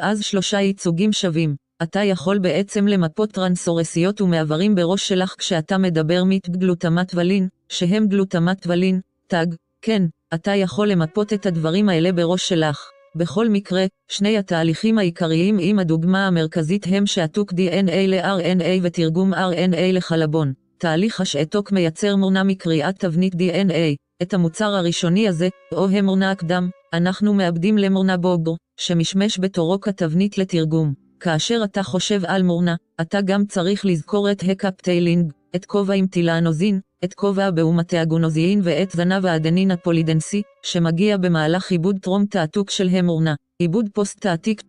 [0.00, 1.56] אז שלושה ייצוגים שווים.
[1.82, 8.66] אתה יכול בעצם למפות טרנסורסיות ומעברים בראש שלך כשאתה מדבר מיט גלוטמט ולין, שהם גלוטמט
[8.66, 9.46] ולין, תג,
[9.82, 10.02] כן,
[10.34, 12.90] אתה יכול למפות את הדברים האלה בראש שלך.
[13.16, 20.52] בכל מקרה, שני התהליכים העיקריים עם הדוגמה המרכזית הם שעתוק DNA ל-RNA ותרגום RNA לחלבון.
[20.78, 23.96] תהליך השעתוק מייצר מורנה מקריאת תבנית DNA.
[24.22, 30.94] את המוצר הראשוני הזה, או המורנה הקדם, אנחנו מאבדים למורנה בוגר, שמשמש בתורו כתבנית לתרגום.
[31.20, 36.80] כאשר אתה חושב על מורנה, אתה גם צריך לזכור את הקפטיילינג, את כובע עם טילאנוזין,
[37.04, 43.34] את כובע באומתי הגונוזיין ואת זנב האדנין הפולידנסי, שמגיע במהלך עיבוד טרום תעתוק של המורנה,
[43.58, 44.62] עיבוד פוסט-תעתיק.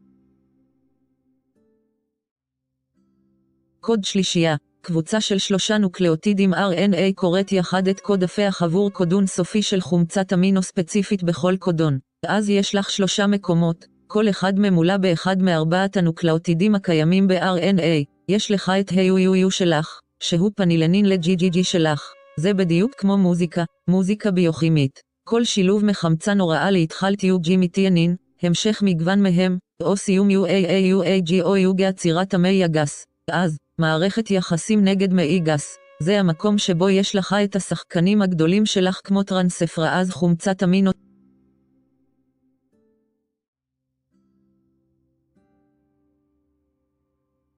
[3.79, 4.55] קוד שלישייה
[4.89, 10.33] קבוצה של שלושה נוקלאוטידים RNA קוראת יחד את קוד הפך עבור קודון סופי של חומצת
[10.33, 11.99] אמינו ספציפית בכל קודון.
[12.25, 18.05] אז יש לך שלושה מקומות, כל אחד ממולא באחד מארבעת הנוקלאוטידים הקיימים ב-RNA.
[18.29, 22.11] יש לך את ה-UUU שלך, שהוא פנילנין ל-GGG שלך.
[22.39, 24.99] זה בדיוק כמו מוזיקה, מוזיקה ביוכימית.
[25.23, 31.87] כל שילוב מחמצן הוראה להתחלת UG מתיאנין, המשך מגוון מהם, או סיום UAAUAG או יוגה
[31.87, 33.05] עצירת המי הגס.
[33.31, 35.77] אז, מערכת יחסים נגד מעי גס.
[35.99, 40.95] זה המקום שבו יש לך את השחקנים הגדולים שלך כמו טרנספראז חומצת אמינות.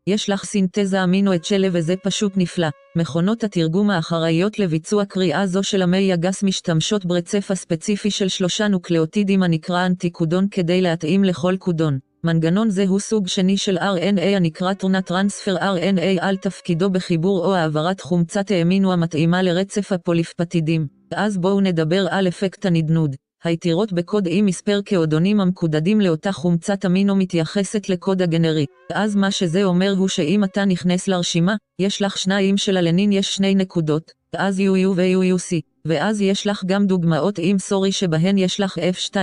[0.07, 2.67] יש לך סינתזה אמינו את שלה וזה פשוט נפלא.
[2.95, 9.43] מכונות התרגום האחראיות לביצוע קריאה זו של המי הגס משתמשות ברצף הספציפי של שלושה נוקלאוטידים
[9.43, 12.10] הנקרא אנטיקודון כדי להתאים לכל קודון.
[12.23, 17.55] מנגנון זה הוא סוג שני של RNA הנקרא תונה טרנספר RNA על תפקידו בחיבור או
[17.55, 20.87] העברת חומצת האמינו המתאימה לרצף הפוליפפטידים.
[21.15, 23.15] אז בואו נדבר על אפקט הנדנוד.
[23.43, 28.65] היתירות בקוד עם מספר כאודונים המקודדים לאותה חומצת אמינו מתייחסת לקוד הגנרי.
[28.93, 33.35] אז מה שזה אומר הוא שאם אתה נכנס לרשימה, יש לך שניים של הלנין יש
[33.35, 38.77] שני נקודות, אז UU ו-UUC, ואז יש לך גם דוגמאות עם סורי שבהן יש לך
[38.77, 39.15] F2,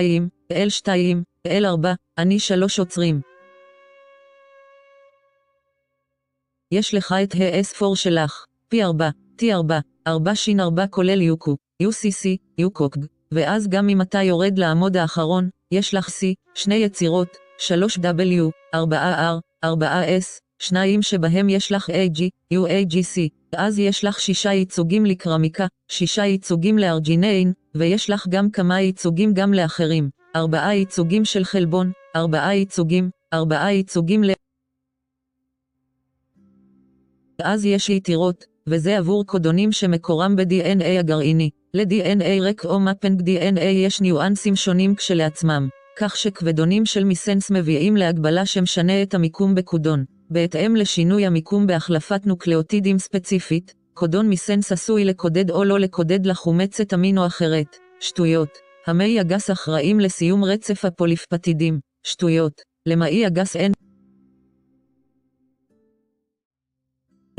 [0.52, 0.88] L2,
[1.47, 3.20] L4, אני שלוש עוצרים.
[6.73, 8.44] יש לך את ה-S4 שלך,
[8.75, 9.02] P4,
[9.42, 9.73] T4,
[10.07, 13.00] 4 שין 4 כולל יוקו, UCC, יוקוקג,
[13.33, 16.23] ואז גם אם אתה יורד לעמוד האחרון, יש לך C,
[16.55, 22.20] שני יצירות, 3W, 4R, 4S, שניים שבהם יש לך AG,
[22.55, 23.20] UAGC,
[23.57, 29.55] אז יש לך שישה ייצוגים לקרמיקה, שישה ייצוגים לארג'יניין, ויש לך גם כמה ייצוגים גם
[29.55, 34.31] לאחרים, ארבעה ייצוגים של חלבון, ארבעה ייצוגים, ארבעה ייצוגים ל...
[37.42, 41.50] אז יש יתירות, וזה עבור קודונים שמקורם ב-DNA הגרעיני.
[41.74, 48.47] ל-DNA רק או מפנג DNA יש ניואנסים שונים כשלעצמם, כך שכבדונים של מיסנס מביאים להגבלה
[48.47, 50.05] שמשנה את המיקום בקודון.
[50.31, 57.26] בהתאם לשינוי המיקום בהחלפת נוקלאוטידים ספציפית, קודון מיסנס עשוי לקודד או לא לקודד לחומצת אמינו
[57.26, 57.76] אחרת.
[58.00, 58.67] שטויות.
[58.86, 61.81] המעי הגס אחראים לסיום רצף הפוליפפטידים.
[62.02, 62.60] שטויות.
[62.86, 63.73] למעי הגס אין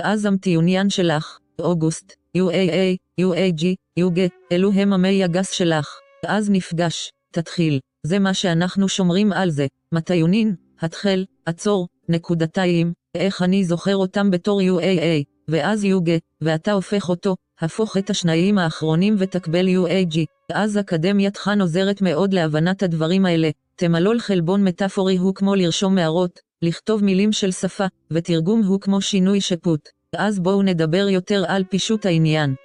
[0.04, 3.64] אז המטיוניין שלך, אוגוסט, UAA, UAG,
[4.00, 4.20] UG,
[4.52, 6.00] אלו הם המי הגס שלך.
[6.26, 7.80] אז נפגש, תתחיל.
[8.08, 9.68] זה מה שאנחנו שומרים על זה.
[9.92, 16.10] מטיונין, התחל, עצור, נקודתיים, איך אני זוכר אותם בתור UAA, ואז UG,
[16.42, 20.20] ואתה הופך אותו, הפוך את השניים האחרונים ותקבל UAG.
[20.54, 23.50] אז אקדמיית חאן עוזרת מאוד להבנת הדברים האלה.
[23.76, 29.42] תמלול חלבון מטאפורי הוא כמו לרשום מערות, לכתוב מילים של שפה, ותרגום הוא כמו שינוי
[29.42, 29.90] שפוט.
[30.16, 32.56] אז בואו נדבר יותר על פישוט העניין.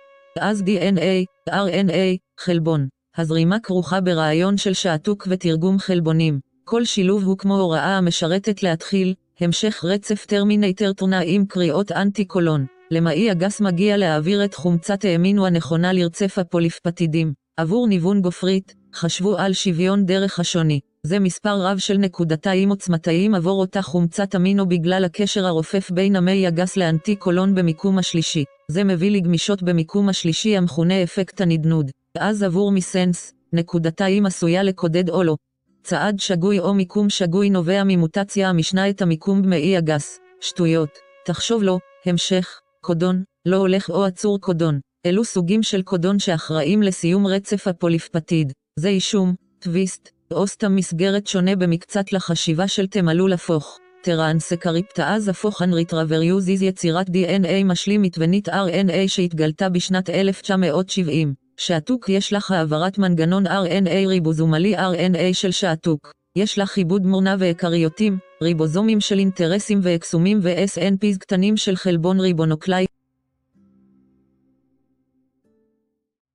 [0.41, 2.89] אז DNA, RNA, חלבון.
[3.17, 6.41] הזרימה כרוכה ברעיון של שעתוק ותרגום חלבונים.
[6.65, 12.67] כל שילוב הוא כמו הוראה המשרתת להתחיל, המשך רצף טרמינטר תונה עם קריאות אנטי קולון.
[12.95, 17.33] למעי הגס מגיע להעביר את חומצת האמינו הנכונה לרצף הפוליפפטידים.
[17.57, 20.81] עבור ניוון גופרית, חשבו על שוויון דרך השוני.
[21.07, 26.47] זה מספר רב של נקודתיים עוצמתיים עבור אותה חומצת אמינו בגלל הקשר הרופף בין המי
[26.47, 28.45] הגס לאנטי קולון במיקום השלישי.
[28.71, 31.91] זה מביא לגמישות במיקום השלישי המכונה אפקט הנדנוד.
[32.19, 35.37] אז עבור מיסנס, נקודתיים עשויה לקודד או לא.
[35.83, 40.19] צעד שגוי או מיקום שגוי נובע ממוטציה המשנה את המיקום במעי הגס.
[40.41, 40.91] שטויות.
[41.27, 44.81] תחשוב לו, המשך, קודון, לא הולך או עצור קודון.
[45.07, 48.53] אלו סוגים של קודון שאחראים לסיום רצף הפוליפפטיד.
[48.81, 53.79] זה אישום, טוויסט, או סתם מסגרת שונה במקצת לחשיבה של תמלול הפוך.
[54.03, 61.35] טרנסקריפטאז הפוך אנריטרווריוזיז יצירת DNA משלים מתבנית RNA שהתגלתה בשנת 1970.
[61.57, 66.13] שעתוק יש לך העברת מנגנון RNA ריבוזומלי RNA של שעתוק.
[66.39, 72.87] יש לך עיבוד מורנה ואקריותים, ריבוזומים של אינטרסים ואקסומים ו-SNPs קטנים של חלבון ריבונוקלאי.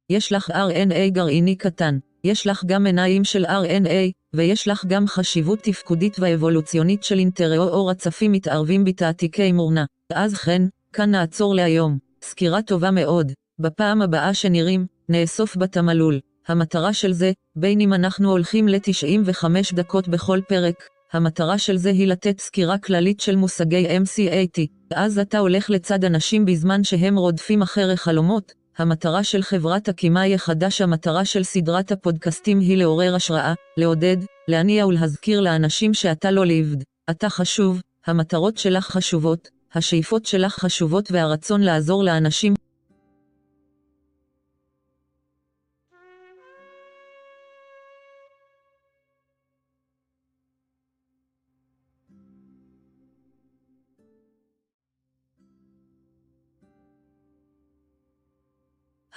[0.09, 1.97] יש לך RNA גרעיני קטן.
[2.23, 7.85] יש לך גם עיניים של RNA, ויש לך גם חשיבות תפקודית ואבולוציונית של אינטראו או
[7.85, 9.85] רצפים מתערבים בתעתיקי מורנה.
[10.13, 10.61] אז כן,
[10.93, 11.97] כאן נעצור להיום.
[12.21, 13.31] סקירה טובה מאוד.
[13.59, 16.19] בפעם הבאה שנראים, נאסוף בתמלול.
[16.47, 20.75] המטרה של זה, בין אם אנחנו הולכים ל-95 דקות בכל פרק,
[21.13, 24.61] המטרה של זה היא לתת סקירה כללית של מושגי MCAT,
[24.95, 30.81] אז אתה הולך לצד אנשים בזמן שהם רודפים אחרי חלומות, המטרה של חברת הקימאי החדש
[30.81, 37.29] המטרה של סדרת הפודקאסטים היא לעורר השראה, לעודד, להניע ולהזכיר לאנשים שאתה לא לבד, אתה
[37.29, 42.53] חשוב, המטרות שלך חשובות, השאיפות שלך חשובות והרצון לעזור לאנשים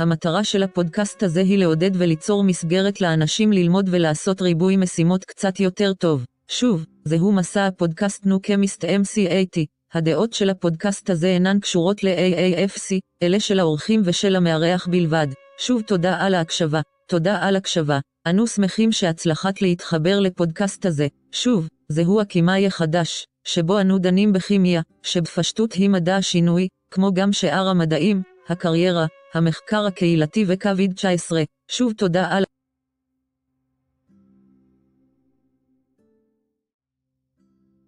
[0.02, 5.92] המטרה של הפודקאסט הזה היא לעודד וליצור מסגרת לאנשים ללמוד ולעשות ריבוי משימות קצת יותר
[5.92, 6.24] טוב.
[6.48, 9.64] שוב, זהו מסע הפודקאסט נו קמיסט MCAT.
[9.94, 15.26] הדעות של הפודקאסט הזה אינן קשורות ל-AAFC, אלה של האורחים ושל המארח בלבד.
[15.58, 16.80] שוב תודה על ההקשבה.
[17.08, 17.98] תודה על הקשבה.
[18.28, 21.06] אנו שמחים שהצלחת להתחבר לפודקאסט הזה.
[21.32, 27.68] שוב, זהו הקימאי החדש, שבו אנו דנים בכימיה, שבפשטות היא מדע השינוי, כמו גם שאר
[27.68, 31.42] המדעים, הקריירה, המחקר הקהילתי וקוביד 19.
[31.68, 32.44] שוב תודה על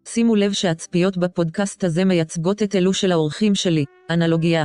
[0.09, 3.85] שימו לב שהצפיות בפודקאסט הזה מייצגות את אלו של האורחים שלי.
[4.11, 4.65] אנלוגיה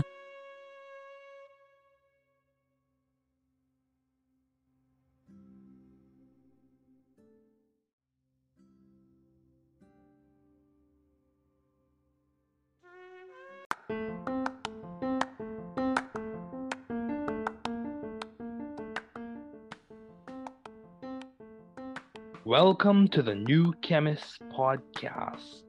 [22.78, 25.64] Welcome to the New Chemist Podcast.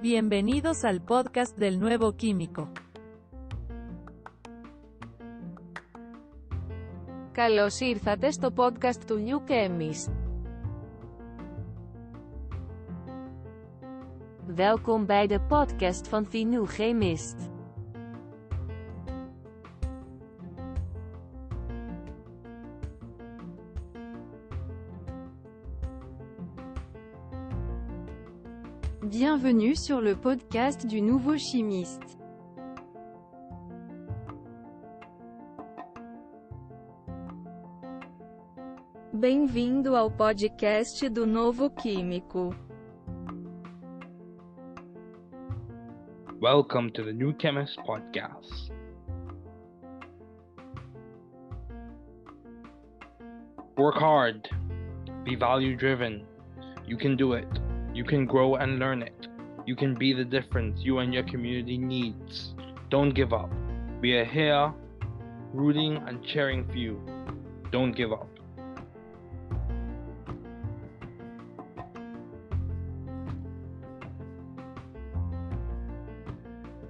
[0.00, 2.68] Bienvenidos al podcast del nuevo químico.
[7.32, 10.12] Καλώς ήρθατε στο podcast του New Chemist.
[14.46, 17.47] Welkom bij de podcast van The New Chemist.
[29.19, 32.17] Bienvenue sur le podcast du nouveau chimiste.
[39.11, 42.55] Bem-vindo ao podcast do Novo Químico.
[46.39, 48.71] Welcome to the New Chemist Podcast.
[53.75, 54.47] Work hard.
[55.25, 56.25] Be value driven.
[56.87, 57.68] You can do it.
[57.93, 59.27] You can grow and learn it.
[59.65, 62.55] You can be the difference you and your community needs.
[62.89, 63.51] Don't give up.
[64.01, 64.73] We are here
[65.53, 67.01] rooting and cheering for you.
[67.71, 68.27] Don't give up.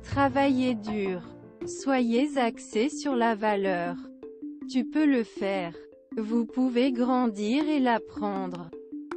[0.04, 1.22] Travaillez dur.
[1.66, 3.96] Soyez axé sur la valeur.
[4.70, 5.74] Tu peux le faire.
[6.18, 8.70] Vous pouvez grandir et l'apprendre.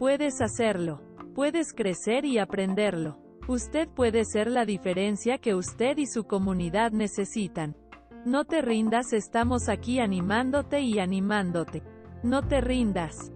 [0.00, 1.02] Puedes hacerlo.
[1.34, 3.18] Puedes crecer y aprenderlo.
[3.48, 7.76] Usted puede ser la diferencia que usted y su comunidad necesitan.
[8.24, 11.82] No te rindas, estamos aquí animándote y animándote.
[12.22, 13.30] No te rindas.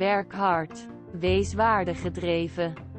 [0.00, 0.70] Werk hard.
[1.20, 2.83] Wees waardegedreven.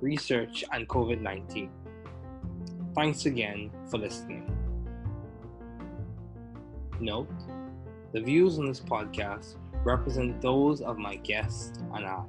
[0.00, 1.70] research, and COVID 19.
[2.94, 4.50] Thanks again for listening.
[7.00, 7.30] Note
[8.12, 12.24] the views on this podcast represent those of my guests and I